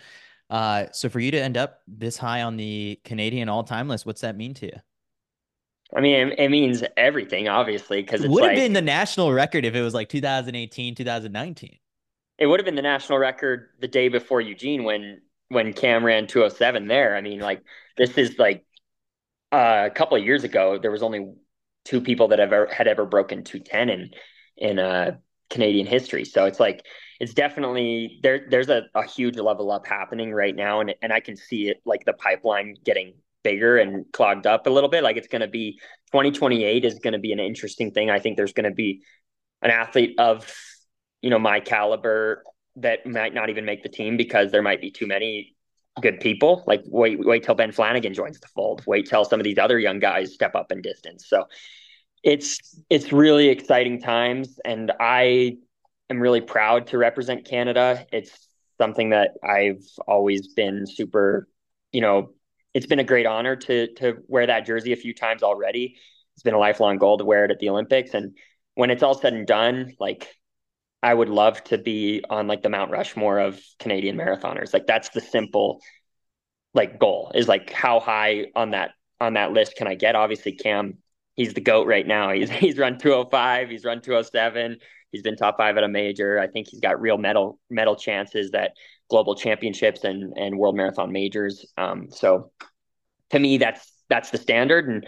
Uh, 0.49 0.87
so 0.93 1.09
for 1.09 1.19
you 1.19 1.31
to 1.31 1.41
end 1.41 1.57
up 1.57 1.81
this 1.89 2.17
high 2.17 2.43
on 2.43 2.57
the 2.57 3.01
Canadian 3.05 3.49
all 3.49 3.65
time 3.65 3.89
list, 3.89 4.07
what's 4.07 4.21
that 4.21 4.37
mean 4.37 4.55
to 4.55 4.67
you? 4.67 4.81
I 5.95 6.01
mean, 6.01 6.29
it, 6.29 6.39
it 6.39 6.49
means 6.51 6.83
everything, 6.97 7.49
obviously, 7.49 8.03
because 8.03 8.25
it 8.25 8.31
would 8.31 8.45
have 8.45 8.55
been 8.55 8.73
the 8.73 8.81
national 8.81 9.33
record 9.33 9.65
if 9.65 9.75
it 9.75 9.83
was 9.83 9.95
like 9.95 10.09
2018, 10.09 10.95
2019. 10.95 11.79
It 12.39 12.47
would 12.47 12.61
have 12.61 12.65
been 12.65 12.75
the 12.75 12.83
national 12.83 13.19
record 13.19 13.69
the 13.81 13.89
day 13.89 14.09
before 14.09 14.41
Eugene 14.41 14.85
when 14.85 15.21
when 15.53 15.73
Cam 15.73 16.05
ran 16.05 16.27
207 16.27 16.89
there. 16.89 17.17
I 17.17 17.21
mean, 17.21 17.41
like 17.41 17.63
this 17.97 18.17
is 18.17 18.39
like 18.39 18.65
uh, 19.53 19.89
a 19.91 19.91
couple 19.91 20.17
of 20.17 20.25
years 20.25 20.45
ago. 20.45 20.79
There 20.79 20.91
was 20.91 21.03
only 21.03 21.33
two 21.85 22.01
people 22.01 22.29
that 22.29 22.41
ever 22.41 22.67
had 22.67 22.89
ever 22.89 23.05
broken 23.05 23.45
210 23.45 23.91
in 23.91 24.11
in 24.57 24.79
uh, 24.79 25.17
Canadian 25.51 25.87
history. 25.87 26.25
So 26.25 26.47
it's 26.47 26.61
like 26.61 26.85
it's 27.21 27.35
definitely 27.35 28.19
there. 28.23 28.47
There's 28.49 28.69
a, 28.69 28.85
a 28.95 29.07
huge 29.07 29.37
level 29.37 29.71
up 29.71 29.87
happening 29.87 30.33
right 30.33 30.55
now, 30.55 30.81
and 30.81 30.95
and 31.03 31.13
I 31.13 31.21
can 31.21 31.37
see 31.37 31.69
it 31.69 31.83
like 31.85 32.05
the 32.05 32.15
pipeline 32.15 32.75
getting 32.85 33.15
bigger 33.43 33.77
and 33.77 34.07
clogged 34.13 34.47
up 34.47 34.67
a 34.67 34.71
little 34.71 34.89
bit. 34.89 35.03
Like 35.03 35.17
it's 35.17 35.29
going 35.29 35.43
to 35.43 35.49
be 35.49 35.79
2028 36.13 36.85
is 36.85 36.99
going 36.99 37.13
to 37.13 37.19
be 37.19 37.33
an 37.33 37.41
interesting 37.41 37.91
thing. 37.91 38.11
I 38.11 38.19
think 38.19 38.37
there's 38.37 38.53
going 38.53 38.69
to 38.69 38.75
be 38.75 39.03
an 39.61 39.71
athlete 39.71 40.15
of 40.19 40.53
you 41.21 41.31
know 41.31 41.39
my 41.39 41.61
caliber 41.61 42.43
that 42.77 43.07
might 43.07 43.35
not 43.35 43.51
even 43.51 43.65
make 43.65 43.83
the 43.83 43.89
team 43.89 44.17
because 44.17 44.51
there 44.51 44.63
might 44.63 44.81
be 44.81 44.91
too 44.91 45.07
many 45.07 45.55
good 46.01 46.21
people. 46.21 46.65
Like 46.67 46.83
wait 46.87 47.19
wait 47.19 47.45
till 47.45 47.55
Ben 47.55 47.73
Flanagan 47.73 48.15
joins 48.15 48.41
the 48.41 48.49
fold. 48.49 48.83
Wait 48.87 49.09
till 49.09 49.25
some 49.25 49.41
of 49.41 49.45
these 49.45 49.59
other 49.59 49.79
young 49.79 49.99
guys 49.99 50.33
step 50.33 50.55
up 50.55 50.73
in 50.73 50.81
distance. 50.81 51.27
So 51.29 51.45
it's 52.23 52.59
it's 52.89 53.13
really 53.13 53.49
exciting 53.49 54.01
times 54.01 54.59
and 54.65 54.93
I 55.01 55.57
am 56.09 56.21
really 56.21 56.41
proud 56.41 56.89
to 56.89 56.99
represent 56.99 57.45
Canada. 57.45 58.07
It's 58.13 58.49
something 58.79 59.11
that 59.11 59.33
I've 59.45 59.85
always 60.07 60.49
been 60.49 60.87
super, 60.87 61.49
you 61.93 62.01
know, 62.01 62.31
it's 62.75 62.87
been 62.87 63.01
a 63.01 63.05
great 63.05 63.27
honor 63.27 63.57
to 63.57 63.93
to 63.95 64.19
wear 64.29 64.47
that 64.47 64.67
jersey 64.67 64.93
a 64.93 64.97
few 64.97 65.15
times 65.15 65.43
already. 65.43 65.97
It's 66.35 66.43
been 66.43 66.55
a 66.55 66.59
lifelong 66.59 66.97
goal 66.97 67.19
to 67.19 67.25
wear 67.25 67.45
it 67.45 67.51
at 67.51 67.59
the 67.59 67.69
Olympics 67.69 68.15
and 68.15 68.37
when 68.75 68.91
it's 68.91 69.03
all 69.03 69.15
said 69.15 69.35
and 69.35 69.47
done, 69.47 69.95
like 70.01 70.35
I 71.03 71.13
would 71.13 71.29
love 71.29 71.63
to 71.65 71.79
be 71.79 72.25
on 72.31 72.47
like 72.47 72.63
the 72.63 72.69
Mount 72.69 72.91
Rushmore 72.91 73.41
of 73.41 73.61
Canadian 73.79 74.17
marathoners. 74.17 74.73
Like 74.73 74.87
that's 74.87 75.09
the 75.09 75.21
simple 75.21 75.81
like 76.75 76.99
goal 76.99 77.33
is 77.35 77.49
like 77.49 77.71
how 77.71 78.01
high 78.01 78.47
on 78.55 78.71
that 78.71 78.93
on 79.21 79.35
that 79.35 79.53
list 79.53 79.77
can 79.77 79.87
I 79.87 79.95
get? 79.95 80.15
Obviously 80.15 80.53
Cam, 80.53 80.99
he's 81.35 81.55
the 81.55 81.61
goat 81.61 81.87
right 81.87 82.07
now. 82.07 82.31
He's 82.31 82.51
he's 82.65 82.79
run 82.79 82.99
205, 82.99 83.71
he's 83.71 83.85
run 83.85 84.01
207, 84.01 84.79
he's 85.11 85.23
been 85.23 85.37
top 85.37 85.57
5 85.57 85.77
at 85.77 85.85
a 85.85 85.89
major. 85.89 86.39
I 86.39 86.47
think 86.47 86.69
he's 86.69 86.81
got 86.81 87.01
real 87.01 87.19
medal 87.19 87.59
medal 87.69 87.97
chances 87.97 88.53
that 88.53 88.73
global 89.11 89.35
championships 89.35 90.05
and 90.05 90.37
and 90.37 90.57
world 90.57 90.77
marathon 90.77 91.13
majors. 91.13 91.67
Um 91.77 92.09
so 92.11 92.53
to 93.31 93.39
me 93.39 93.59
that's 93.59 93.93
that's 94.09 94.31
the 94.31 94.39
standard 94.39 94.89
and 94.89 95.07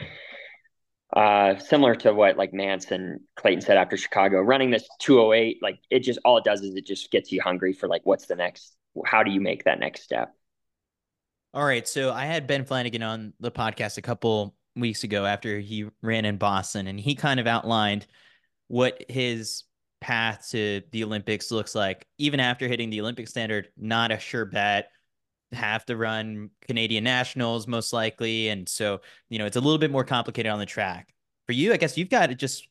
uh, 1.15 1.57
similar 1.59 1.95
to 1.95 2.13
what 2.13 2.37
like 2.37 2.53
and 2.53 3.21
Clayton 3.37 3.61
said 3.61 3.77
after 3.77 3.97
Chicago, 3.97 4.41
running 4.41 4.71
this 4.71 4.87
208, 5.01 5.63
like 5.63 5.79
it 5.91 6.01
just 6.01 6.19
all 6.25 6.39
it 6.39 6.45
does 6.45 6.61
is 6.63 6.75
it 6.75 6.87
just 6.87 7.11
gets 7.11 7.31
you 7.31 7.41
hungry 7.41 7.73
for 7.73 7.89
like 7.89 8.03
what's 8.05 8.27
the 8.27 8.35
next, 8.35 8.77
how 9.07 9.23
do 9.23 9.31
you 9.31 9.41
make 9.41 9.65
that 9.65 9.79
next 9.79 10.03
step? 10.03 10.35
All 11.53 11.65
right. 11.65 11.87
So 11.87 12.13
I 12.13 12.27
had 12.27 12.49
Ben 12.49 12.65
Flanagan 12.65 13.05
on 13.05 13.33
the 13.39 13.53
podcast 13.53 13.97
a 13.97 14.03
couple 14.03 14.57
weeks 14.75 15.05
ago 15.05 15.25
after 15.25 15.61
he 15.61 15.87
ran 16.03 16.25
in 16.25 16.37
Boston, 16.37 16.89
and 16.89 16.99
he 16.99 17.15
kind 17.15 17.39
of 17.39 17.47
outlined 17.47 18.09
what 18.67 19.05
his 19.09 19.63
path 20.01 20.49
to 20.51 20.83
the 20.91 21.05
Olympics 21.05 21.53
looks 21.53 21.77
like. 21.77 22.07
Even 22.19 22.41
after 22.41 22.67
hitting 22.67 22.91
the 22.91 23.01
Olympic 23.01 23.29
standard, 23.29 23.69
not 23.77 24.11
a 24.11 24.19
sure 24.19 24.45
bet 24.45 24.91
have 25.55 25.85
to 25.87 25.97
run 25.97 26.51
Canadian 26.67 27.05
nationals 27.05 27.67
most 27.67 27.93
likely. 27.93 28.49
And 28.49 28.69
so, 28.69 29.01
you 29.29 29.39
know, 29.39 29.47
it's 29.47 29.57
a 29.57 29.61
little 29.61 29.79
bit 29.79 29.91
more 29.91 30.05
complicated 30.05 30.51
on 30.51 30.59
the 30.59 30.67
track. 30.67 31.15
For 31.47 31.53
you, 31.53 31.73
I 31.73 31.77
guess 31.77 31.99
you've 31.99 32.11
got 32.11 32.29
to 32.29 32.35
just 32.35 32.69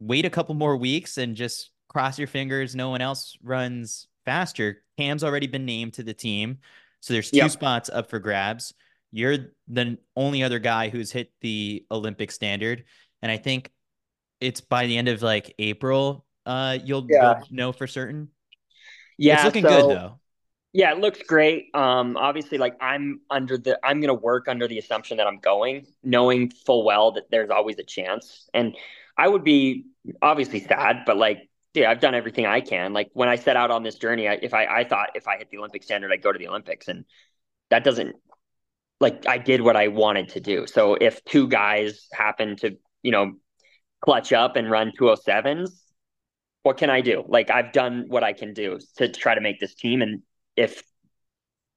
wait 0.00 0.24
a 0.24 0.30
couple 0.30 0.54
more 0.54 0.76
weeks 0.76 1.18
and 1.18 1.36
just 1.36 1.70
cross 1.88 2.18
your 2.18 2.28
fingers. 2.28 2.74
No 2.74 2.90
one 2.90 3.00
else 3.00 3.36
runs 3.42 4.06
faster. 4.24 4.82
Cam's 4.96 5.24
already 5.24 5.46
been 5.46 5.66
named 5.66 5.94
to 5.94 6.02
the 6.02 6.14
team. 6.14 6.58
So 7.00 7.12
there's 7.14 7.30
two 7.30 7.38
yep. 7.38 7.50
spots 7.50 7.88
up 7.88 8.10
for 8.10 8.18
grabs. 8.18 8.74
You're 9.12 9.38
the 9.68 9.98
only 10.16 10.42
other 10.42 10.58
guy 10.58 10.88
who's 10.88 11.10
hit 11.10 11.32
the 11.40 11.84
Olympic 11.90 12.30
standard. 12.30 12.84
And 13.22 13.32
I 13.32 13.36
think 13.36 13.70
it's 14.40 14.60
by 14.60 14.86
the 14.86 14.96
end 14.96 15.08
of 15.08 15.22
like 15.22 15.54
April, 15.58 16.24
uh, 16.46 16.78
you'll, 16.84 17.06
yeah. 17.08 17.38
you'll 17.38 17.46
know 17.50 17.72
for 17.72 17.86
certain. 17.86 18.28
Yeah. 19.16 19.36
It's 19.36 19.44
looking 19.44 19.64
so, 19.64 19.68
good 19.68 19.96
though. 19.96 20.20
Yeah, 20.72 20.92
it 20.92 20.98
looks 20.98 21.22
great. 21.22 21.74
Um, 21.74 22.16
obviously, 22.16 22.58
like 22.58 22.76
I'm 22.80 23.20
under 23.30 23.56
the, 23.56 23.78
I'm 23.82 24.00
going 24.00 24.08
to 24.08 24.14
work 24.14 24.48
under 24.48 24.68
the 24.68 24.78
assumption 24.78 25.16
that 25.16 25.26
I'm 25.26 25.38
going, 25.38 25.86
knowing 26.02 26.50
full 26.50 26.84
well 26.84 27.12
that 27.12 27.30
there's 27.30 27.50
always 27.50 27.78
a 27.78 27.84
chance. 27.84 28.48
And 28.52 28.76
I 29.16 29.28
would 29.28 29.44
be 29.44 29.86
obviously 30.20 30.60
sad, 30.60 31.04
but 31.06 31.16
like, 31.16 31.48
dude, 31.72 31.84
I've 31.86 32.00
done 32.00 32.14
everything 32.14 32.44
I 32.46 32.60
can. 32.60 32.92
Like 32.92 33.08
when 33.14 33.28
I 33.30 33.36
set 33.36 33.56
out 33.56 33.70
on 33.70 33.82
this 33.82 33.94
journey, 33.96 34.28
I, 34.28 34.34
if 34.42 34.52
I, 34.52 34.66
I 34.66 34.84
thought 34.84 35.10
if 35.14 35.26
I 35.26 35.38
hit 35.38 35.48
the 35.50 35.58
Olympic 35.58 35.82
standard, 35.82 36.12
I'd 36.12 36.22
go 36.22 36.32
to 36.32 36.38
the 36.38 36.48
Olympics, 36.48 36.88
and 36.88 37.04
that 37.70 37.84
doesn't, 37.84 38.16
like, 39.00 39.26
I 39.28 39.38
did 39.38 39.60
what 39.62 39.76
I 39.76 39.88
wanted 39.88 40.30
to 40.30 40.40
do. 40.40 40.66
So 40.66 40.94
if 40.94 41.24
two 41.24 41.48
guys 41.48 42.08
happen 42.12 42.56
to, 42.58 42.76
you 43.02 43.12
know, 43.12 43.34
clutch 44.02 44.32
up 44.32 44.56
and 44.56 44.70
run 44.70 44.92
207s, 44.98 45.82
what 46.62 46.78
can 46.78 46.90
I 46.90 47.00
do? 47.02 47.24
Like 47.28 47.50
I've 47.50 47.72
done 47.72 48.06
what 48.08 48.24
I 48.24 48.32
can 48.34 48.54
do 48.54 48.78
to 48.98 49.08
try 49.08 49.34
to 49.34 49.40
make 49.40 49.60
this 49.60 49.74
team 49.74 50.02
and 50.02 50.22
if 50.58 50.82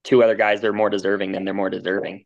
two 0.04 0.24
other 0.24 0.36
guys 0.36 0.64
are 0.64 0.74
more 0.74 0.90
deserving, 0.90 1.32
then 1.32 1.46
they're 1.46 1.54
more 1.54 1.70
deserving. 1.70 2.26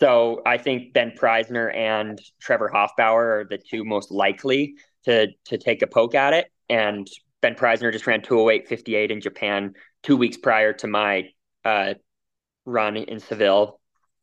So 0.00 0.42
I 0.46 0.58
think 0.58 0.92
Ben 0.92 1.12
Preisner 1.18 1.74
and 1.74 2.18
Trevor 2.40 2.70
Hoffbauer 2.72 3.40
are 3.40 3.46
the 3.50 3.58
two 3.58 3.84
most 3.84 4.10
likely 4.10 4.76
to 5.04 5.28
to 5.46 5.58
take 5.58 5.82
a 5.82 5.86
poke 5.86 6.14
at 6.14 6.34
it. 6.34 6.46
And 6.68 7.06
Ben 7.40 7.54
Preisner 7.54 7.92
just 7.92 8.06
ran 8.06 8.20
208.58 8.20 9.10
in 9.10 9.20
Japan 9.20 9.74
two 10.02 10.16
weeks 10.16 10.36
prior 10.36 10.72
to 10.74 10.86
my 10.86 11.28
uh, 11.64 11.94
run 12.64 12.96
in 12.96 13.18
Seville, 13.18 13.80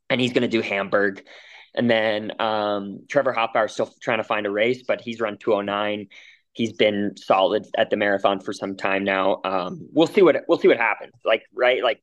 and 0.10 0.22
he's 0.22 0.32
going 0.32 0.44
to 0.44 0.48
do 0.48 0.62
Hamburg. 0.62 1.26
And 1.74 1.90
then 1.90 2.32
um, 2.40 3.02
Trevor 3.10 3.34
Hoffbauer 3.34 3.66
is 3.66 3.74
still 3.74 3.90
trying 4.02 4.20
to 4.20 4.24
find 4.24 4.46
a 4.46 4.52
race, 4.52 4.84
but 4.88 5.02
he's 5.02 5.20
run 5.20 5.38
209 5.38 6.08
he's 6.56 6.74
been 6.74 7.16
solid 7.18 7.68
at 7.78 7.90
the 7.90 7.98
marathon 7.98 8.40
for 8.40 8.54
some 8.54 8.76
time 8.76 9.04
now. 9.04 9.42
Um, 9.44 9.88
we'll 9.92 10.08
see 10.08 10.24
what 10.24 10.38
we'll 10.48 10.58
see 10.58 10.68
what 10.68 10.78
happens. 10.78 11.14
Like 11.24 11.44
right, 11.54 11.84
like 11.84 12.02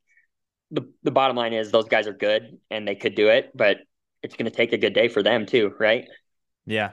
the 0.71 0.89
the 1.03 1.11
bottom 1.11 1.37
line 1.37 1.53
is 1.55 1.73
those 1.73 1.89
guys 1.89 2.07
are 2.07 2.13
good 2.13 2.59
and 2.71 2.87
they 2.87 2.95
could 2.95 3.17
do 3.17 3.29
it, 3.29 3.51
but 3.55 3.79
it's 4.23 4.37
going 4.37 4.49
to 4.49 4.57
take 4.57 4.73
a 4.73 4.79
good 4.79 4.95
day 4.95 5.09
for 5.09 5.23
them 5.23 5.47
too, 5.47 5.75
right? 5.81 6.07
Yeah. 6.67 6.91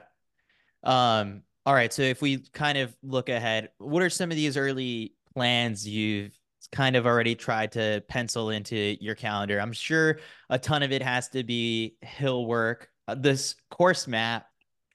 Um. 0.82 1.42
All 1.66 1.74
right. 1.74 1.92
So 1.92 2.02
if 2.02 2.22
we 2.22 2.38
kind 2.52 2.78
of 2.78 2.96
look 3.02 3.28
ahead, 3.28 3.68
what 3.78 4.02
are 4.02 4.10
some 4.10 4.30
of 4.30 4.36
these 4.36 4.56
early 4.56 5.14
plans 5.34 5.86
you've 5.86 6.32
kind 6.72 6.96
of 6.96 7.06
already 7.06 7.34
tried 7.34 7.72
to 7.72 8.02
pencil 8.08 8.50
into 8.50 8.96
your 9.00 9.14
calendar? 9.14 9.60
I'm 9.60 9.74
sure 9.74 10.18
a 10.48 10.58
ton 10.58 10.82
of 10.82 10.92
it 10.92 11.02
has 11.02 11.28
to 11.28 11.44
be 11.44 11.96
hill 12.00 12.46
work. 12.46 12.88
Uh, 13.06 13.16
this 13.16 13.54
course 13.70 14.08
map 14.08 14.46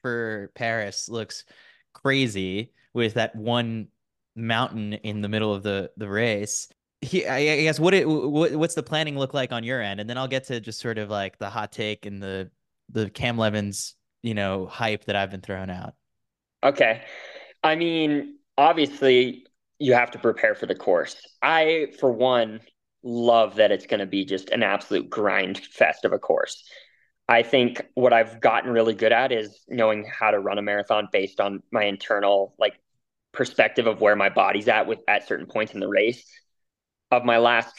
for 0.02 0.50
Paris 0.56 1.08
looks 1.08 1.44
crazy 2.02 2.72
with 2.92 3.14
that 3.14 3.34
one 3.34 3.88
mountain 4.34 4.92
in 4.92 5.22
the 5.22 5.28
middle 5.28 5.52
of 5.54 5.62
the 5.62 5.90
the 5.96 6.08
race. 6.08 6.68
He, 7.00 7.26
I 7.26 7.62
guess 7.62 7.78
what 7.78 7.94
it 7.94 8.08
what, 8.08 8.54
what's 8.56 8.74
the 8.74 8.82
planning 8.82 9.18
look 9.18 9.34
like 9.34 9.52
on 9.52 9.64
your 9.64 9.80
end, 9.80 10.00
and 10.00 10.08
then 10.08 10.18
I'll 10.18 10.28
get 10.28 10.44
to 10.44 10.60
just 10.60 10.80
sort 10.80 10.98
of 10.98 11.10
like 11.10 11.38
the 11.38 11.50
hot 11.50 11.72
take 11.72 12.06
and 12.06 12.22
the 12.22 12.50
the 12.90 13.10
Cam 13.10 13.36
Levins 13.36 13.94
you 14.22 14.34
know 14.34 14.66
hype 14.66 15.04
that 15.06 15.16
I've 15.16 15.30
been 15.30 15.40
throwing 15.40 15.70
out. 15.70 15.94
Okay, 16.62 17.02
I 17.62 17.76
mean 17.76 18.38
obviously 18.58 19.46
you 19.78 19.92
have 19.92 20.10
to 20.12 20.18
prepare 20.18 20.54
for 20.54 20.66
the 20.66 20.74
course. 20.74 21.16
I 21.42 21.88
for 21.98 22.10
one 22.10 22.60
love 23.02 23.56
that 23.56 23.70
it's 23.70 23.86
going 23.86 24.00
to 24.00 24.06
be 24.06 24.24
just 24.24 24.50
an 24.50 24.62
absolute 24.62 25.08
grind 25.08 25.58
fest 25.58 26.04
of 26.04 26.12
a 26.12 26.18
course. 26.18 26.64
I 27.28 27.42
think 27.42 27.82
what 27.94 28.12
I've 28.12 28.40
gotten 28.40 28.70
really 28.70 28.94
good 28.94 29.12
at 29.12 29.32
is 29.32 29.60
knowing 29.68 30.04
how 30.06 30.30
to 30.30 30.38
run 30.38 30.58
a 30.58 30.62
marathon 30.62 31.08
based 31.10 31.40
on 31.40 31.62
my 31.72 31.84
internal 31.84 32.54
like 32.58 32.74
perspective 33.32 33.86
of 33.86 34.00
where 34.00 34.16
my 34.16 34.28
body's 34.28 34.68
at 34.68 34.86
with 34.86 35.00
at 35.08 35.26
certain 35.26 35.46
points 35.46 35.74
in 35.74 35.80
the 35.80 35.88
race. 35.88 36.24
Of 37.10 37.24
my 37.24 37.38
last 37.38 37.74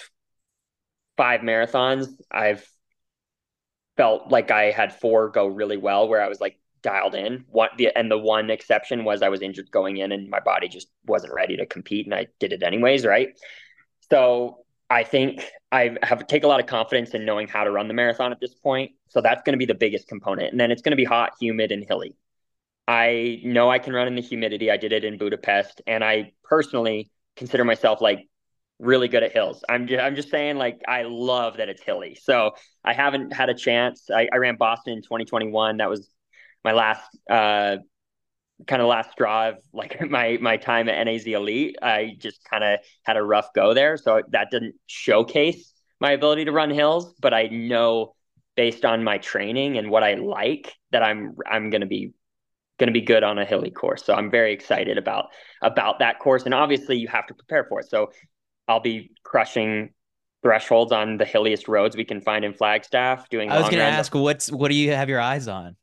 five 1.18 1.42
marathons, 1.42 2.08
I've 2.32 2.66
felt 3.98 4.32
like 4.32 4.52
I 4.52 4.72
had 4.72 4.94
four 4.94 5.30
go 5.30 5.48
really 5.48 5.78
well 5.78 6.08
where 6.08 6.22
I 6.22 6.28
was 6.28 6.40
like 6.40 6.60
dialed 6.82 7.16
in. 7.16 7.46
One 7.50 7.70
the 7.78 7.90
and 7.96 8.12
the 8.12 8.18
one 8.18 8.50
exception 8.50 9.04
was 9.04 9.22
I 9.22 9.30
was 9.30 9.42
injured 9.42 9.72
going 9.72 9.98
in 9.98 10.12
and 10.12 10.30
my 10.30 10.40
body 10.40 10.68
just 10.68 10.88
wasn't 11.06 11.34
ready 11.34 11.58
to 11.58 11.66
compete 11.66 12.06
and 12.06 12.14
I 12.14 12.28
did 12.40 12.54
it 12.54 12.64
anyways, 12.64 13.06
right? 13.06 13.30
So 14.10 14.66
I 14.90 15.04
think 15.04 15.46
I 15.72 15.98
have 16.04 16.26
take 16.28 16.44
a 16.44 16.48
lot 16.48 16.60
of 16.60 16.66
confidence 16.66 17.12
in 17.12 17.26
knowing 17.26 17.48
how 17.48 17.64
to 17.64 17.72
run 17.72 17.88
the 17.88 17.94
marathon 17.94 18.32
at 18.32 18.40
this 18.40 18.54
point. 18.54 18.92
So 19.10 19.22
that's 19.22 19.42
going 19.44 19.54
to 19.54 19.58
be 19.58 19.66
the 19.66 19.76
biggest 19.76 20.08
component. 20.08 20.52
And 20.52 20.60
then 20.60 20.72
it's 20.72 20.82
going 20.82 20.92
to 20.92 20.98
be 20.98 21.04
hot, 21.04 21.34
humid, 21.40 21.72
and 21.72 21.86
hilly. 21.88 22.16
I 22.88 23.42
know 23.44 23.70
I 23.70 23.80
can 23.80 23.94
run 23.94 24.08
in 24.08 24.16
the 24.16 24.22
humidity. 24.22 24.72
I 24.72 24.78
did 24.78 24.94
it 24.94 25.04
in 25.04 25.18
Budapest, 25.18 25.82
and 25.88 26.04
I 26.04 26.32
personally 26.44 27.12
consider 27.36 27.66
myself 27.66 28.00
like 28.02 28.28
really 28.80 29.08
good 29.08 29.24
at 29.24 29.32
hills. 29.32 29.64
I'm 29.68 29.88
just, 29.88 30.02
I'm 30.02 30.16
just 30.16 30.30
saying 30.30 30.58
like 30.58 30.82
I 30.88 31.04
love 31.04 31.58
that 31.58 31.68
it's 31.68 31.82
hilly. 31.82 32.18
So 32.22 32.52
I 32.86 32.94
haven't 32.94 33.34
had 33.34 33.50
a 33.50 33.54
chance. 33.54 34.10
I, 34.14 34.30
I 34.32 34.38
ran 34.38 34.56
Boston 34.56 34.94
in 34.94 35.02
2021. 35.02 35.78
That 35.78 35.90
was 35.90 36.10
my 36.64 36.72
last 36.72 37.04
uh, 37.30 37.78
kind 38.66 38.82
of 38.82 38.88
last 38.88 39.12
straw 39.12 39.50
of 39.50 39.58
like 39.74 40.02
my 40.10 40.38
my 40.42 40.58
time 40.58 40.90
at 40.90 41.04
NAZ 41.06 41.28
Elite. 41.28 41.78
I 41.82 42.16
just 42.18 42.44
kind 42.50 42.64
of 42.64 42.80
had 43.04 43.18
a 43.18 43.24
rough 43.24 43.54
go 43.54 43.74
there, 43.74 43.98
so 43.98 44.22
that 44.30 44.50
didn't 44.52 44.76
showcase 44.86 45.74
my 46.00 46.12
ability 46.12 46.46
to 46.46 46.52
run 46.52 46.70
hills. 46.70 47.14
But 47.20 47.34
I 47.34 47.48
know 47.48 48.16
based 48.58 48.84
on 48.84 49.04
my 49.04 49.20
training 49.20 49.78
and 49.78 49.90
what 49.90 50.04
I 50.04 50.16
like 50.16 50.74
that 50.92 51.04
I'm 51.04 51.38
I'm 51.50 51.70
going 51.70 51.82
to 51.82 51.88
be 51.88 52.12
going 52.80 52.88
to 52.88 52.94
be 52.94 53.02
good 53.02 53.24
on 53.24 53.38
a 53.38 53.46
hilly 53.46 53.72
course. 53.72 54.04
So 54.04 54.14
I'm 54.14 54.30
very 54.30 54.52
excited 54.52 54.98
about 54.98 55.28
about 55.62 56.00
that 56.00 56.20
course. 56.20 56.44
And 56.44 56.54
obviously, 56.54 56.98
you 56.98 57.08
have 57.08 57.28
to 57.28 57.34
prepare 57.34 57.64
for 57.64 57.80
it. 57.80 57.90
So 57.90 58.12
I'll 58.68 58.82
be 58.82 59.12
crushing 59.24 59.94
thresholds 60.44 60.92
on 60.92 61.18
the 61.18 61.26
hilliest 61.26 61.68
roads 61.68 61.96
we 61.96 62.04
can 62.04 62.20
find 62.20 62.44
in 62.44 62.54
Flagstaff. 62.54 63.30
Doing. 63.30 63.50
I 63.50 63.60
was 63.60 63.70
going 63.70 63.78
to 63.78 63.84
ask, 63.84 64.14
what's 64.14 64.52
what 64.52 64.70
do 64.70 64.76
you 64.76 64.92
have 64.92 65.08
your 65.08 65.22
eyes 65.22 65.48
on? 65.48 65.76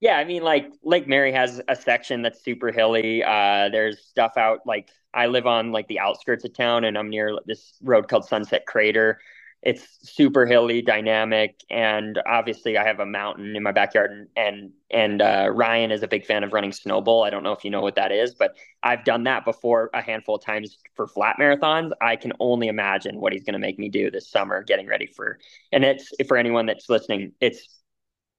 Yeah, 0.00 0.16
I 0.16 0.24
mean, 0.24 0.42
like 0.42 0.70
Lake 0.82 1.08
Mary 1.08 1.32
has 1.32 1.60
a 1.68 1.76
section 1.76 2.22
that's 2.22 2.44
super 2.44 2.70
hilly. 2.70 3.22
Uh, 3.22 3.68
there's 3.70 4.04
stuff 4.06 4.32
out 4.36 4.60
like 4.66 4.90
I 5.12 5.26
live 5.26 5.46
on 5.46 5.72
like 5.72 5.88
the 5.88 5.98
outskirts 5.98 6.44
of 6.44 6.54
town, 6.54 6.84
and 6.84 6.96
I'm 6.96 7.10
near 7.10 7.38
this 7.46 7.74
road 7.82 8.08
called 8.08 8.26
Sunset 8.26 8.66
Crater 8.66 9.18
it's 9.64 9.98
super 10.02 10.44
hilly, 10.44 10.82
dynamic, 10.82 11.58
and 11.70 12.20
obviously 12.26 12.76
I 12.76 12.84
have 12.84 13.00
a 13.00 13.06
mountain 13.06 13.56
in 13.56 13.62
my 13.62 13.72
backyard. 13.72 14.10
And 14.10 14.28
and, 14.36 14.72
and 14.90 15.22
uh, 15.22 15.50
Ryan 15.50 15.90
is 15.90 16.02
a 16.02 16.08
big 16.08 16.26
fan 16.26 16.44
of 16.44 16.52
running 16.52 16.70
Snowbowl. 16.70 17.26
I 17.26 17.30
don't 17.30 17.42
know 17.42 17.52
if 17.52 17.64
you 17.64 17.70
know 17.70 17.80
what 17.80 17.94
that 17.94 18.12
is, 18.12 18.34
but 18.34 18.56
I've 18.82 19.04
done 19.04 19.24
that 19.24 19.46
before 19.46 19.88
a 19.94 20.02
handful 20.02 20.34
of 20.36 20.44
times 20.44 20.76
for 20.94 21.06
flat 21.06 21.36
marathons. 21.40 21.92
I 22.02 22.16
can 22.16 22.34
only 22.40 22.68
imagine 22.68 23.18
what 23.18 23.32
he's 23.32 23.44
going 23.44 23.54
to 23.54 23.58
make 23.58 23.78
me 23.78 23.88
do 23.88 24.10
this 24.10 24.30
summer, 24.30 24.62
getting 24.62 24.86
ready 24.86 25.06
for. 25.06 25.38
And 25.72 25.82
it's 25.82 26.12
for 26.28 26.36
anyone 26.36 26.66
that's 26.66 26.90
listening, 26.90 27.32
it's 27.40 27.66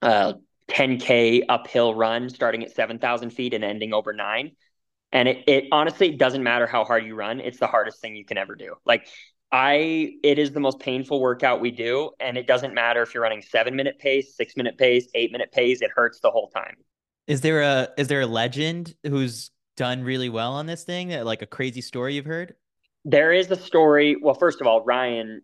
a 0.03 0.35
10k 0.67 1.43
uphill 1.49 1.95
run 1.95 2.29
starting 2.29 2.63
at 2.63 2.75
7,000 2.75 3.31
feet 3.31 3.55
and 3.55 3.63
ending 3.63 3.93
over 3.93 4.13
nine. 4.13 4.51
And 5.11 5.27
it, 5.27 5.43
it 5.47 5.63
honestly 5.71 6.11
doesn't 6.11 6.43
matter 6.43 6.67
how 6.67 6.83
hard 6.83 7.05
you 7.05 7.15
run. 7.15 7.39
It's 7.39 7.59
the 7.59 7.67
hardest 7.67 7.99
thing 7.99 8.15
you 8.15 8.25
can 8.25 8.37
ever 8.37 8.53
do. 8.55 8.75
Like 8.85 9.07
I 9.51 10.15
it 10.23 10.39
is 10.39 10.51
the 10.51 10.59
most 10.59 10.79
painful 10.79 11.21
workout 11.21 11.61
we 11.61 11.71
do, 11.71 12.11
and 12.19 12.37
it 12.37 12.47
doesn't 12.47 12.73
matter 12.73 13.01
if 13.01 13.13
you're 13.13 13.23
running 13.23 13.41
seven 13.41 13.75
minute 13.75 13.99
pace, 13.99 14.35
six 14.35 14.57
minute 14.57 14.77
pace, 14.77 15.07
eight 15.13 15.31
minute 15.31 15.51
pace. 15.51 15.81
It 15.81 15.91
hurts 15.95 16.19
the 16.19 16.31
whole 16.31 16.49
time. 16.49 16.75
Is 17.27 17.41
there 17.41 17.61
a 17.61 17.89
is 17.97 18.07
there 18.07 18.21
a 18.21 18.27
legend 18.27 18.95
who's 19.03 19.51
done 19.77 20.03
really 20.03 20.29
well 20.29 20.53
on 20.53 20.65
this 20.65 20.83
thing? 20.83 21.09
Like 21.09 21.41
a 21.41 21.47
crazy 21.47 21.81
story 21.81 22.15
you've 22.15 22.25
heard? 22.25 22.55
There 23.03 23.31
is 23.31 23.49
a 23.51 23.55
story. 23.55 24.15
Well, 24.19 24.33
first 24.35 24.61
of 24.61 24.67
all, 24.67 24.83
Ryan. 24.83 25.41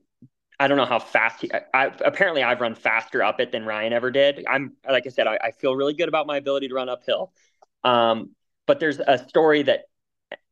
I 0.60 0.68
don't 0.68 0.78
know 0.78 0.86
how 0.86 1.00
fast 1.00 1.42
he. 1.42 1.50
I, 1.74 1.86
apparently, 2.06 2.44
I've 2.44 2.62
run 2.62 2.76
faster 2.76 3.24
up 3.24 3.40
it 3.40 3.52
than 3.52 3.66
Ryan 3.66 3.94
ever 3.94 4.12
did. 4.12 4.46
I'm 4.48 4.74
like 4.88 5.08
I 5.08 5.10
said, 5.10 5.26
I, 5.26 5.40
I 5.42 5.52
feel 5.52 5.76
really 5.76 5.96
good 5.96 6.08
about 6.08 6.28
my 6.28 6.38
ability 6.38 6.68
to 6.68 6.76
run 6.76 6.88
uphill. 6.88 7.34
Um, 7.84 8.36
but 8.68 8.80
there's 8.80 9.00
a 9.00 9.18
story 9.28 9.64
that 9.64 9.86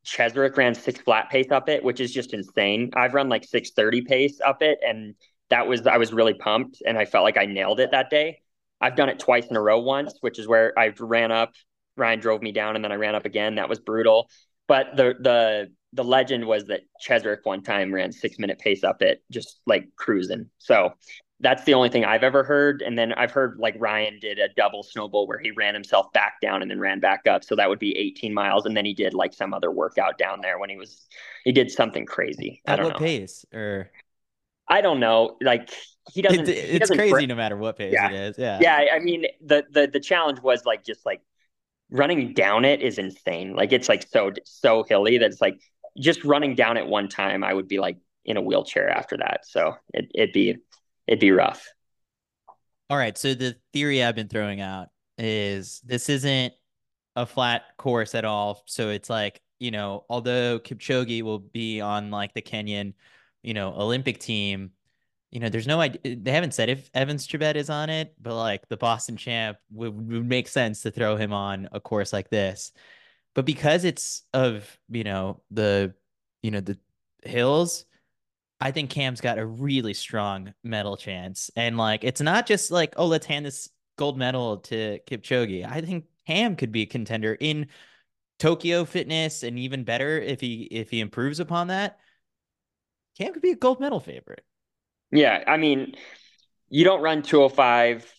Cheswick 0.04 0.56
ran 0.56 0.74
six 0.74 1.00
flat 1.00 1.30
pace 1.30 1.50
up 1.50 1.68
it, 1.68 1.84
which 1.84 2.00
is 2.00 2.12
just 2.12 2.32
insane. 2.32 2.90
I've 2.94 3.14
run 3.14 3.28
like 3.28 3.44
six 3.44 3.70
thirty 3.70 4.02
pace 4.02 4.40
up 4.44 4.62
it, 4.62 4.78
and 4.86 5.14
that 5.50 5.66
was 5.66 5.86
I 5.86 5.98
was 5.98 6.12
really 6.12 6.34
pumped, 6.34 6.82
and 6.86 6.96
I 6.96 7.04
felt 7.04 7.24
like 7.24 7.36
I 7.36 7.46
nailed 7.46 7.80
it 7.80 7.90
that 7.92 8.10
day. 8.10 8.40
I've 8.80 8.96
done 8.96 9.10
it 9.10 9.18
twice 9.18 9.46
in 9.46 9.56
a 9.56 9.60
row 9.60 9.80
once, 9.80 10.14
which 10.20 10.38
is 10.38 10.48
where 10.48 10.76
I 10.78 10.94
ran 10.98 11.30
up. 11.30 11.52
Ryan 11.96 12.20
drove 12.20 12.40
me 12.40 12.52
down, 12.52 12.76
and 12.76 12.84
then 12.84 12.92
I 12.92 12.96
ran 12.96 13.14
up 13.14 13.26
again. 13.26 13.56
That 13.56 13.68
was 13.68 13.78
brutal. 13.78 14.30
But 14.68 14.96
the 14.96 15.14
the 15.20 15.72
the 15.92 16.04
legend 16.04 16.46
was 16.46 16.64
that 16.66 16.82
Cheswick 17.00 17.40
one 17.44 17.62
time 17.62 17.92
ran 17.92 18.12
six 18.12 18.38
minute 18.38 18.58
pace 18.58 18.84
up 18.84 19.02
it, 19.02 19.22
just 19.30 19.60
like 19.66 19.88
cruising. 19.96 20.48
So 20.58 20.94
that's 21.40 21.64
the 21.64 21.74
only 21.74 21.88
thing 21.88 22.04
I've 22.04 22.22
ever 22.22 22.44
heard. 22.44 22.82
And 22.82 22.98
then 22.98 23.12
I've 23.14 23.30
heard 23.30 23.58
like 23.58 23.74
Ryan 23.78 24.18
did 24.20 24.38
a 24.38 24.48
double 24.56 24.84
Snowbowl 24.84 25.26
where 25.26 25.38
he 25.38 25.50
ran 25.50 25.72
himself 25.72 26.12
back 26.12 26.40
down 26.40 26.60
and 26.60 26.70
then 26.70 26.78
ran 26.78 27.00
back 27.00 27.26
up. 27.26 27.44
So 27.44 27.56
that 27.56 27.68
would 27.68 27.78
be 27.78 27.96
18 27.96 28.34
miles. 28.34 28.66
And 28.66 28.76
then 28.76 28.84
he 28.84 28.92
did 28.92 29.14
like 29.14 29.32
some 29.32 29.54
other 29.54 29.70
workout 29.70 30.18
down 30.18 30.40
there 30.42 30.58
when 30.58 30.68
he 30.68 30.76
was, 30.76 31.06
he 31.44 31.52
did 31.52 31.70
something 31.70 32.04
crazy. 32.04 32.60
At 32.66 32.82
what 32.82 32.92
know. 32.92 32.98
pace 32.98 33.46
or? 33.54 33.90
I 34.68 34.82
don't 34.82 35.00
know. 35.00 35.38
Like 35.40 35.70
he 36.12 36.20
doesn't. 36.20 36.46
It's, 36.46 36.70
he 36.70 36.78
doesn't 36.78 36.96
crazy 36.96 37.26
no 37.26 37.34
matter 37.34 37.56
what 37.56 37.78
pace 37.78 37.92
yeah. 37.94 38.10
it 38.10 38.14
is. 38.14 38.38
Yeah. 38.38 38.58
Yeah. 38.60 38.84
I 38.92 38.98
mean, 38.98 39.24
the, 39.44 39.64
the, 39.70 39.86
the 39.86 40.00
challenge 40.00 40.40
was 40.40 40.66
like, 40.66 40.84
just 40.84 41.06
like 41.06 41.22
running 41.90 42.34
down 42.34 42.66
it 42.66 42.82
is 42.82 42.98
insane. 42.98 43.56
Like 43.56 43.72
it's 43.72 43.88
like 43.88 44.06
so, 44.06 44.30
so 44.44 44.84
hilly 44.84 45.16
that 45.18 45.30
it's 45.30 45.40
like 45.40 45.58
just 45.98 46.22
running 46.22 46.54
down 46.54 46.76
it 46.76 46.86
one 46.86 47.08
time, 47.08 47.42
I 47.42 47.54
would 47.54 47.66
be 47.66 47.78
like 47.78 47.96
in 48.26 48.36
a 48.36 48.42
wheelchair 48.42 48.90
after 48.90 49.16
that. 49.16 49.46
So 49.46 49.74
it, 49.94 50.10
it'd 50.14 50.32
be, 50.32 50.58
it'd 51.10 51.20
be 51.20 51.32
rough. 51.32 51.68
All 52.88 52.96
right. 52.96 53.18
So 53.18 53.34
the 53.34 53.56
theory 53.72 54.02
I've 54.02 54.14
been 54.14 54.28
throwing 54.28 54.60
out 54.60 54.88
is 55.18 55.82
this 55.84 56.08
isn't 56.08 56.54
a 57.16 57.26
flat 57.26 57.62
course 57.76 58.14
at 58.14 58.24
all. 58.24 58.62
So 58.66 58.90
it's 58.90 59.10
like, 59.10 59.42
you 59.58 59.72
know, 59.72 60.04
although 60.08 60.60
Kipchoge 60.60 61.22
will 61.22 61.40
be 61.40 61.80
on 61.80 62.10
like 62.10 62.32
the 62.32 62.40
Kenyan, 62.40 62.94
you 63.42 63.54
know, 63.54 63.74
Olympic 63.74 64.20
team, 64.20 64.70
you 65.32 65.40
know, 65.40 65.48
there's 65.48 65.66
no 65.66 65.80
idea. 65.80 66.16
They 66.16 66.30
haven't 66.30 66.54
said 66.54 66.68
if 66.68 66.88
Evans 66.94 67.26
Chebet 67.26 67.56
is 67.56 67.70
on 67.70 67.90
it, 67.90 68.14
but 68.20 68.36
like 68.36 68.68
the 68.68 68.76
Boston 68.76 69.16
champ 69.16 69.58
would, 69.72 69.94
would 70.08 70.28
make 70.28 70.48
sense 70.48 70.82
to 70.82 70.90
throw 70.90 71.16
him 71.16 71.32
on 71.32 71.68
a 71.72 71.80
course 71.80 72.12
like 72.12 72.30
this. 72.30 72.72
But 73.34 73.46
because 73.46 73.84
it's 73.84 74.22
of, 74.32 74.78
you 74.88 75.04
know, 75.04 75.42
the, 75.50 75.94
you 76.42 76.50
know, 76.50 76.60
the 76.60 76.78
hills, 77.24 77.84
I 78.60 78.70
think 78.72 78.90
Cam's 78.90 79.20
got 79.20 79.38
a 79.38 79.46
really 79.46 79.94
strong 79.94 80.52
medal 80.62 80.96
chance. 80.96 81.50
And 81.56 81.78
like, 81.78 82.04
it's 82.04 82.20
not 82.20 82.46
just 82.46 82.70
like, 82.70 82.94
oh, 82.96 83.06
let's 83.06 83.26
hand 83.26 83.46
this 83.46 83.70
gold 83.96 84.18
medal 84.18 84.58
to 84.58 84.98
Kipchoge. 85.08 85.66
I 85.66 85.80
think 85.80 86.04
Cam 86.26 86.56
could 86.56 86.72
be 86.72 86.82
a 86.82 86.86
contender 86.86 87.36
in 87.38 87.68
Tokyo 88.38 88.84
fitness 88.84 89.42
and 89.42 89.58
even 89.58 89.84
better 89.84 90.18
if 90.18 90.40
he 90.40 90.62
if 90.70 90.90
he 90.90 91.00
improves 91.00 91.40
upon 91.40 91.68
that. 91.68 91.98
Cam 93.18 93.32
could 93.32 93.42
be 93.42 93.50
a 93.50 93.56
gold 93.56 93.80
medal 93.80 94.00
favorite. 94.00 94.44
Yeah, 95.10 95.42
I 95.46 95.56
mean, 95.56 95.94
you 96.68 96.84
don't 96.84 97.02
run 97.02 97.22
205 97.22 98.10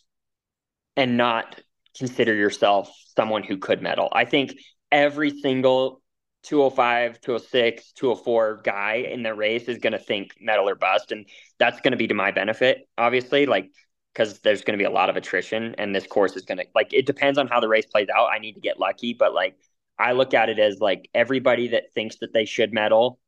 and 0.98 1.18
not 1.18 1.60
consider 1.98 2.36
yourself 2.36 2.92
someone 3.18 3.44
who 3.44 3.58
could 3.58 3.82
medal. 3.82 4.10
I 4.12 4.26
think 4.26 4.54
every 4.92 5.40
single 5.40 6.01
205, 6.44 7.22
206, 7.22 7.92
204 7.94 8.62
guy 8.64 8.96
in 8.96 9.24
the 9.24 9.34
race 9.34 9.68
is 9.68 9.78
going 9.78 9.94
to 9.94 10.00
think 10.00 10.32
medal 10.40 10.68
or 10.68 10.76
bust. 10.76 11.12
And 11.12 11.26
that's 11.60 11.80
going 11.82 11.92
to 11.92 11.98
be 11.98 12.08
to 12.08 12.14
my 12.14 12.32
benefit, 12.32 12.88
obviously, 12.98 13.46
like, 13.46 13.72
because 14.14 14.40
there's 14.40 14.64
going 14.64 14.78
to 14.78 14.82
be 14.82 14.88
a 14.88 14.92
lot 14.92 15.10
of 15.10 15.16
attrition 15.16 15.76
and 15.78 15.96
this 15.96 16.06
course 16.06 16.36
is 16.36 16.44
going 16.44 16.58
to, 16.58 16.66
like, 16.76 16.94
it 16.94 17.06
depends 17.06 17.38
on 17.38 17.48
how 17.48 17.60
the 17.60 17.70
race 17.70 17.86
plays 17.86 18.08
out. 18.14 18.30
I 18.32 18.40
need 18.40 18.54
to 18.54 18.62
get 18.62 18.80
lucky, 18.80 19.14
but 19.14 19.34
like, 19.34 19.56
I 20.02 20.14
look 20.14 20.34
at 20.34 20.50
it 20.50 20.58
as 20.58 20.80
like 20.80 21.10
everybody 21.14 21.70
that 21.70 21.94
thinks 21.94 22.18
that 22.18 22.34
they 22.34 22.46
should 22.46 22.74
medal 22.74 23.20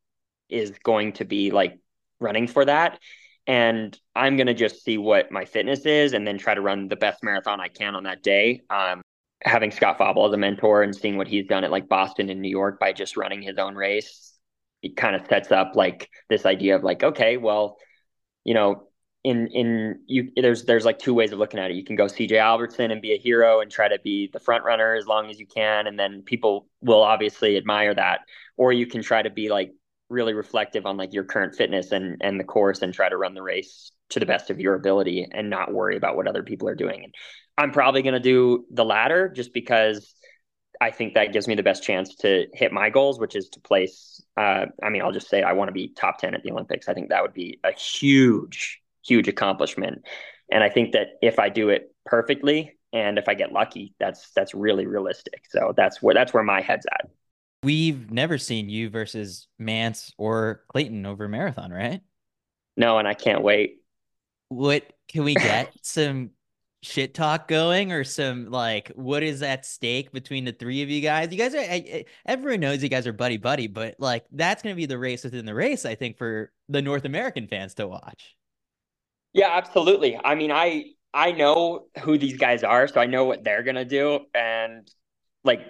is 0.50 0.72
going 0.84 1.14
to 1.14 1.26
be 1.26 1.52
like 1.52 1.78
running 2.20 2.48
for 2.48 2.66
that. 2.66 3.00
And 3.46 3.98
I'm 4.16 4.38
going 4.38 4.48
to 4.48 4.56
just 4.56 4.84
see 4.84 4.98
what 4.98 5.32
my 5.32 5.46
fitness 5.46 5.86
is 5.86 6.14
and 6.14 6.26
then 6.26 6.40
try 6.40 6.56
to 6.56 6.62
run 6.62 6.88
the 6.88 6.96
best 6.96 7.24
marathon 7.24 7.60
I 7.60 7.68
can 7.68 7.96
on 7.96 8.04
that 8.04 8.24
day. 8.24 8.62
Um, 8.70 9.03
having 9.44 9.72
Scott 9.72 9.98
Fauble 9.98 10.26
as 10.26 10.34
a 10.34 10.38
mentor 10.38 10.84
and 10.84 10.96
seeing 10.96 11.18
what 11.18 11.28
he's 11.28 11.48
done 11.48 11.64
at 11.64 11.72
like 11.72 11.90
Boston 11.90 12.30
and 12.30 12.42
New 12.42 12.50
York 12.50 12.80
by 12.80 12.94
just 12.94 13.18
running 13.18 13.42
his 13.42 13.58
own 13.58 13.76
race, 13.76 14.34
it 14.82 14.96
kind 14.96 15.16
of 15.16 15.26
sets 15.28 15.52
up 15.52 15.74
like 15.76 16.10
this 16.30 16.46
idea 16.46 16.76
of 16.76 16.84
like, 16.84 17.04
okay, 17.04 17.38
well, 17.38 17.78
you 18.44 18.54
know, 18.54 18.88
in 19.24 19.48
in 19.48 20.00
you 20.06 20.32
there's 20.36 20.66
there's 20.66 20.84
like 20.84 21.00
two 21.00 21.14
ways 21.14 21.32
of 21.32 21.40
looking 21.40 21.60
at 21.60 21.72
it. 21.72 21.76
You 21.76 21.84
can 21.86 21.96
go 21.96 22.06
CJ 22.06 22.42
Albertson 22.42 22.92
and 22.92 23.02
be 23.02 23.14
a 23.14 23.18
hero 23.18 23.62
and 23.62 23.72
try 23.72 23.88
to 23.88 23.98
be 24.04 24.30
the 24.32 24.40
front 24.40 24.66
runner 24.66 24.96
as 24.96 25.08
long 25.08 25.30
as 25.30 25.40
you 25.40 25.48
can, 25.48 25.88
and 25.88 25.98
then 25.98 26.24
people 26.24 26.68
will 26.82 27.02
obviously 27.02 27.56
admire 27.56 27.94
that. 27.96 28.22
Or 28.58 28.74
you 28.74 28.86
can 28.86 29.02
try 29.02 29.22
to 29.22 29.30
be 29.30 29.50
like 29.50 29.72
really 30.10 30.34
reflective 30.34 30.86
on 30.86 30.98
like 30.98 31.14
your 31.14 31.24
current 31.24 31.56
fitness 31.56 31.92
and 31.92 32.18
and 32.22 32.40
the 32.40 32.44
course 32.44 32.82
and 32.82 32.94
try 32.94 33.08
to 33.08 33.18
run 33.18 33.34
the 33.34 33.42
race 33.42 33.92
to 34.10 34.20
the 34.20 34.26
best 34.26 34.50
of 34.50 34.60
your 34.60 34.76
ability 34.76 35.28
and 35.32 35.50
not 35.50 35.74
worry 35.74 35.96
about 35.96 36.18
what 36.18 36.28
other 36.28 36.44
people 36.44 36.68
are 36.68 36.76
doing. 36.76 37.06
And 37.06 37.16
I'm 37.58 37.72
probably 37.72 38.02
going 38.02 38.14
to 38.14 38.20
do 38.20 38.66
the 38.72 38.86
latter 38.86 39.30
just 39.30 39.54
because 39.54 40.14
I 40.82 40.92
think 40.92 41.14
that 41.14 41.32
gives 41.32 41.48
me 41.48 41.56
the 41.56 41.64
best 41.64 41.84
chance 41.84 42.16
to 42.18 42.48
hit 42.54 42.72
my 42.72 42.90
goals, 42.90 43.20
which 43.20 43.36
is 43.36 43.50
to 43.50 43.60
place. 43.60 44.22
Uh, 44.36 44.66
I 44.82 44.90
mean, 44.90 45.02
I'll 45.02 45.12
just 45.12 45.30
say 45.30 45.44
I 45.44 45.54
want 45.54 45.70
to 45.70 45.74
be 45.74 45.90
top 45.90 46.18
10 46.18 46.34
at 46.34 46.44
the 46.44 46.52
Olympics. 46.52 46.90
I 46.90 46.94
think 46.94 47.10
that 47.10 47.22
would 47.22 47.34
be 47.34 47.60
a 47.64 47.72
huge, 47.72 48.82
huge 49.06 49.28
accomplishment. 49.28 50.04
And 50.52 50.64
I 50.64 50.70
think 50.70 50.94
that 50.94 51.20
if 51.22 51.40
I 51.40 51.50
do 51.50 51.70
it 51.70 51.94
perfectly 52.06 52.78
and 52.92 53.18
if 53.18 53.30
I 53.30 53.34
get 53.34 53.52
lucky, 53.52 53.96
that's 54.00 54.32
that's 54.36 54.54
really 54.54 54.86
realistic. 54.86 55.46
So 55.50 55.74
that's 55.76 56.02
where 56.02 56.14
that's 56.14 56.34
where 56.34 56.44
my 56.44 56.62
head's 56.62 56.86
at. 56.92 57.10
We've 57.64 58.12
never 58.12 58.38
seen 58.38 58.70
you 58.70 58.90
versus 58.90 59.48
Mantz 59.62 60.12
or 60.18 60.64
Clayton 60.68 61.06
over 61.06 61.28
marathon, 61.28 61.72
right? 61.72 62.02
No, 62.76 62.98
and 62.98 63.08
I 63.08 63.14
can't 63.14 63.42
wait. 63.42 63.82
What 64.50 64.92
can 65.08 65.24
we 65.24 65.36
get 65.36 65.72
some 65.82 66.32
shit 66.84 67.14
talk 67.14 67.48
going 67.48 67.94
or 67.94 68.04
some 68.04 68.52
like 68.52 68.92
what 68.96 69.24
is 69.24 69.42
at 69.42 69.66
stake 69.66 70.12
between 70.12 70.44
the 70.44 70.52
three 70.52 70.82
of 70.84 70.90
you 70.90 71.02
guys? 71.02 71.32
You 71.32 71.38
guys 71.38 71.56
are 71.56 72.04
everyone 72.26 72.60
knows 72.60 72.84
you 72.84 72.90
guys 72.90 73.08
are 73.08 73.14
buddy 73.14 73.38
buddy, 73.38 73.68
but 73.68 73.96
like 74.00 74.26
that's 74.32 74.62
going 74.62 74.76
to 74.76 74.78
be 74.78 74.86
the 74.86 74.98
race 74.98 75.24
within 75.24 75.46
the 75.46 75.56
race 75.56 75.86
I 75.86 75.96
think 75.96 76.18
for 76.18 76.52
the 76.70 76.82
North 76.82 77.06
American 77.06 77.48
fans 77.48 77.74
to 77.76 77.88
watch. 77.88 78.36
Yeah, 79.32 79.50
absolutely. 79.52 80.20
I 80.24 80.36
mean, 80.36 80.52
I 80.52 80.92
I 81.14 81.32
know 81.32 81.86
who 82.02 82.18
these 82.18 82.38
guys 82.38 82.64
are, 82.64 82.88
so 82.88 83.00
I 83.00 83.06
know 83.06 83.26
what 83.26 83.44
they're 83.44 83.64
going 83.64 83.76
to 83.76 83.86
do 83.86 84.20
and 84.36 84.88
like 85.44 85.62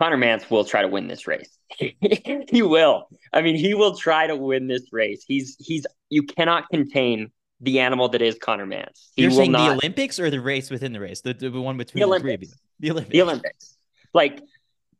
Conner 0.00 0.16
Mantz 0.16 0.50
will 0.50 0.64
try 0.64 0.82
to 0.82 0.88
win 0.88 1.06
this 1.08 1.26
race. 1.26 1.56
he 1.78 2.62
will. 2.62 3.08
I 3.32 3.42
mean, 3.42 3.56
he 3.56 3.74
will 3.74 3.96
try 3.96 4.26
to 4.26 4.36
win 4.36 4.66
this 4.66 4.92
race. 4.92 5.24
He's 5.26 5.56
he's 5.60 5.86
you 6.08 6.22
cannot 6.22 6.68
contain 6.70 7.30
the 7.60 7.80
animal 7.80 8.08
that 8.10 8.22
is 8.22 8.36
Conner 8.40 8.66
Mantz. 8.66 9.10
He 9.16 9.22
You're 9.22 9.30
saying 9.30 9.52
not... 9.52 9.68
the 9.68 9.74
Olympics 9.74 10.18
or 10.18 10.30
the 10.30 10.40
race 10.40 10.70
within 10.70 10.92
the 10.92 11.00
race, 11.00 11.20
the, 11.20 11.34
the 11.34 11.50
one 11.50 11.76
between 11.76 12.02
the, 12.02 12.12
the 12.12 12.20
three 12.20 12.34
of 12.34 12.42
you? 12.42 12.48
The 12.80 12.90
Olympics. 12.90 13.12
The 13.12 13.22
Olympics. 13.22 13.76
Like, 14.12 14.42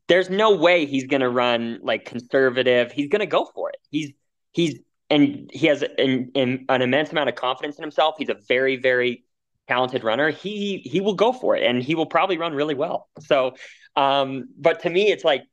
there's 0.09 0.31
no 0.31 0.57
way 0.57 0.87
he's 0.87 1.07
going 1.07 1.21
to 1.21 1.29
run 1.29 1.81
like 1.83 2.05
conservative. 2.05 2.93
He's 2.93 3.09
going 3.09 3.21
to 3.21 3.27
go 3.27 3.47
for 3.55 3.71
it. 3.71 3.79
He's 3.91 4.13
he's 4.53 4.79
and 5.11 5.51
he 5.53 5.67
has 5.67 5.83
an, 5.83 6.31
an, 6.35 6.65
an 6.69 6.83
immense 6.83 7.11
amount 7.11 7.29
of 7.29 7.35
confidence 7.35 7.77
in 7.77 7.83
himself. 7.83 8.17
He's 8.19 8.29
a 8.29 8.37
very 8.49 8.77
very 8.77 9.25
talented 9.69 10.05
runner. 10.05 10.31
He 10.31 10.79
he 10.79 11.01
will 11.01 11.15
go 11.15 11.33
for 11.33 11.57
it, 11.57 11.63
and 11.63 11.83
he 11.83 11.95
will 11.95 12.07
probably 12.07 12.37
run 12.37 12.55
really 12.55 12.75
well. 12.75 13.09
So, 13.21 13.55
um, 13.97 14.49
but 14.59 14.81
to 14.81 14.91
me, 14.91 15.11
it's 15.11 15.25
like 15.25 15.45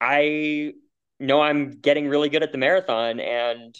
I 0.00 0.72
know 1.20 1.42
I'm 1.42 1.72
getting 1.72 2.08
really 2.08 2.28
good 2.28 2.42
at 2.42 2.52
the 2.52 2.58
marathon, 2.58 3.20
and 3.20 3.76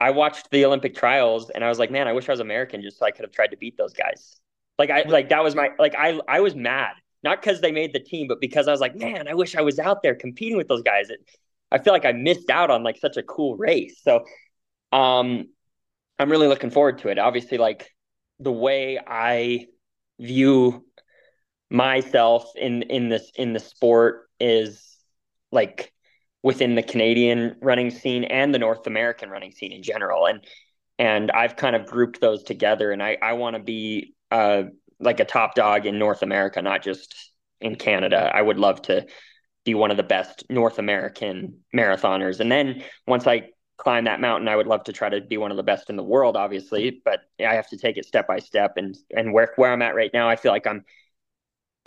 I 0.00 0.10
watched 0.10 0.50
the 0.50 0.64
Olympic 0.64 0.94
trials 0.94 1.50
and 1.50 1.62
I 1.62 1.68
was 1.68 1.78
like, 1.78 1.90
man, 1.90 2.08
I 2.08 2.12
wish 2.12 2.28
I 2.28 2.32
was 2.32 2.40
American 2.40 2.80
just 2.82 2.98
so 2.98 3.06
I 3.06 3.10
could 3.10 3.24
have 3.24 3.32
tried 3.32 3.48
to 3.48 3.56
beat 3.56 3.76
those 3.76 3.92
guys. 3.92 4.40
Like 4.78 4.90
I 4.90 5.02
like 5.02 5.28
that 5.28 5.44
was 5.44 5.54
my 5.54 5.70
like 5.78 5.94
I 5.94 6.18
I 6.26 6.40
was 6.40 6.54
mad. 6.54 6.92
Not 7.22 7.42
because 7.42 7.60
they 7.60 7.70
made 7.70 7.92
the 7.92 8.00
team, 8.00 8.28
but 8.28 8.40
because 8.40 8.66
I 8.66 8.70
was 8.70 8.80
like, 8.80 8.96
man, 8.96 9.28
I 9.28 9.34
wish 9.34 9.54
I 9.54 9.60
was 9.60 9.78
out 9.78 10.02
there 10.02 10.14
competing 10.14 10.56
with 10.56 10.68
those 10.68 10.82
guys. 10.82 11.10
It, 11.10 11.20
I 11.70 11.76
feel 11.76 11.92
like 11.92 12.06
I 12.06 12.12
missed 12.12 12.48
out 12.48 12.70
on 12.70 12.82
like 12.82 12.96
such 12.96 13.18
a 13.18 13.22
cool 13.22 13.56
race. 13.56 14.00
So 14.02 14.24
um 14.90 15.48
I'm 16.18 16.30
really 16.30 16.48
looking 16.48 16.70
forward 16.70 16.98
to 16.98 17.08
it. 17.08 17.18
Obviously, 17.18 17.58
like 17.58 17.90
the 18.38 18.52
way 18.52 18.98
I 19.06 19.66
view 20.18 20.86
myself 21.68 22.50
in 22.56 22.82
in 22.82 23.10
this 23.10 23.30
in 23.36 23.52
the 23.52 23.60
sport 23.60 24.28
is 24.40 24.98
like 25.52 25.92
within 26.42 26.74
the 26.74 26.82
Canadian 26.82 27.56
running 27.60 27.90
scene 27.90 28.24
and 28.24 28.54
the 28.54 28.58
North 28.58 28.86
American 28.86 29.30
running 29.30 29.52
scene 29.52 29.72
in 29.72 29.82
general. 29.82 30.26
And 30.26 30.44
and 30.98 31.30
I've 31.30 31.56
kind 31.56 31.76
of 31.76 31.86
grouped 31.86 32.20
those 32.20 32.42
together. 32.42 32.92
And 32.92 33.02
I 33.02 33.16
I 33.20 33.34
want 33.34 33.56
to 33.56 33.62
be 33.62 34.14
uh 34.30 34.64
like 34.98 35.20
a 35.20 35.24
top 35.24 35.54
dog 35.54 35.86
in 35.86 35.98
North 35.98 36.22
America, 36.22 36.60
not 36.60 36.82
just 36.82 37.32
in 37.60 37.76
Canada. 37.76 38.30
I 38.32 38.42
would 38.42 38.58
love 38.58 38.82
to 38.82 39.06
be 39.64 39.74
one 39.74 39.90
of 39.90 39.96
the 39.96 40.02
best 40.02 40.44
North 40.48 40.78
American 40.78 41.58
marathoners. 41.74 42.40
And 42.40 42.50
then 42.50 42.82
once 43.06 43.26
I 43.26 43.48
climb 43.76 44.04
that 44.04 44.20
mountain, 44.20 44.48
I 44.48 44.56
would 44.56 44.66
love 44.66 44.84
to 44.84 44.92
try 44.92 45.08
to 45.08 45.20
be 45.20 45.36
one 45.38 45.50
of 45.50 45.56
the 45.56 45.62
best 45.62 45.90
in 45.90 45.96
the 45.96 46.02
world, 46.02 46.36
obviously. 46.36 47.00
But 47.04 47.20
I 47.40 47.54
have 47.54 47.68
to 47.68 47.76
take 47.76 47.96
it 47.96 48.04
step 48.04 48.26
by 48.26 48.38
step. 48.38 48.74
And 48.76 48.96
and 49.14 49.32
where 49.32 49.52
where 49.56 49.72
I'm 49.72 49.82
at 49.82 49.94
right 49.94 50.10
now, 50.12 50.28
I 50.28 50.36
feel 50.36 50.52
like 50.52 50.66
I'm 50.66 50.84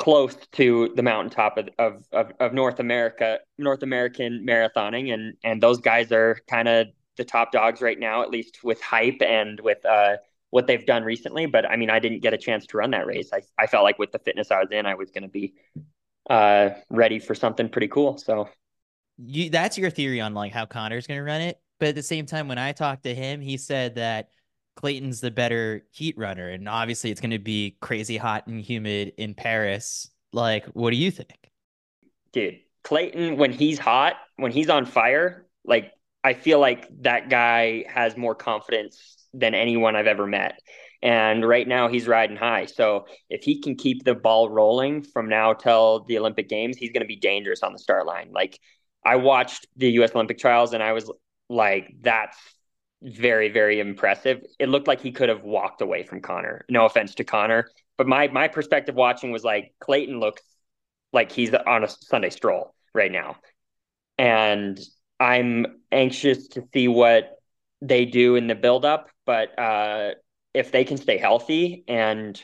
close 0.04 0.36
to 0.52 0.92
the 0.98 1.02
mountaintop 1.02 1.58
of, 1.58 1.70
of, 1.80 2.04
of, 2.12 2.34
of 2.42 2.54
North 2.54 2.82
America, 2.82 3.40
North 3.58 3.84
American 3.84 4.46
marathoning. 4.46 5.14
And, 5.14 5.36
and 5.46 5.64
those 5.64 5.80
guys 5.80 6.12
are 6.12 6.40
kind 6.50 6.68
of 6.68 6.88
the 7.16 7.24
top 7.24 7.54
dogs 7.54 7.82
right 7.82 7.98
now, 7.98 8.22
at 8.22 8.30
least 8.30 8.66
with 8.66 8.82
hype 8.82 9.22
and 9.22 9.62
with, 9.62 9.86
uh, 9.86 10.18
what 10.50 10.68
they've 10.68 10.86
done 10.86 11.04
recently. 11.06 11.46
But 11.46 11.66
I 11.72 11.78
mean, 11.78 11.90
I 11.90 12.00
didn't 12.00 12.20
get 12.20 12.34
a 12.34 12.38
chance 12.38 12.68
to 12.68 12.78
run 12.78 12.92
that 12.92 13.06
race. 13.06 13.30
I, 13.32 13.44
I 13.58 13.66
felt 13.66 13.86
like 13.86 13.98
with 13.98 14.12
the 14.12 14.20
fitness 14.20 14.52
I 14.52 14.60
was 14.60 14.68
in, 14.72 14.86
I 14.86 14.96
was 14.96 15.10
going 15.10 15.24
to 15.24 15.30
be, 15.30 15.54
uh, 16.30 16.72
ready 16.90 17.20
for 17.20 17.34
something 17.34 17.70
pretty 17.70 17.88
cool. 17.88 18.18
So 18.18 18.50
you, 19.18 19.50
that's 19.52 19.78
your 19.78 19.90
theory 19.90 20.20
on 20.20 20.34
like 20.34 20.52
how 20.52 20.66
Conner's 20.66 21.08
going 21.08 21.20
to 21.20 21.24
run 21.24 21.40
it. 21.40 21.62
But 21.80 21.88
at 21.90 21.96
the 21.96 22.04
same 22.04 22.26
time, 22.26 22.50
when 22.50 22.58
I 22.58 22.74
talked 22.74 23.04
to 23.04 23.16
him, 23.16 23.40
he 23.40 23.56
said 23.56 23.96
that 23.96 24.28
Clayton's 24.76 25.22
the 25.22 25.32
better 25.32 25.86
heat 25.92 26.18
runner, 26.18 26.50
and 26.50 26.68
obviously 26.68 27.12
it's 27.12 27.22
going 27.22 27.32
to 27.32 27.40
be 27.40 27.78
crazy 27.82 28.18
hot 28.18 28.48
and 28.48 28.60
humid 28.60 29.14
in 29.18 29.34
Paris. 29.34 30.10
Like, 30.32 30.66
what 30.68 30.92
do 30.92 30.98
you 30.98 31.12
think? 31.12 31.52
Dude, 32.32 32.60
Clayton, 32.84 33.38
when 33.38 33.52
he's 33.52 33.80
hot, 33.80 34.16
when 34.38 34.52
he's 34.52 34.70
on 34.70 34.86
fire, 34.86 35.46
like 35.64 35.92
I 36.24 36.34
feel 36.34 36.60
like 36.60 36.88
that 37.02 37.30
guy 37.30 37.86
has 37.88 38.18
more 38.18 38.36
confidence 38.36 39.28
than 39.34 39.54
anyone 39.54 39.96
I've 39.96 40.08
ever 40.08 40.26
met. 40.26 40.60
And 41.02 41.46
right 41.46 41.68
now 41.68 41.90
he's 41.90 42.08
riding 42.08 42.38
high. 42.38 42.66
So 42.66 43.08
if 43.30 43.44
he 43.44 43.62
can 43.62 43.76
keep 43.76 44.04
the 44.04 44.16
ball 44.16 44.50
rolling 44.50 45.04
from 45.04 45.28
now 45.28 45.54
till 45.54 46.06
the 46.06 46.18
Olympic 46.18 46.48
Games, 46.48 46.78
he's 46.78 46.92
going 46.92 47.02
to 47.02 47.08
be 47.08 47.18
dangerous 47.18 47.62
on 47.62 47.74
the 47.74 47.80
start 47.80 48.06
line. 48.06 48.30
Like 48.32 48.58
I 49.06 49.18
watched 49.18 49.68
the 49.76 49.90
US 49.92 50.16
Olympic 50.16 50.38
trials 50.38 50.74
and 50.74 50.82
I 50.82 50.94
was 50.94 51.12
like, 51.50 51.94
that's 52.02 52.38
very, 53.04 53.50
very 53.50 53.80
impressive. 53.80 54.42
It 54.60 54.70
looked 54.70 54.88
like 54.88 55.02
he 55.02 55.12
could 55.12 55.30
have 55.30 55.44
walked 55.44 55.82
away 55.82 56.04
from 56.04 56.22
Conner. 56.22 56.66
No 56.70 56.86
offense 56.86 57.16
to 57.16 57.24
Conner, 57.24 57.68
but 57.98 58.08
my 58.08 58.28
my 58.30 58.48
perspective 58.48 58.96
watching 58.96 59.32
was 59.32 59.44
like 59.44 59.74
Clayton 59.80 60.20
looks 60.20 60.42
like 61.12 61.32
he's 61.32 61.54
on 61.54 61.84
a 61.84 61.90
Sunday 61.90 62.30
stroll 62.30 62.74
right 62.94 63.12
now, 63.12 63.38
and 64.18 64.80
I'm 65.20 65.66
anxious 65.92 66.48
to 66.50 66.64
see 66.74 66.88
what 66.88 67.38
they 67.82 68.06
do 68.06 68.36
in 68.36 68.48
the 68.48 68.56
buildup. 68.56 69.10
But 69.26 69.58
uh, 69.60 70.12
if 70.54 70.72
they 70.72 70.86
can 70.86 70.98
stay 70.98 71.18
healthy 71.18 71.84
and 71.88 72.42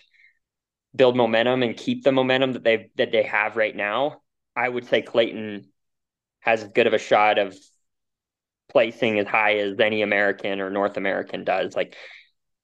build 0.96 1.16
momentum 1.16 1.64
and 1.64 1.78
keep 1.78 2.04
the 2.04 2.12
momentum 2.12 2.54
that 2.54 2.64
they 2.64 2.90
that 2.98 3.12
they 3.12 3.24
have 3.24 3.56
right 3.56 3.76
now, 3.76 4.22
I 4.56 4.68
would 4.68 4.86
say 4.86 5.02
Clayton 5.02 5.70
has 6.42 6.64
as 6.64 6.70
good 6.70 6.88
of 6.88 6.94
a 6.94 6.98
shot 6.98 7.38
of 7.38 7.56
placing 8.70 9.20
as 9.20 9.28
high 9.28 9.58
as 9.58 9.80
any 9.80 10.02
American 10.02 10.62
or 10.62 10.70
North 10.70 10.98
American 10.98 11.44
does. 11.44 11.76
Like 11.76 11.96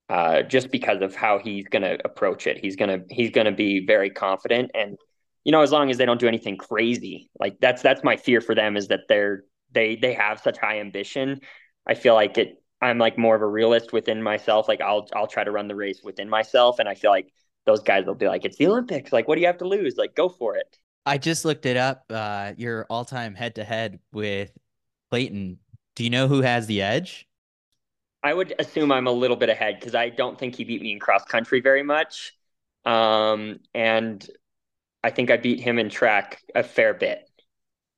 uh, 0.10 0.44
just 0.44 0.72
because 0.72 1.02
of 1.02 1.16
how 1.16 1.40
he's 1.40 1.68
going 1.68 1.82
to 1.82 1.98
approach 2.06 2.48
it, 2.48 2.58
he's 2.58 2.76
gonna 2.76 3.00
he's 3.10 3.32
gonna 3.32 3.52
be 3.52 3.86
very 3.86 4.10
confident, 4.10 4.72
and 4.74 4.98
you 5.44 5.52
know, 5.52 5.62
as 5.62 5.72
long 5.72 5.90
as 5.92 5.98
they 5.98 6.06
don't 6.06 6.20
do 6.20 6.28
anything 6.28 6.58
crazy, 6.58 7.30
like 7.40 7.58
that's 7.60 7.82
that's 7.82 8.04
my 8.04 8.18
fear 8.18 8.42
for 8.42 8.56
them 8.56 8.78
is 8.78 8.88
that 8.88 9.02
they're 9.10 9.44
they 9.72 9.96
they 9.96 10.14
have 10.14 10.40
such 10.40 10.58
high 10.58 10.80
ambition. 10.80 11.42
I 11.86 11.96
feel 11.96 12.14
like 12.14 12.38
it. 12.38 12.62
I'm 12.82 12.98
like 12.98 13.18
more 13.18 13.36
of 13.36 13.42
a 13.42 13.48
realist 13.48 13.94
within 13.94 14.22
myself. 14.22 14.68
Like 14.68 14.82
I'll 14.82 15.08
I'll 15.16 15.28
try 15.28 15.44
to 15.44 15.52
run 15.52 15.68
the 15.68 15.76
race 15.76 16.02
within 16.04 16.30
myself, 16.30 16.80
and 16.80 16.90
I 16.90 16.94
feel 16.96 17.12
like 17.12 17.32
those 17.66 17.82
guys 17.82 18.06
will 18.06 18.16
be 18.16 18.28
like, 18.28 18.46
it's 18.46 18.58
the 18.58 18.68
Olympics. 18.68 19.12
Like, 19.12 19.28
what 19.28 19.36
do 19.36 19.42
you 19.42 19.48
have 19.48 19.58
to 19.58 19.68
lose? 19.68 19.96
Like, 19.98 20.16
go 20.16 20.30
for 20.30 20.56
it. 20.56 20.78
I 21.06 21.18
just 21.18 21.46
looked 21.46 21.66
it 21.66 21.78
up. 21.78 22.04
Uh, 22.10 22.54
your 22.58 22.86
all-time 22.90 23.34
head-to-head 23.34 24.00
with 24.12 24.52
Clayton 25.10 25.58
do 25.96 26.04
you 26.04 26.10
know 26.10 26.28
who 26.28 26.42
has 26.42 26.68
the 26.68 26.82
edge? 26.82 27.28
I 28.24 28.34
would 28.34 28.56
assume 28.60 28.92
I'm 28.92 29.08
a 29.08 29.12
little 29.12 29.38
bit 29.38 29.50
ahead 29.50 29.80
because 29.80 29.96
I 29.96 30.10
don't 30.10 30.38
think 30.38 30.56
he 30.56 30.64
beat 30.64 30.82
me 30.82 30.92
in 30.92 31.00
cross 31.00 31.24
country 31.26 31.62
very 31.62 31.84
much. 31.84 32.34
Um, 32.84 33.60
and 33.74 34.28
I 35.04 35.12
think 35.12 35.30
I 35.30 35.38
beat 35.38 35.60
him 35.60 35.78
in 35.78 35.90
track 35.90 36.42
a 36.56 36.64
fair 36.64 36.94
bit. 36.94 37.30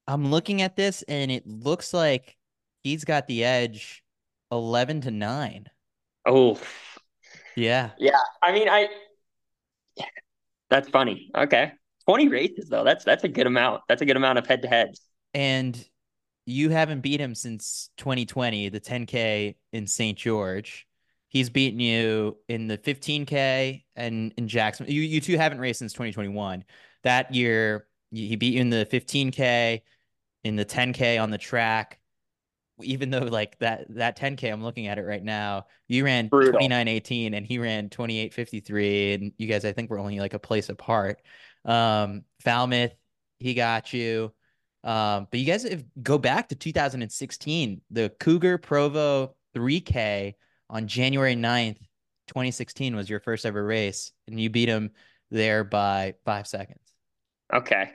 I'm 0.07 0.29
looking 0.29 0.61
at 0.61 0.75
this 0.75 1.03
and 1.03 1.31
it 1.31 1.47
looks 1.47 1.93
like 1.93 2.37
he's 2.83 3.05
got 3.05 3.27
the 3.27 3.43
edge 3.43 4.03
11 4.51 5.01
to 5.01 5.11
9. 5.11 5.67
Oh. 6.25 6.59
Yeah. 7.55 7.91
Yeah. 7.97 8.19
I 8.43 8.51
mean, 8.51 8.69
I 8.69 8.89
That's 10.69 10.89
funny. 10.89 11.31
Okay. 11.35 11.71
20 12.05 12.27
races 12.27 12.69
though. 12.69 12.83
That's 12.83 13.03
that's 13.03 13.23
a 13.23 13.27
good 13.27 13.47
amount. 13.47 13.83
That's 13.87 14.01
a 14.01 14.05
good 14.05 14.17
amount 14.17 14.37
of 14.37 14.47
head 14.47 14.61
to 14.61 14.67
heads. 14.67 15.01
And 15.33 15.77
you 16.47 16.69
haven't 16.69 17.01
beat 17.01 17.19
him 17.19 17.35
since 17.35 17.89
2020, 17.97 18.69
the 18.69 18.79
10K 18.79 19.55
in 19.73 19.85
St. 19.85 20.17
George. 20.17 20.87
He's 21.27 21.49
beaten 21.49 21.81
you 21.81 22.37
in 22.47 22.67
the 22.67 22.77
15K 22.77 23.83
and 23.97 24.33
in 24.37 24.47
Jackson. 24.47 24.85
You, 24.87 25.01
you 25.01 25.19
two 25.19 25.37
haven't 25.37 25.59
raced 25.59 25.79
since 25.79 25.91
2021. 25.91 26.63
That 27.03 27.35
year, 27.35 27.87
he 28.11 28.37
beat 28.37 28.53
you 28.53 28.61
in 28.61 28.69
the 28.69 28.87
15K, 28.89 29.81
in 30.45 30.55
the 30.55 30.63
10K 30.63 31.21
on 31.21 31.31
the 31.31 31.37
track. 31.37 31.99
Even 32.81 33.09
though 33.09 33.25
like 33.25 33.59
that 33.59 33.93
that 33.95 34.17
10K, 34.17 34.49
I'm 34.49 34.63
looking 34.63 34.87
at 34.87 34.99
it 34.99 35.03
right 35.03 35.23
now. 35.23 35.65
You 35.89 36.05
ran 36.05 36.29
29.18 36.29 37.35
and 37.35 37.45
he 37.45 37.59
ran 37.59 37.89
28.53. 37.89 39.15
And 39.15 39.33
you 39.37 39.47
guys, 39.47 39.65
I 39.65 39.73
think, 39.73 39.89
were 39.89 39.99
only 39.99 40.21
like 40.21 40.33
a 40.33 40.39
place 40.39 40.69
apart. 40.69 41.21
Um, 41.65 42.23
Falmouth, 42.39 42.93
he 43.39 43.53
got 43.53 43.91
you. 43.91 44.31
Um, 44.87 45.27
but 45.29 45.39
you 45.41 45.45
guys 45.45 45.65
if, 45.65 45.83
go 46.01 46.17
back 46.17 46.47
to 46.49 46.55
2016, 46.55 47.81
the 47.91 48.09
Cougar 48.21 48.57
Provo 48.57 49.35
3K 49.53 50.35
on 50.69 50.87
January 50.87 51.35
9th, 51.35 51.79
2016 52.27 52.95
was 52.95 53.09
your 53.09 53.19
first 53.19 53.45
ever 53.45 53.63
race, 53.63 54.13
and 54.27 54.39
you 54.39 54.49
beat 54.49 54.69
him 54.69 54.91
there 55.29 55.65
by 55.65 56.13
five 56.23 56.47
seconds. 56.47 56.79
Okay. 57.53 57.91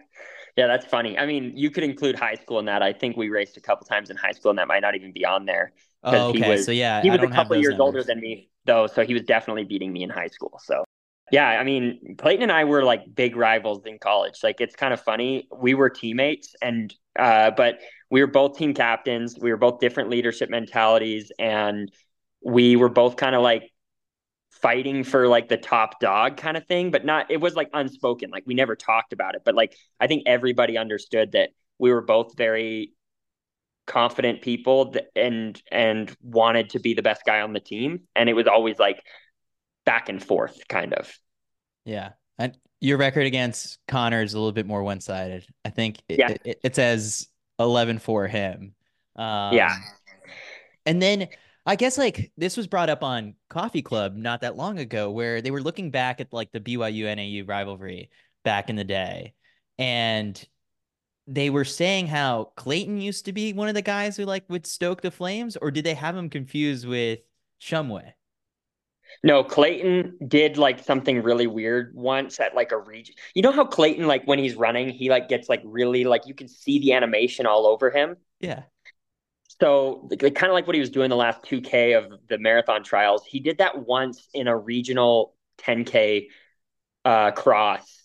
Yeah, 0.54 0.66
that's 0.66 0.84
funny. 0.84 1.18
I 1.18 1.24
mean, 1.24 1.56
you 1.56 1.70
could 1.70 1.82
include 1.82 2.18
high 2.18 2.34
school 2.34 2.58
in 2.58 2.66
that. 2.66 2.82
I 2.82 2.92
think 2.92 3.16
we 3.16 3.30
raced 3.30 3.56
a 3.56 3.62
couple 3.62 3.86
times 3.86 4.10
in 4.10 4.18
high 4.18 4.32
school, 4.32 4.50
and 4.50 4.58
that 4.58 4.68
might 4.68 4.80
not 4.80 4.94
even 4.94 5.12
be 5.12 5.24
on 5.24 5.46
there. 5.46 5.72
Oh, 6.04 6.28
okay. 6.28 6.50
Was, 6.50 6.66
so 6.66 6.72
yeah, 6.72 7.00
he 7.00 7.10
was 7.10 7.20
a 7.20 7.28
couple 7.28 7.56
years 7.56 7.70
numbers. 7.70 7.80
older 7.80 8.02
than 8.02 8.20
me, 8.20 8.50
though, 8.66 8.86
so 8.86 9.02
he 9.02 9.14
was 9.14 9.22
definitely 9.22 9.64
beating 9.64 9.94
me 9.94 10.02
in 10.02 10.10
high 10.10 10.26
school. 10.26 10.60
So 10.62 10.84
Yeah, 11.32 11.48
I 11.48 11.64
mean, 11.64 12.16
Clayton 12.18 12.42
and 12.42 12.52
I 12.52 12.64
were 12.64 12.84
like 12.84 13.02
big 13.14 13.36
rivals 13.36 13.86
in 13.86 13.98
college. 13.98 14.40
Like 14.42 14.60
it's 14.60 14.76
kind 14.76 14.92
of 14.92 15.00
funny. 15.00 15.48
We 15.56 15.74
were 15.74 15.90
teammates 15.90 16.54
and 16.62 16.94
uh 17.18 17.50
but 17.50 17.78
we 18.10 18.20
were 18.20 18.26
both 18.28 18.58
team 18.58 18.74
captains. 18.74 19.38
We 19.40 19.50
were 19.50 19.56
both 19.56 19.80
different 19.80 20.10
leadership 20.10 20.50
mentalities 20.50 21.32
and 21.38 21.90
we 22.44 22.76
were 22.76 22.90
both 22.90 23.16
kind 23.16 23.34
of 23.34 23.42
like 23.42 23.72
fighting 24.52 25.04
for 25.04 25.28
like 25.28 25.48
the 25.48 25.58
top 25.58 26.00
dog 26.00 26.36
kind 26.38 26.56
of 26.56 26.66
thing, 26.66 26.90
but 26.90 27.04
not 27.04 27.30
it 27.30 27.40
was 27.40 27.56
like 27.56 27.70
unspoken. 27.74 28.30
Like 28.30 28.44
we 28.46 28.54
never 28.54 28.76
talked 28.76 29.12
about 29.12 29.34
it, 29.36 29.42
but 29.44 29.54
like 29.54 29.76
I 30.00 30.08
think 30.08 30.24
everybody 30.26 30.78
understood 30.78 31.32
that 31.32 31.50
we 31.78 31.92
were 31.92 32.02
both 32.02 32.36
very 32.36 32.92
confident 33.86 34.42
people 34.42 34.94
and 35.16 35.60
and 35.72 36.16
wanted 36.22 36.70
to 36.70 36.78
be 36.78 36.94
the 36.94 37.02
best 37.02 37.22
guy 37.26 37.40
on 37.40 37.52
the 37.52 37.60
team 37.60 38.00
and 38.14 38.28
it 38.28 38.34
was 38.34 38.46
always 38.46 38.78
like 38.78 39.02
back 39.84 40.08
and 40.08 40.22
forth 40.22 40.60
kind 40.68 40.92
of. 40.94 41.12
Yeah. 41.84 42.10
And 42.38 42.56
your 42.80 42.98
record 42.98 43.26
against 43.26 43.78
conner 43.88 44.22
is 44.22 44.34
a 44.34 44.38
little 44.38 44.52
bit 44.52 44.66
more 44.66 44.82
one-sided. 44.82 45.46
I 45.64 45.70
think 45.70 45.98
it, 46.08 46.18
yeah. 46.18 46.36
it, 46.44 46.60
it 46.62 46.76
says 46.76 47.28
11 47.58 47.98
for 47.98 48.26
him. 48.26 48.74
Um, 49.16 49.52
yeah. 49.52 49.76
and 50.86 51.02
then 51.02 51.28
i 51.66 51.76
guess 51.76 51.98
like 51.98 52.32
this 52.38 52.56
was 52.56 52.66
brought 52.66 52.88
up 52.88 53.02
on 53.02 53.34
coffee 53.50 53.82
club 53.82 54.16
not 54.16 54.40
that 54.40 54.56
long 54.56 54.78
ago 54.78 55.10
where 55.10 55.42
they 55.42 55.50
were 55.50 55.60
looking 55.60 55.90
back 55.90 56.18
at 56.18 56.32
like 56.32 56.50
the 56.50 56.58
byu 56.58 56.80
nau 57.14 57.46
rivalry 57.46 58.08
back 58.44 58.70
in 58.70 58.76
the 58.76 58.84
day. 58.84 59.34
And 59.78 60.42
they 61.26 61.50
were 61.50 61.64
saying 61.64 62.08
how 62.08 62.52
Clayton 62.56 63.00
used 63.00 63.26
to 63.26 63.32
be 63.32 63.52
one 63.52 63.68
of 63.68 63.74
the 63.74 63.82
guys 63.82 64.16
who 64.16 64.24
like 64.24 64.44
would 64.48 64.66
stoke 64.66 65.02
the 65.02 65.10
flames, 65.10 65.56
or 65.56 65.70
did 65.70 65.84
they 65.84 65.94
have 65.94 66.16
him 66.16 66.28
confused 66.28 66.86
with 66.86 67.20
Shumway? 67.60 68.12
No, 69.22 69.44
Clayton 69.44 70.18
did 70.26 70.58
like 70.58 70.82
something 70.82 71.22
really 71.22 71.46
weird 71.46 71.94
once 71.94 72.40
at 72.40 72.54
like 72.54 72.72
a 72.72 72.78
region. 72.78 73.14
You 73.34 73.42
know 73.42 73.52
how 73.52 73.64
Clayton, 73.64 74.06
like 74.06 74.24
when 74.24 74.38
he's 74.38 74.54
running, 74.54 74.88
he 74.88 75.10
like 75.10 75.28
gets 75.28 75.48
like 75.48 75.62
really 75.64 76.04
like 76.04 76.26
you 76.26 76.34
can 76.34 76.48
see 76.48 76.78
the 76.80 76.92
animation 76.92 77.46
all 77.46 77.66
over 77.66 77.90
him. 77.90 78.16
Yeah. 78.40 78.62
So 79.60 80.08
like, 80.10 80.34
kind 80.34 80.50
of 80.50 80.54
like 80.54 80.66
what 80.66 80.74
he 80.74 80.80
was 80.80 80.90
doing 80.90 81.08
the 81.08 81.16
last 81.16 81.42
2K 81.44 81.96
of 81.96 82.12
the 82.28 82.38
marathon 82.38 82.82
trials. 82.82 83.24
He 83.24 83.38
did 83.40 83.58
that 83.58 83.86
once 83.86 84.28
in 84.34 84.48
a 84.48 84.56
regional 84.56 85.34
10K 85.58 86.28
uh, 87.04 87.30
cross 87.32 88.01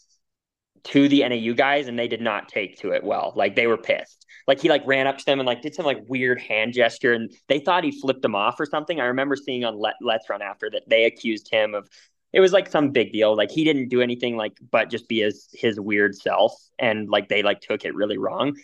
to 0.86 1.08
the 1.08 1.28
NAU 1.28 1.54
guys 1.54 1.88
and 1.88 1.98
they 1.98 2.08
did 2.08 2.22
not 2.22 2.48
take 2.48 2.78
to 2.80 2.92
it 2.92 3.04
well. 3.04 3.34
Like 3.36 3.56
they 3.56 3.68
were 3.68 3.78
pissed. 3.78 4.26
Like 4.48 4.62
he 4.62 4.70
like 4.70 4.86
ran 4.86 5.08
up 5.08 5.18
to 5.18 5.26
them 5.26 5.40
and 5.40 5.48
like 5.48 5.62
did 5.62 5.76
some 5.76 5.86
like 5.86 6.04
weird 6.08 6.40
hand 6.40 6.74
gesture 6.74 7.14
and 7.14 7.32
they 7.48 7.60
thought 7.60 7.84
he 7.84 7.92
flipped 7.92 8.22
them 8.22 8.36
off 8.36 8.60
or 8.60 8.66
something. 8.66 9.00
I 9.00 9.06
remember 9.06 9.36
seeing 9.36 9.66
on 9.66 9.78
Let, 9.78 9.96
Let's 10.02 10.30
Run 10.30 10.42
after 10.42 10.70
that 10.72 10.84
they 10.88 11.06
accused 11.06 11.50
him 11.52 11.76
of 11.76 11.90
it 12.34 12.40
was 12.40 12.54
like 12.54 12.70
some 12.70 12.92
big 12.92 13.12
deal. 13.12 13.36
Like 13.36 13.52
he 13.52 13.64
didn't 13.64 13.90
do 13.90 14.02
anything 14.02 14.38
like 14.38 14.58
but 14.72 14.90
just 14.90 15.08
be 15.08 15.22
his 15.22 15.50
his 15.54 15.80
weird 15.80 16.16
self 16.16 16.54
and 16.80 17.10
like 17.10 17.30
they 17.30 17.44
like 17.44 17.62
took 17.62 17.86
it 17.86 17.96
really 17.96 18.18
wrong. 18.18 18.56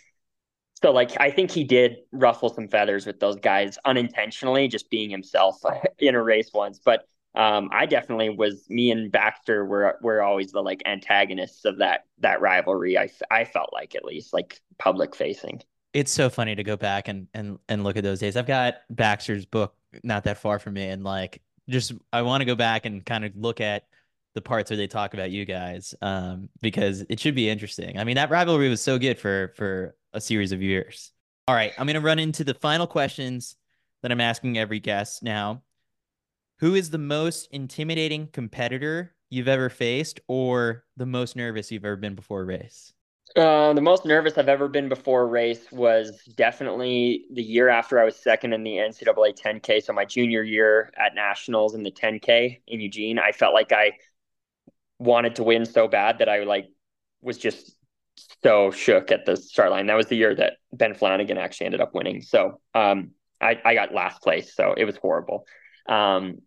So 0.82 0.92
like 0.92 1.18
I 1.20 1.30
think 1.30 1.50
he 1.50 1.64
did 1.64 1.96
ruffle 2.12 2.50
some 2.50 2.68
feathers 2.68 3.06
with 3.06 3.20
those 3.20 3.36
guys 3.36 3.78
unintentionally, 3.84 4.68
just 4.68 4.90
being 4.90 5.10
himself 5.10 5.60
in 5.98 6.14
a 6.14 6.22
race 6.22 6.50
once. 6.52 6.80
But 6.84 7.06
um, 7.34 7.68
I 7.72 7.86
definitely 7.86 8.30
was. 8.30 8.68
Me 8.68 8.90
and 8.90 9.10
Baxter 9.10 9.64
were 9.64 9.98
were 10.00 10.22
always 10.22 10.52
the 10.52 10.60
like 10.60 10.82
antagonists 10.86 11.64
of 11.64 11.78
that 11.78 12.06
that 12.20 12.40
rivalry. 12.40 12.96
I 12.96 13.10
I 13.30 13.44
felt 13.44 13.72
like 13.72 13.94
at 13.94 14.04
least 14.04 14.32
like 14.32 14.60
public 14.78 15.16
facing. 15.16 15.60
It's 15.92 16.12
so 16.12 16.30
funny 16.30 16.54
to 16.54 16.62
go 16.62 16.76
back 16.76 17.08
and 17.08 17.26
and 17.34 17.58
and 17.68 17.82
look 17.82 17.96
at 17.96 18.04
those 18.04 18.20
days. 18.20 18.36
I've 18.36 18.46
got 18.46 18.74
Baxter's 18.90 19.46
book 19.46 19.74
not 20.02 20.24
that 20.24 20.38
far 20.38 20.58
from 20.58 20.74
me, 20.74 20.88
and 20.88 21.02
like 21.02 21.42
just 21.68 21.92
I 22.12 22.22
want 22.22 22.40
to 22.40 22.44
go 22.44 22.54
back 22.54 22.86
and 22.86 23.04
kind 23.04 23.24
of 23.24 23.32
look 23.36 23.60
at 23.60 23.84
the 24.34 24.42
parts 24.42 24.70
where 24.70 24.76
they 24.76 24.86
talk 24.86 25.14
about 25.14 25.30
you 25.30 25.44
guys 25.44 25.94
um, 26.02 26.48
because 26.60 27.04
it 27.08 27.20
should 27.20 27.34
be 27.34 27.48
interesting. 27.48 27.98
I 27.98 28.04
mean, 28.04 28.16
that 28.16 28.30
rivalry 28.30 28.68
was 28.68 28.80
so 28.80 28.98
good 28.98 29.18
for 29.18 29.52
for 29.56 29.96
a 30.12 30.20
series 30.20 30.52
of 30.52 30.62
years. 30.62 31.10
All 31.48 31.54
right, 31.54 31.72
I'm 31.78 31.86
going 31.86 31.94
to 31.94 32.00
run 32.00 32.18
into 32.18 32.44
the 32.44 32.54
final 32.54 32.86
questions 32.86 33.56
that 34.02 34.12
I'm 34.12 34.20
asking 34.20 34.56
every 34.56 34.80
guest 34.80 35.22
now. 35.22 35.62
Who 36.58 36.74
is 36.74 36.90
the 36.90 36.98
most 36.98 37.48
intimidating 37.50 38.28
competitor 38.28 39.14
you've 39.28 39.48
ever 39.48 39.68
faced, 39.68 40.20
or 40.28 40.84
the 40.96 41.06
most 41.06 41.34
nervous 41.34 41.72
you've 41.72 41.84
ever 41.84 41.96
been 41.96 42.14
before 42.14 42.42
a 42.42 42.44
race? 42.44 42.92
Uh, 43.34 43.72
the 43.72 43.80
most 43.80 44.04
nervous 44.04 44.38
I've 44.38 44.48
ever 44.48 44.68
been 44.68 44.88
before 44.88 45.22
a 45.22 45.26
race 45.26 45.72
was 45.72 46.22
definitely 46.36 47.24
the 47.32 47.42
year 47.42 47.68
after 47.68 47.98
I 47.98 48.04
was 48.04 48.14
second 48.16 48.52
in 48.52 48.62
the 48.62 48.78
NCAA 48.78 49.32
10K. 49.32 49.80
So 49.80 49.92
my 49.92 50.04
junior 50.04 50.44
year 50.44 50.92
at 50.96 51.16
nationals 51.16 51.74
in 51.74 51.82
the 51.82 51.90
10K 51.90 52.60
in 52.68 52.80
Eugene, 52.80 53.18
I 53.18 53.32
felt 53.32 53.52
like 53.52 53.72
I 53.72 53.92
wanted 55.00 55.34
to 55.36 55.42
win 55.42 55.66
so 55.66 55.88
bad 55.88 56.18
that 56.18 56.28
I 56.28 56.44
like 56.44 56.68
was 57.20 57.38
just 57.38 57.74
so 58.44 58.70
shook 58.70 59.10
at 59.10 59.26
the 59.26 59.36
start 59.36 59.72
line. 59.72 59.86
That 59.86 59.96
was 59.96 60.06
the 60.06 60.16
year 60.16 60.34
that 60.36 60.58
Ben 60.72 60.94
Flanagan 60.94 61.38
actually 61.38 61.66
ended 61.66 61.80
up 61.80 61.94
winning. 61.94 62.22
So 62.22 62.60
um, 62.72 63.10
I, 63.40 63.60
I 63.64 63.74
got 63.74 63.92
last 63.92 64.22
place, 64.22 64.54
so 64.54 64.74
it 64.76 64.84
was 64.84 64.96
horrible. 64.96 65.46
Um, 65.88 66.38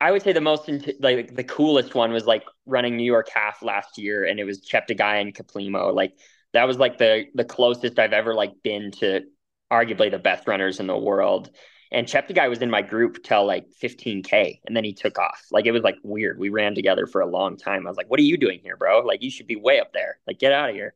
I 0.00 0.10
would 0.10 0.22
say 0.22 0.32
the 0.32 0.40
most 0.40 0.68
like 1.00 1.34
the 1.34 1.44
coolest 1.44 1.94
one 1.94 2.12
was 2.12 2.26
like 2.26 2.44
running 2.66 2.96
New 2.96 3.04
York 3.04 3.28
half 3.32 3.62
last 3.62 3.98
year, 3.98 4.24
and 4.24 4.40
it 4.40 4.44
was 4.44 4.66
Cheptegei 4.66 5.20
and 5.20 5.34
Kiplimo. 5.34 5.94
Like 5.94 6.14
that 6.52 6.66
was 6.66 6.78
like 6.78 6.98
the 6.98 7.26
the 7.34 7.44
closest 7.44 7.98
I've 7.98 8.12
ever 8.12 8.34
like 8.34 8.52
been 8.62 8.90
to 8.92 9.22
arguably 9.70 10.10
the 10.10 10.18
best 10.18 10.48
runners 10.48 10.80
in 10.80 10.86
the 10.86 10.96
world. 10.96 11.50
And 11.90 12.06
Cheptegei 12.06 12.50
was 12.50 12.60
in 12.60 12.70
my 12.70 12.82
group 12.82 13.22
till 13.22 13.46
like 13.46 13.66
15k, 13.82 14.60
and 14.66 14.76
then 14.76 14.84
he 14.84 14.92
took 14.92 15.18
off. 15.18 15.46
Like 15.50 15.66
it 15.66 15.72
was 15.72 15.82
like 15.82 15.96
weird. 16.02 16.38
We 16.38 16.50
ran 16.50 16.74
together 16.74 17.06
for 17.06 17.20
a 17.22 17.26
long 17.26 17.56
time. 17.56 17.86
I 17.86 17.90
was 17.90 17.96
like, 17.96 18.10
"What 18.10 18.20
are 18.20 18.24
you 18.24 18.36
doing 18.36 18.60
here, 18.62 18.76
bro? 18.76 19.00
Like 19.00 19.22
you 19.22 19.30
should 19.30 19.46
be 19.46 19.56
way 19.56 19.80
up 19.80 19.92
there. 19.92 20.18
Like 20.26 20.38
get 20.38 20.52
out 20.52 20.70
of 20.70 20.74
here." 20.74 20.94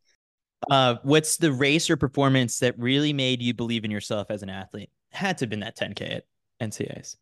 Uh, 0.71 0.97
what's 1.03 1.39
the 1.39 1.53
race 1.53 1.91
or 1.91 1.97
performance 1.97 2.61
that 2.61 2.79
really 2.79 3.13
made 3.13 3.43
you 3.43 3.53
believe 3.53 3.85
in 3.85 3.91
yourself 3.91 4.31
as 4.31 4.43
an 4.43 4.49
athlete? 4.51 4.91
Had 5.11 5.39
to 5.39 5.45
have 5.45 5.51
been 5.51 5.61
that 5.61 5.77
10k 5.77 6.17
at 6.17 6.25
NCAAs 6.61 7.17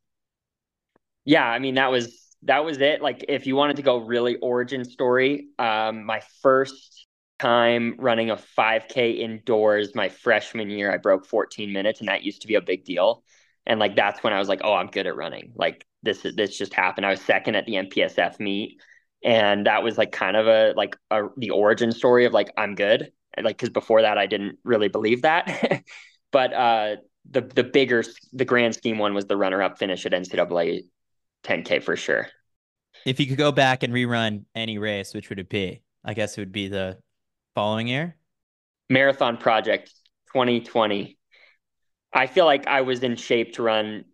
yeah, 1.24 1.44
I 1.44 1.58
mean 1.58 1.74
that 1.74 1.90
was 1.90 2.36
that 2.42 2.64
was 2.64 2.78
it. 2.78 3.02
Like 3.02 3.24
if 3.28 3.46
you 3.46 3.56
wanted 3.56 3.76
to 3.76 3.82
go 3.82 3.98
really 3.98 4.36
origin 4.36 4.84
story, 4.84 5.48
um, 5.58 6.04
my 6.04 6.20
first 6.42 7.06
time 7.38 7.96
running 7.98 8.30
a 8.30 8.36
5K 8.36 9.18
indoors 9.18 9.94
my 9.94 10.08
freshman 10.08 10.70
year, 10.70 10.92
I 10.92 10.96
broke 10.98 11.26
14 11.26 11.72
minutes, 11.72 12.00
and 12.00 12.08
that 12.08 12.22
used 12.22 12.42
to 12.42 12.48
be 12.48 12.54
a 12.54 12.60
big 12.60 12.84
deal. 12.84 13.22
And 13.66 13.78
like 13.78 13.96
that's 13.96 14.22
when 14.22 14.32
I 14.32 14.38
was 14.38 14.48
like, 14.48 14.60
oh, 14.64 14.74
I'm 14.74 14.88
good 14.88 15.06
at 15.06 15.16
running. 15.16 15.52
Like 15.56 15.86
this 16.02 16.22
this 16.22 16.56
just 16.56 16.74
happened. 16.74 17.06
I 17.06 17.10
was 17.10 17.20
second 17.20 17.56
at 17.56 17.66
the 17.66 17.74
MPSF 17.74 18.40
meet, 18.40 18.80
and 19.22 19.66
that 19.66 19.82
was 19.82 19.98
like 19.98 20.12
kind 20.12 20.36
of 20.36 20.46
a 20.46 20.72
like 20.76 20.96
a 21.10 21.24
the 21.36 21.50
origin 21.50 21.92
story 21.92 22.24
of 22.24 22.32
like 22.32 22.52
I'm 22.56 22.74
good. 22.74 23.12
Like 23.40 23.56
because 23.56 23.70
before 23.70 24.02
that 24.02 24.18
I 24.18 24.26
didn't 24.26 24.58
really 24.64 24.88
believe 24.88 25.22
that, 25.22 25.82
but 26.32 26.52
uh 26.52 26.96
the 27.30 27.42
the 27.42 27.64
bigger 27.64 28.02
the 28.32 28.44
grand 28.44 28.74
scheme 28.74 28.98
one 28.98 29.14
was 29.14 29.26
the 29.26 29.36
runner 29.36 29.62
up 29.62 29.78
finish 29.78 30.06
at 30.06 30.14
NCAA 30.14 30.82
10K 31.44 31.82
for 31.82 31.96
sure. 31.96 32.28
If 33.06 33.18
you 33.20 33.26
could 33.26 33.38
go 33.38 33.52
back 33.52 33.82
and 33.82 33.92
rerun 33.92 34.44
any 34.54 34.78
race, 34.78 35.14
which 35.14 35.28
would 35.28 35.38
it 35.38 35.48
be? 35.48 35.82
I 36.04 36.14
guess 36.14 36.36
it 36.36 36.40
would 36.40 36.52
be 36.52 36.68
the 36.68 36.98
following 37.54 37.88
year. 37.88 38.16
Marathon 38.88 39.36
Project 39.36 39.92
2020. 40.32 41.16
I 42.12 42.26
feel 42.26 42.44
like 42.44 42.66
I 42.66 42.82
was 42.82 43.02
in 43.02 43.16
shape 43.16 43.54
to 43.54 43.62
run 43.62 44.04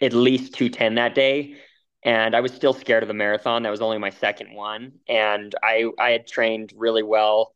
at 0.00 0.12
least 0.12 0.54
210 0.54 0.94
that 0.96 1.14
day. 1.14 1.56
And 2.02 2.36
I 2.36 2.40
was 2.40 2.52
still 2.52 2.72
scared 2.72 3.02
of 3.02 3.08
the 3.08 3.14
marathon. 3.14 3.64
That 3.64 3.70
was 3.70 3.80
only 3.80 3.98
my 3.98 4.10
second 4.10 4.54
one. 4.54 4.92
And 5.08 5.52
I 5.62 5.86
I 5.98 6.10
had 6.10 6.26
trained 6.26 6.72
really 6.76 7.02
well. 7.02 7.52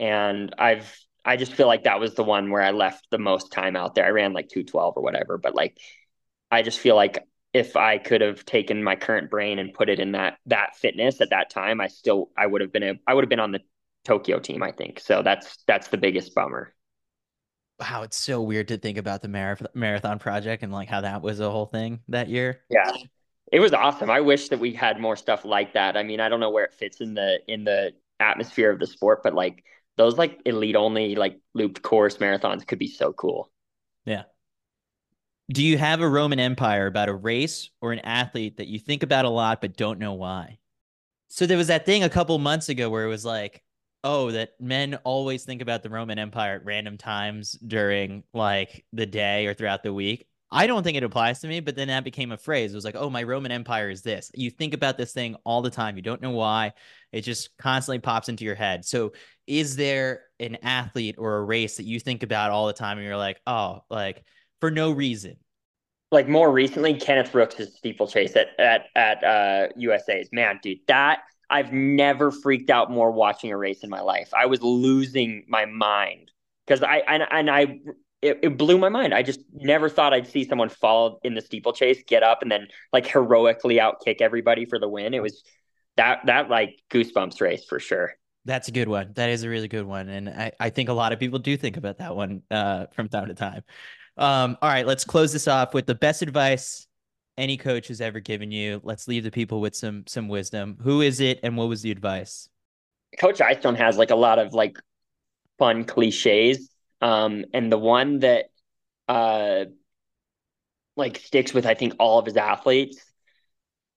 And 0.00 0.54
I've 0.58 0.96
I 1.24 1.36
just 1.36 1.52
feel 1.52 1.66
like 1.66 1.84
that 1.84 2.00
was 2.00 2.14
the 2.14 2.24
one 2.24 2.50
where 2.50 2.62
I 2.62 2.70
left 2.70 3.06
the 3.10 3.18
most 3.18 3.52
time 3.52 3.76
out 3.76 3.94
there. 3.94 4.06
I 4.06 4.10
ran 4.10 4.32
like 4.32 4.48
212 4.48 4.96
or 4.96 5.02
whatever, 5.02 5.36
but 5.36 5.54
like 5.54 5.76
I 6.50 6.62
just 6.62 6.78
feel 6.78 6.96
like 6.96 7.26
if 7.54 7.76
I 7.76 7.98
could 7.98 8.20
have 8.20 8.44
taken 8.44 8.82
my 8.82 8.96
current 8.96 9.30
brain 9.30 9.58
and 9.58 9.74
put 9.74 9.88
it 9.88 10.00
in 10.00 10.12
that 10.12 10.38
that 10.46 10.76
fitness 10.76 11.20
at 11.20 11.30
that 11.30 11.50
time, 11.50 11.80
I 11.80 11.88
still 11.88 12.30
I 12.36 12.46
would 12.46 12.60
have 12.60 12.72
been 12.72 12.82
a 12.82 12.94
I 13.06 13.14
would 13.14 13.24
have 13.24 13.30
been 13.30 13.40
on 13.40 13.52
the 13.52 13.60
Tokyo 14.04 14.38
team, 14.38 14.62
I 14.62 14.72
think. 14.72 15.00
So 15.00 15.22
that's 15.22 15.58
that's 15.66 15.88
the 15.88 15.98
biggest 15.98 16.34
bummer. 16.34 16.74
Wow, 17.78 18.02
it's 18.02 18.16
so 18.16 18.40
weird 18.40 18.68
to 18.68 18.78
think 18.78 18.96
about 18.96 19.22
the 19.22 19.28
marathon 19.74 20.18
project 20.18 20.62
and 20.62 20.72
like 20.72 20.88
how 20.88 21.00
that 21.00 21.22
was 21.22 21.40
a 21.40 21.50
whole 21.50 21.66
thing 21.66 22.00
that 22.08 22.28
year. 22.28 22.60
Yeah. 22.70 22.92
It 23.50 23.60
was 23.60 23.72
awesome. 23.72 24.08
I 24.08 24.20
wish 24.20 24.48
that 24.48 24.60
we 24.60 24.72
had 24.72 25.00
more 25.00 25.16
stuff 25.16 25.44
like 25.44 25.74
that. 25.74 25.96
I 25.96 26.02
mean, 26.02 26.20
I 26.20 26.28
don't 26.28 26.40
know 26.40 26.50
where 26.50 26.64
it 26.64 26.74
fits 26.74 27.00
in 27.00 27.14
the 27.14 27.40
in 27.48 27.64
the 27.64 27.92
atmosphere 28.20 28.70
of 28.70 28.78
the 28.78 28.86
sport, 28.86 29.22
but 29.22 29.34
like 29.34 29.64
those 29.96 30.16
like 30.16 30.40
elite 30.46 30.76
only 30.76 31.16
like 31.16 31.38
looped 31.54 31.82
course 31.82 32.16
marathons 32.18 32.66
could 32.66 32.78
be 32.78 32.88
so 32.88 33.12
cool. 33.12 33.50
Yeah. 34.04 34.22
Do 35.52 35.62
you 35.62 35.76
have 35.76 36.00
a 36.00 36.08
Roman 36.08 36.40
Empire 36.40 36.86
about 36.86 37.10
a 37.10 37.14
race 37.14 37.68
or 37.82 37.92
an 37.92 37.98
athlete 37.98 38.56
that 38.56 38.68
you 38.68 38.78
think 38.78 39.02
about 39.02 39.26
a 39.26 39.30
lot 39.30 39.60
but 39.60 39.76
don't 39.76 39.98
know 39.98 40.14
why? 40.14 40.58
So 41.28 41.44
there 41.44 41.58
was 41.58 41.66
that 41.66 41.84
thing 41.84 42.02
a 42.02 42.08
couple 42.08 42.38
months 42.38 42.70
ago 42.70 42.88
where 42.88 43.04
it 43.04 43.08
was 43.08 43.24
like, 43.24 43.62
oh, 44.02 44.30
that 44.30 44.50
men 44.58 44.94
always 45.04 45.44
think 45.44 45.60
about 45.60 45.82
the 45.82 45.90
Roman 45.90 46.18
Empire 46.18 46.54
at 46.54 46.64
random 46.64 46.96
times 46.96 47.52
during 47.52 48.24
like 48.32 48.86
the 48.94 49.04
day 49.04 49.46
or 49.46 49.52
throughout 49.52 49.82
the 49.82 49.92
week. 49.92 50.26
I 50.50 50.66
don't 50.66 50.82
think 50.82 50.96
it 50.96 51.02
applies 51.02 51.40
to 51.40 51.48
me, 51.48 51.60
but 51.60 51.76
then 51.76 51.88
that 51.88 52.04
became 52.04 52.32
a 52.32 52.38
phrase. 52.38 52.72
It 52.72 52.76
was 52.76 52.84
like, 52.84 52.96
oh, 52.96 53.10
my 53.10 53.22
Roman 53.22 53.52
Empire 53.52 53.90
is 53.90 54.00
this. 54.00 54.30
You 54.34 54.50
think 54.50 54.72
about 54.72 54.96
this 54.96 55.12
thing 55.12 55.36
all 55.44 55.60
the 55.60 55.70
time. 55.70 55.96
You 55.96 56.02
don't 56.02 56.22
know 56.22 56.30
why. 56.30 56.72
It 57.12 57.22
just 57.22 57.56
constantly 57.58 57.98
pops 57.98 58.30
into 58.30 58.44
your 58.44 58.54
head. 58.54 58.84
So, 58.86 59.12
is 59.46 59.76
there 59.76 60.22
an 60.40 60.56
athlete 60.62 61.16
or 61.18 61.36
a 61.36 61.44
race 61.44 61.76
that 61.76 61.86
you 61.86 62.00
think 62.00 62.22
about 62.22 62.50
all 62.50 62.66
the 62.66 62.72
time 62.72 62.96
and 62.96 63.06
you're 63.06 63.16
like, 63.16 63.40
oh, 63.46 63.80
like 63.90 64.24
for 64.60 64.70
no 64.70 64.92
reason? 64.92 65.36
Like 66.12 66.28
more 66.28 66.52
recently, 66.52 66.94
Kenneth 66.94 67.34
Rooks' 67.34 67.74
steeplechase 67.74 68.36
at 68.36 68.48
at 68.60 68.86
at 68.94 69.24
uh, 69.24 69.68
USA's. 69.76 70.28
Man, 70.30 70.60
dude, 70.62 70.78
that 70.86 71.20
I've 71.48 71.72
never 71.72 72.30
freaked 72.30 72.70
out 72.70 72.90
more 72.90 73.10
watching 73.10 73.50
a 73.50 73.56
race 73.56 73.82
in 73.82 73.90
my 73.90 74.00
life. 74.00 74.30
I 74.34 74.46
was 74.46 74.62
losing 74.62 75.44
my 75.48 75.64
mind 75.64 76.30
because 76.66 76.82
I 76.82 76.98
and, 77.08 77.24
and 77.30 77.50
I 77.50 77.80
it, 78.22 78.38
it, 78.42 78.56
blew 78.56 78.78
my 78.78 78.88
mind. 78.88 79.12
I 79.12 79.22
just 79.22 79.40
never 79.52 79.88
thought 79.88 80.14
I'd 80.14 80.28
see 80.28 80.44
someone 80.44 80.68
fall 80.68 81.18
in 81.24 81.34
the 81.34 81.40
steeplechase, 81.40 82.02
get 82.06 82.22
up, 82.22 82.40
and 82.40 82.50
then 82.50 82.68
like 82.92 83.06
heroically 83.06 83.76
outkick 83.76 84.20
everybody 84.20 84.64
for 84.64 84.78
the 84.78 84.88
win. 84.88 85.12
It 85.12 85.22
was 85.22 85.42
that 85.96 86.20
that 86.26 86.48
like 86.48 86.80
goosebumps 86.90 87.40
race 87.40 87.64
for 87.64 87.80
sure. 87.80 88.14
That's 88.44 88.68
a 88.68 88.72
good 88.72 88.88
one. 88.88 89.12
That 89.14 89.30
is 89.30 89.44
a 89.44 89.48
really 89.48 89.68
good 89.68 89.86
one, 89.86 90.08
and 90.08 90.28
I, 90.28 90.52
I 90.58 90.70
think 90.70 90.88
a 90.88 90.92
lot 90.92 91.12
of 91.12 91.20
people 91.20 91.38
do 91.38 91.56
think 91.56 91.76
about 91.76 91.98
that 91.98 92.16
one 92.16 92.42
uh, 92.50 92.86
from 92.92 93.08
time 93.08 93.28
to 93.28 93.34
time. 93.34 93.62
Um, 94.22 94.56
all 94.62 94.68
right, 94.68 94.86
let's 94.86 95.04
close 95.04 95.32
this 95.32 95.48
off 95.48 95.74
with 95.74 95.86
the 95.86 95.96
best 95.96 96.22
advice 96.22 96.86
any 97.36 97.56
coach 97.56 97.88
has 97.88 98.00
ever 98.00 98.20
given 98.20 98.52
you. 98.52 98.80
Let's 98.84 99.08
leave 99.08 99.24
the 99.24 99.32
people 99.32 99.60
with 99.60 99.74
some 99.74 100.04
some 100.06 100.28
wisdom. 100.28 100.78
Who 100.82 101.00
is 101.00 101.18
it, 101.18 101.40
and 101.42 101.56
what 101.56 101.68
was 101.68 101.82
the 101.82 101.90
advice? 101.90 102.48
Coach 103.18 103.40
Eyestone 103.40 103.74
has 103.74 103.98
like 103.98 104.10
a 104.10 104.16
lot 104.16 104.38
of 104.38 104.54
like 104.54 104.78
fun 105.58 105.84
cliches 105.84 106.70
um, 107.00 107.44
and 107.52 107.70
the 107.70 107.78
one 107.78 108.20
that 108.20 108.46
uh, 109.08 109.64
like 110.96 111.18
sticks 111.18 111.52
with 111.52 111.66
I 111.66 111.74
think 111.74 111.94
all 111.98 112.20
of 112.20 112.26
his 112.26 112.36
athletes, 112.36 113.02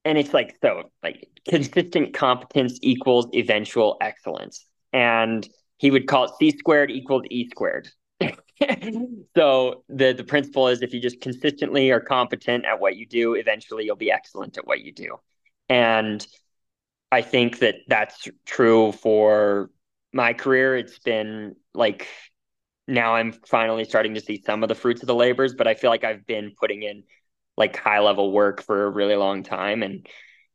and 0.06 0.18
it's 0.18 0.34
like 0.34 0.58
so 0.60 0.90
like 1.04 1.30
consistent 1.48 2.16
competence 2.16 2.80
equals 2.82 3.28
eventual 3.36 3.98
excellence, 4.02 4.66
and 4.92 5.48
he 5.78 5.92
would 5.92 6.08
call 6.08 6.24
it 6.24 6.32
C 6.40 6.50
squared 6.58 6.90
equals 6.90 7.26
E 7.30 7.48
squared. 7.48 7.90
so 9.36 9.84
the 9.90 10.14
the 10.14 10.24
principle 10.24 10.68
is 10.68 10.82
if 10.82 10.94
you 10.94 11.02
just 11.02 11.20
consistently 11.22 11.92
are 11.92 12.00
competent 12.00 12.66
at 12.66 12.80
what 12.80 12.96
you 12.96 13.06
do, 13.06 13.34
eventually 13.34 13.86
you'll 13.86 13.96
be 13.96 14.12
excellent 14.12 14.58
at 14.58 14.66
what 14.66 14.82
you 14.82 14.92
do, 14.94 15.18
and 15.70 16.26
I 17.12 17.22
think 17.22 17.60
that 17.60 17.76
that's 17.88 18.28
true 18.46 18.92
for 18.92 19.70
my 20.14 20.34
career. 20.34 20.78
It's 20.78 21.00
been 21.00 21.56
like 21.74 22.08
now 22.88 23.16
I'm 23.16 23.32
finally 23.32 23.84
starting 23.86 24.14
to 24.16 24.22
see 24.22 24.42
some 24.46 24.64
of 24.64 24.70
the 24.70 24.76
fruits 24.76 25.02
of 25.02 25.08
the 25.08 25.16
labors, 25.16 25.54
but 25.54 25.68
I 25.68 25.74
feel 25.74 25.90
like 25.90 26.04
I've 26.04 26.26
been 26.26 26.54
putting 26.60 26.84
in 26.84 27.04
like 27.58 27.76
high 27.78 28.00
level 28.00 28.32
work 28.32 28.62
for 28.62 28.86
a 28.86 28.90
really 28.90 29.16
long 29.16 29.44
time 29.44 29.84
and 29.84 30.08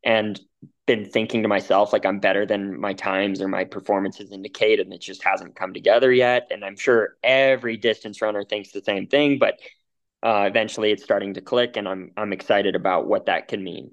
and 0.05 0.40
been 0.86 1.04
thinking 1.04 1.42
to 1.42 1.48
myself 1.48 1.92
like 1.92 2.04
I'm 2.04 2.18
better 2.20 2.46
than 2.46 2.80
my 2.80 2.94
times 2.94 3.40
or 3.40 3.48
my 3.48 3.64
performances 3.64 4.32
indicate 4.32 4.80
and 4.80 4.92
it 4.92 5.00
just 5.00 5.22
hasn't 5.22 5.54
come 5.54 5.72
together 5.72 6.12
yet 6.12 6.48
and 6.50 6.64
I'm 6.64 6.76
sure 6.76 7.16
every 7.22 7.76
distance 7.76 8.20
runner 8.20 8.44
thinks 8.44 8.72
the 8.72 8.82
same 8.82 9.06
thing 9.06 9.38
but 9.38 9.60
uh, 10.22 10.44
eventually 10.48 10.90
it's 10.90 11.04
starting 11.04 11.34
to 11.34 11.40
click 11.40 11.76
and 11.76 11.88
I'm 11.88 12.10
I'm 12.16 12.32
excited 12.32 12.74
about 12.74 13.06
what 13.06 13.26
that 13.26 13.48
can 13.48 13.62
mean. 13.62 13.92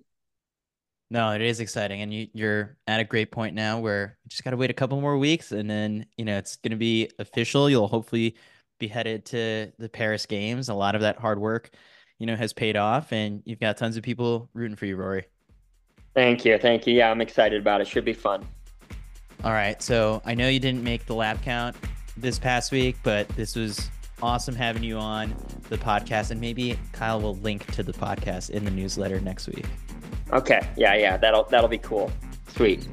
No, 1.09 1.31
it 1.31 1.41
is 1.41 1.61
exciting, 1.61 2.01
and 2.01 2.13
you, 2.13 2.27
you're 2.33 2.77
at 2.85 2.99
a 2.99 3.05
great 3.05 3.31
point 3.31 3.55
now 3.55 3.79
where 3.79 4.17
you 4.23 4.29
just 4.29 4.43
got 4.43 4.51
to 4.51 4.57
wait 4.57 4.69
a 4.69 4.73
couple 4.73 4.99
more 4.99 5.17
weeks, 5.17 5.53
and 5.53 5.69
then 5.69 6.05
you 6.17 6.25
know 6.25 6.37
it's 6.37 6.57
going 6.57 6.71
to 6.71 6.77
be 6.77 7.09
official. 7.17 7.69
You'll 7.69 7.87
hopefully 7.87 8.35
be 8.77 8.87
headed 8.89 9.25
to 9.27 9.71
the 9.79 9.87
Paris 9.89 10.25
Games. 10.25 10.67
A 10.69 10.73
lot 10.73 10.95
of 10.95 11.01
that 11.01 11.17
hard 11.17 11.39
work, 11.39 11.71
you 12.19 12.25
know, 12.25 12.35
has 12.35 12.51
paid 12.51 12.75
off, 12.75 13.13
and 13.13 13.41
you've 13.45 13.59
got 13.59 13.77
tons 13.77 13.95
of 13.95 14.03
people 14.03 14.49
rooting 14.53 14.75
for 14.75 14.85
you, 14.85 14.97
Rory. 14.97 15.27
Thank 16.17 16.45
you, 16.45 16.57
thank 16.57 16.87
you. 16.87 16.95
Yeah, 16.95 17.11
I'm 17.11 17.21
excited 17.21 17.61
about 17.61 17.79
it. 17.79 17.85
Should 17.85 18.03
be 18.03 18.11
fun. 18.11 18.43
All 19.43 19.51
right, 19.51 19.79
so 19.83 20.19
I 20.25 20.33
know 20.33 20.49
you 20.49 20.59
didn't 20.59 20.83
make 20.83 21.05
the 21.05 21.13
lap 21.13 21.43
count 21.43 21.75
this 22.17 22.39
past 22.39 22.71
week, 22.71 22.97
but 23.03 23.27
this 23.29 23.55
was 23.55 23.91
awesome 24.23 24.55
having 24.55 24.81
you 24.81 24.97
on 24.97 25.35
the 25.69 25.77
podcast, 25.77 26.31
and 26.31 26.41
maybe 26.41 26.75
Kyle 26.91 27.21
will 27.21 27.35
link 27.35 27.71
to 27.73 27.83
the 27.83 27.93
podcast 27.93 28.49
in 28.49 28.65
the 28.65 28.71
newsletter 28.71 29.19
next 29.19 29.47
week. 29.47 29.67
Okay. 30.33 30.67
Yeah, 30.75 30.95
yeah. 30.95 31.17
That'll 31.17 31.43
that'll 31.43 31.69
be 31.69 31.77
cool. 31.77 32.11
Sweet. 32.47 32.87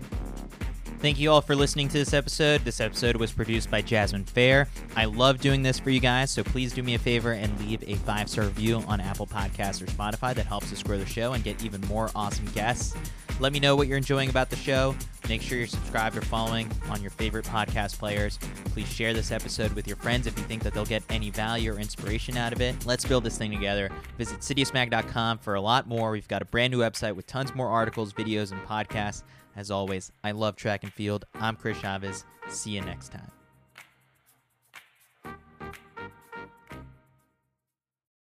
Thank 1.04 1.20
you 1.20 1.30
all 1.30 1.42
for 1.42 1.54
listening 1.54 1.88
to 1.88 1.98
this 1.98 2.14
episode. 2.14 2.62
This 2.62 2.80
episode 2.80 3.16
was 3.16 3.30
produced 3.30 3.70
by 3.70 3.82
Jasmine 3.82 4.24
Fair. 4.24 4.68
I 4.96 5.04
love 5.04 5.38
doing 5.38 5.62
this 5.62 5.78
for 5.78 5.90
you 5.90 6.00
guys, 6.00 6.30
so 6.30 6.42
please 6.42 6.72
do 6.72 6.82
me 6.82 6.94
a 6.94 6.98
favor 6.98 7.32
and 7.32 7.60
leave 7.60 7.84
a 7.86 7.96
five 7.96 8.30
star 8.30 8.46
review 8.46 8.82
on 8.88 9.02
Apple 9.02 9.26
Podcasts 9.26 9.82
or 9.82 9.84
Spotify. 9.84 10.34
That 10.34 10.46
helps 10.46 10.72
us 10.72 10.82
grow 10.82 10.96
the 10.96 11.04
show 11.04 11.34
and 11.34 11.44
get 11.44 11.62
even 11.62 11.82
more 11.88 12.10
awesome 12.14 12.46
guests. 12.54 12.96
Let 13.38 13.52
me 13.52 13.60
know 13.60 13.76
what 13.76 13.86
you're 13.86 13.98
enjoying 13.98 14.30
about 14.30 14.48
the 14.48 14.56
show. 14.56 14.96
Make 15.28 15.42
sure 15.42 15.58
you're 15.58 15.66
subscribed 15.66 16.16
or 16.16 16.22
following 16.22 16.70
on 16.88 17.02
your 17.02 17.10
favorite 17.10 17.44
podcast 17.44 17.98
players. 17.98 18.38
Please 18.72 18.90
share 18.90 19.12
this 19.12 19.30
episode 19.30 19.74
with 19.74 19.86
your 19.86 19.98
friends 19.98 20.26
if 20.26 20.38
you 20.38 20.44
think 20.44 20.62
that 20.62 20.72
they'll 20.72 20.86
get 20.86 21.02
any 21.10 21.28
value 21.28 21.74
or 21.74 21.78
inspiration 21.78 22.38
out 22.38 22.54
of 22.54 22.62
it. 22.62 22.86
Let's 22.86 23.04
build 23.04 23.24
this 23.24 23.36
thing 23.36 23.50
together. 23.50 23.90
Visit 24.16 24.40
citiusmag.com 24.40 25.36
for 25.40 25.54
a 25.54 25.60
lot 25.60 25.86
more. 25.86 26.12
We've 26.12 26.28
got 26.28 26.40
a 26.40 26.46
brand 26.46 26.72
new 26.72 26.78
website 26.78 27.14
with 27.14 27.26
tons 27.26 27.54
more 27.54 27.68
articles, 27.68 28.14
videos, 28.14 28.52
and 28.52 28.62
podcasts. 28.62 29.22
As 29.56 29.70
always, 29.70 30.10
I 30.22 30.32
love 30.32 30.56
track 30.56 30.82
and 30.82 30.92
field. 30.92 31.24
I'm 31.34 31.56
Chris 31.56 31.78
Chavez. 31.78 32.24
See 32.48 32.70
you 32.70 32.80
next 32.80 33.12
time. 33.12 33.33